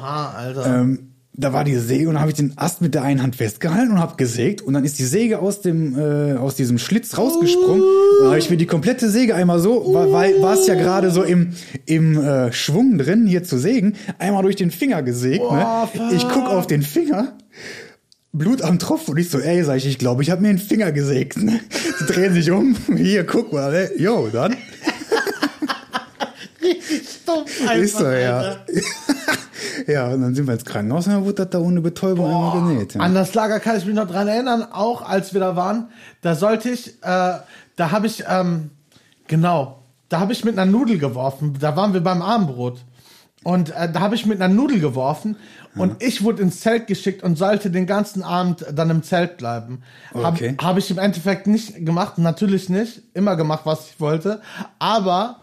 Ah, 0.01 0.31
Alter. 0.37 0.65
Ähm, 0.81 0.99
da 1.35 1.51
war 1.51 1.63
die 1.63 1.75
Säge 1.77 2.07
und 2.09 2.13
dann 2.13 2.21
habe 2.21 2.29
ich 2.29 2.37
den 2.37 2.53
Ast 2.57 2.81
mit 2.81 2.93
der 2.93 3.01
einen 3.01 3.23
Hand 3.23 3.35
festgehalten 3.37 3.93
und 3.93 3.99
habe 3.99 4.17
gesägt 4.17 4.61
und 4.61 4.73
dann 4.73 4.83
ist 4.85 4.99
die 4.99 5.03
Säge 5.03 5.39
aus 5.39 5.61
dem 5.61 5.97
äh, 5.97 6.33
aus 6.35 6.53
diesem 6.55 6.77
Schlitz 6.77 7.17
rausgesprungen 7.17 7.81
und 7.81 8.19
dann 8.19 8.27
habe 8.27 8.37
ich 8.37 8.51
mir 8.51 8.57
die 8.57 8.67
komplette 8.67 9.09
Säge 9.09 9.33
einmal 9.33 9.59
so, 9.59 9.93
wa- 9.95 10.11
weil 10.11 10.39
war 10.43 10.53
es 10.53 10.67
ja 10.67 10.75
gerade 10.75 11.09
so 11.09 11.23
im 11.23 11.53
im 11.87 12.21
äh, 12.21 12.53
Schwung 12.53 12.99
drin 12.99 13.25
hier 13.25 13.43
zu 13.43 13.57
sägen, 13.57 13.95
einmal 14.19 14.43
durch 14.43 14.57
den 14.57 14.69
Finger 14.69 15.01
gesägt. 15.01 15.39
Boah, 15.39 15.89
ne? 15.95 16.15
Ich 16.15 16.23
guck 16.29 16.45
auf 16.45 16.67
den 16.67 16.83
Finger. 16.83 17.35
Blut 18.35 18.61
am 18.61 18.77
Tropf 18.79 19.07
und 19.09 19.17
ich 19.17 19.29
so, 19.31 19.39
ey, 19.39 19.63
sag 19.63 19.77
ich, 19.77 19.85
ich 19.87 19.97
glaube, 19.99 20.21
ich 20.23 20.29
habe 20.31 20.41
mir 20.41 20.49
den 20.49 20.57
Finger 20.59 20.91
gesägt. 20.91 21.37
Ne? 21.37 21.59
Sie 21.99 22.05
drehen 22.05 22.33
sich 22.33 22.49
um, 22.51 22.75
hier, 22.95 23.25
guck 23.25 23.53
mal, 23.53 23.71
ne? 23.71 23.89
jo, 23.97 24.27
dann. 24.31 24.55
Stumpf 27.23 27.75
Ist 27.75 27.97
so, 27.97 28.07
ja. 28.09 28.57
ja, 29.87 30.07
und 30.07 30.21
dann 30.21 30.35
sind 30.35 30.45
wir 30.45 30.53
ins 30.53 30.65
Krankenhaus 30.65 31.07
und 31.07 31.13
dann 31.13 31.23
wurde 31.23 31.35
das 31.35 31.49
da 31.49 31.59
ohne 31.59 31.81
Betäubung 31.81 32.25
einmal 32.25 32.61
genäht. 32.61 32.95
Ja. 32.95 33.01
An 33.01 33.13
das 33.13 33.33
Lager 33.33 33.59
kann 33.59 33.77
ich 33.77 33.85
mich 33.85 33.95
noch 33.95 34.07
dran 34.07 34.27
erinnern, 34.27 34.65
auch 34.71 35.01
als 35.01 35.33
wir 35.33 35.39
da 35.39 35.55
waren. 35.55 35.87
Da 36.21 36.35
sollte 36.35 36.69
ich, 36.69 36.89
äh, 37.01 37.33
da 37.75 37.91
habe 37.91 38.07
ich, 38.07 38.23
ähm, 38.27 38.71
genau, 39.27 39.79
da 40.09 40.19
habe 40.19 40.33
ich 40.33 40.43
mit 40.43 40.57
einer 40.57 40.69
Nudel 40.69 40.97
geworfen. 40.99 41.55
Da 41.59 41.75
waren 41.75 41.93
wir 41.93 42.01
beim 42.01 42.21
Abendbrot. 42.21 42.81
Und 43.43 43.71
äh, 43.75 43.91
da 43.91 43.99
habe 43.99 44.15
ich 44.15 44.25
mit 44.25 44.41
einer 44.41 44.53
Nudel 44.53 44.79
geworfen 44.79 45.35
und 45.75 46.01
ich 46.01 46.23
wurde 46.23 46.41
ins 46.43 46.61
Zelt 46.61 46.87
geschickt 46.87 47.23
und 47.23 47.37
sollte 47.37 47.69
den 47.71 47.85
ganzen 47.85 48.23
Abend 48.23 48.65
dann 48.73 48.89
im 48.89 49.03
Zelt 49.03 49.37
bleiben. 49.37 49.81
Habe 50.13 50.27
Okay. 50.27 50.55
hab 50.61 50.77
ich 50.77 50.89
im 50.91 50.97
Endeffekt 50.97 51.47
nicht 51.47 51.85
gemacht, 51.85 52.17
natürlich 52.17 52.69
nicht, 52.69 53.01
immer 53.13 53.35
gemacht, 53.35 53.61
was 53.65 53.87
ich 53.87 53.99
wollte. 53.99 54.41
Aber 54.79 55.41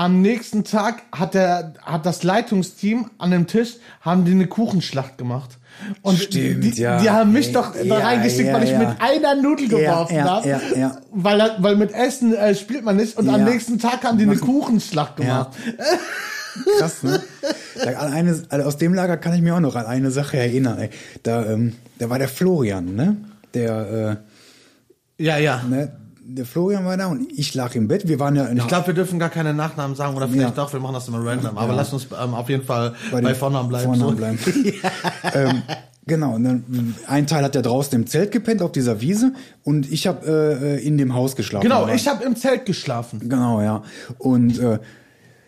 am 0.00 0.22
nächsten 0.22 0.64
Tag 0.64 1.02
hat 1.12 1.34
der, 1.34 1.74
hat 1.82 2.06
das 2.06 2.22
Leitungsteam 2.22 3.10
an 3.18 3.32
dem 3.32 3.46
Tisch, 3.46 3.76
haben 4.00 4.24
die 4.24 4.30
eine 4.32 4.46
Kuchenschlacht 4.46 5.18
gemacht. 5.18 5.58
Und 6.00 6.18
Stimmt, 6.18 6.64
die, 6.64 6.80
ja. 6.80 7.02
die 7.02 7.10
haben 7.10 7.32
mich 7.32 7.48
Ja, 7.48 7.52
doch 7.60 7.74
da 7.74 7.82
ja, 7.82 7.98
reingeschickt, 7.98 8.46
ja, 8.48 8.54
weil 8.54 8.64
ich 8.64 8.70
ja. 8.70 8.78
mit 8.78 8.88
einer 8.98 9.34
Nudel 9.34 9.68
geworfen 9.68 10.16
ja, 10.16 10.24
habe. 10.24 10.48
ja, 10.48 10.60
ja. 10.74 10.96
Weil, 11.10 11.54
weil 11.58 11.76
mit 11.76 11.92
Essen 11.92 12.34
äh, 12.34 12.54
spielt 12.54 12.82
man 12.82 12.96
nicht. 12.96 13.18
Und 13.18 13.28
am 13.28 13.40
Ja. 13.40 13.44
nächsten 13.52 13.78
Tag 13.78 14.02
haben 14.04 14.16
die 14.16 14.24
eine 14.24 14.38
Kuchenschlacht 14.38 15.18
Ja. 15.18 15.24
gemacht. 15.24 15.50
Krass, 16.78 17.02
ne? 17.02 17.20
Da, 17.84 17.90
an 17.98 18.12
eine, 18.14 18.42
also 18.48 18.66
aus 18.66 18.78
dem 18.78 18.94
Lager 18.94 19.18
kann 19.18 19.34
ich 19.34 19.42
mir 19.42 19.54
auch 19.54 19.60
noch 19.60 19.76
an 19.76 19.84
eine 19.84 20.10
Sache 20.10 20.38
erinnern. 20.38 20.78
Ey. 20.78 20.88
Da, 21.22 21.44
ähm, 21.44 21.74
da 21.98 22.08
war 22.08 22.18
der 22.18 22.28
Florian, 22.28 22.94
ne? 22.94 23.16
Der, 23.52 24.16
Ja, 25.18 25.36
ja. 25.36 25.60
äh, 25.62 25.68
ne? 25.68 25.92
Der 26.32 26.46
Florian 26.46 26.84
war 26.84 26.96
da 26.96 27.06
und 27.06 27.26
ich 27.36 27.54
lag 27.54 27.74
im 27.74 27.88
Bett. 27.88 28.06
Wir 28.06 28.20
waren 28.20 28.36
ja 28.36 28.44
in 28.46 28.56
Ich 28.58 28.66
glaube, 28.68 28.88
wir 28.88 28.94
dürfen 28.94 29.18
gar 29.18 29.30
keine 29.30 29.52
Nachnamen 29.52 29.96
sagen 29.96 30.16
oder 30.16 30.28
vielleicht 30.28 30.56
Ja. 30.56 30.64
doch, 30.64 30.72
wir 30.72 30.78
machen 30.78 30.94
das 30.94 31.08
immer 31.08 31.24
random. 31.24 31.58
Aber 31.58 31.70
Ja. 31.72 31.76
lass 31.76 31.92
uns 31.92 32.06
ähm, 32.22 32.34
auf 32.34 32.48
jeden 32.48 32.64
Fall 32.64 32.94
bei, 33.10 33.20
den 33.20 33.34
Vornamen 33.34 33.68
bleiben. 33.68 33.86
Vornamen 33.86 34.10
so. 34.10 34.16
bleiben. 34.16 34.38
ähm, 35.34 35.62
genau, 36.06 36.34
und 36.34 36.44
dann, 36.44 36.94
ein 37.08 37.26
Teil 37.26 37.42
hat 37.42 37.54
ja 37.56 37.62
draußen 37.62 37.94
im 37.98 38.06
Zelt 38.06 38.30
gepennt 38.30 38.62
auf 38.62 38.70
dieser 38.70 39.00
Wiese 39.00 39.32
und 39.64 39.90
ich 39.90 40.06
habe 40.06 40.58
äh, 40.62 40.86
in 40.86 40.98
dem 40.98 41.14
Haus 41.14 41.34
geschlafen. 41.36 41.64
Genau, 41.64 41.82
Aber- 41.82 41.94
ich 41.94 42.06
habe 42.06 42.22
im 42.22 42.36
Zelt 42.36 42.64
geschlafen. 42.64 43.20
Genau, 43.28 43.60
ja. 43.60 43.82
Und 44.18 44.58
äh, 44.60 44.78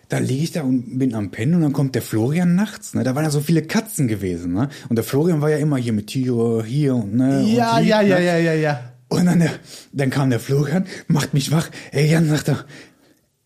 da 0.09 0.19
liege 0.19 0.43
ich 0.45 0.53
da 0.53 0.63
und 0.63 0.99
bin 0.99 1.15
am 1.15 1.31
Pennen 1.31 1.55
und 1.55 1.63
dann 1.63 1.73
kommt 1.73 1.95
der 1.95 2.03
Florian 2.03 2.55
nachts. 2.55 2.93
Ne? 2.95 3.03
Da 3.05 3.15
waren 3.15 3.25
ja 3.25 3.31
so 3.31 3.41
viele 3.41 3.63
Katzen 3.63 4.09
gewesen. 4.09 4.53
Ne? 4.53 4.69
Und 4.91 4.97
der 4.97 5.05
Florian 5.05 5.41
war 5.41 5.49
ja 5.49 5.57
immer 5.59 5.77
hier 5.79 5.93
mit 5.95 6.09
Tiere, 6.09 6.65
hier 6.65 6.97
und 6.97 7.15
ne. 7.15 7.43
Ja, 7.45 7.77
und 7.77 7.81
lieb, 7.83 7.89
ja, 7.91 8.01
ja, 8.03 8.19
ne? 8.19 8.25
ja, 8.27 8.37
ja, 8.37 8.53
ja. 8.53 8.81
Und 9.13 9.27
dann, 9.27 9.41
der, 9.41 9.53
dann 9.93 10.11
kam 10.11 10.31
der 10.31 10.41
Florian, 10.41 10.87
macht 11.07 11.35
mich 11.35 11.51
wach. 11.51 11.69
Ey, 11.91 12.11
Jan, 12.11 12.29
sagt 12.29 12.49
er, 12.49 12.65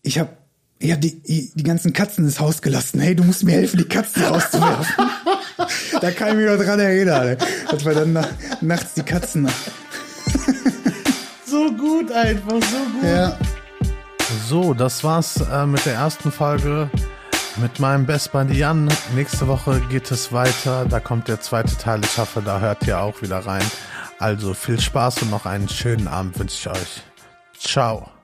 ich 0.01 0.19
hab, 0.19 0.37
ich 0.79 0.91
hab 0.91 1.01
die, 1.01 1.21
die, 1.21 1.51
die 1.53 1.63
ganzen 1.63 1.93
Katzen 1.93 2.25
ins 2.25 2.39
Haus 2.39 2.61
gelassen. 2.61 2.99
Hey, 2.99 3.15
du 3.15 3.23
musst 3.23 3.43
mir 3.43 3.53
helfen, 3.53 3.77
die 3.77 3.87
Katzen 3.87 4.23
rauszuwerfen. 4.23 5.05
da 6.01 6.11
kann 6.11 6.29
ich 6.29 6.35
mich 6.35 6.45
noch 6.45 6.63
dran 6.63 6.79
erinnern, 6.79 7.37
dass 7.69 7.85
wir 7.85 7.93
dann 7.93 8.13
na, 8.13 8.27
nachts 8.61 8.93
die 8.93 9.03
Katzen... 9.03 9.47
So 11.49 11.71
gut 11.71 12.11
einfach, 12.11 12.51
so 12.51 12.57
gut. 12.57 13.03
Ja. 13.03 13.37
So, 14.49 14.73
das 14.73 15.01
war's 15.05 15.39
äh, 15.49 15.65
mit 15.65 15.85
der 15.85 15.93
ersten 15.93 16.29
Folge 16.29 16.89
mit 17.57 17.79
meinem 17.79 18.05
Best 18.05 18.31
Buddy 18.31 18.57
Jan. 18.57 18.89
Nächste 19.15 19.47
Woche 19.47 19.81
geht 19.89 20.11
es 20.11 20.31
weiter. 20.31 20.85
Da 20.85 20.99
kommt 20.99 21.27
der 21.27 21.41
zweite 21.41 21.75
Teil. 21.77 22.01
Ich 22.03 22.17
hoffe, 22.17 22.41
da 22.41 22.59
hört 22.59 22.85
ihr 22.85 22.99
auch 22.99 23.21
wieder 23.21 23.39
rein. 23.39 23.63
Also 24.19 24.53
viel 24.53 24.79
Spaß 24.79 25.23
und 25.23 25.29
noch 25.29 25.45
einen 25.45 25.69
schönen 25.69 26.07
Abend 26.07 26.39
wünsche 26.39 26.69
ich 26.71 26.75
euch. 26.75 27.03
Ciao. 27.59 28.16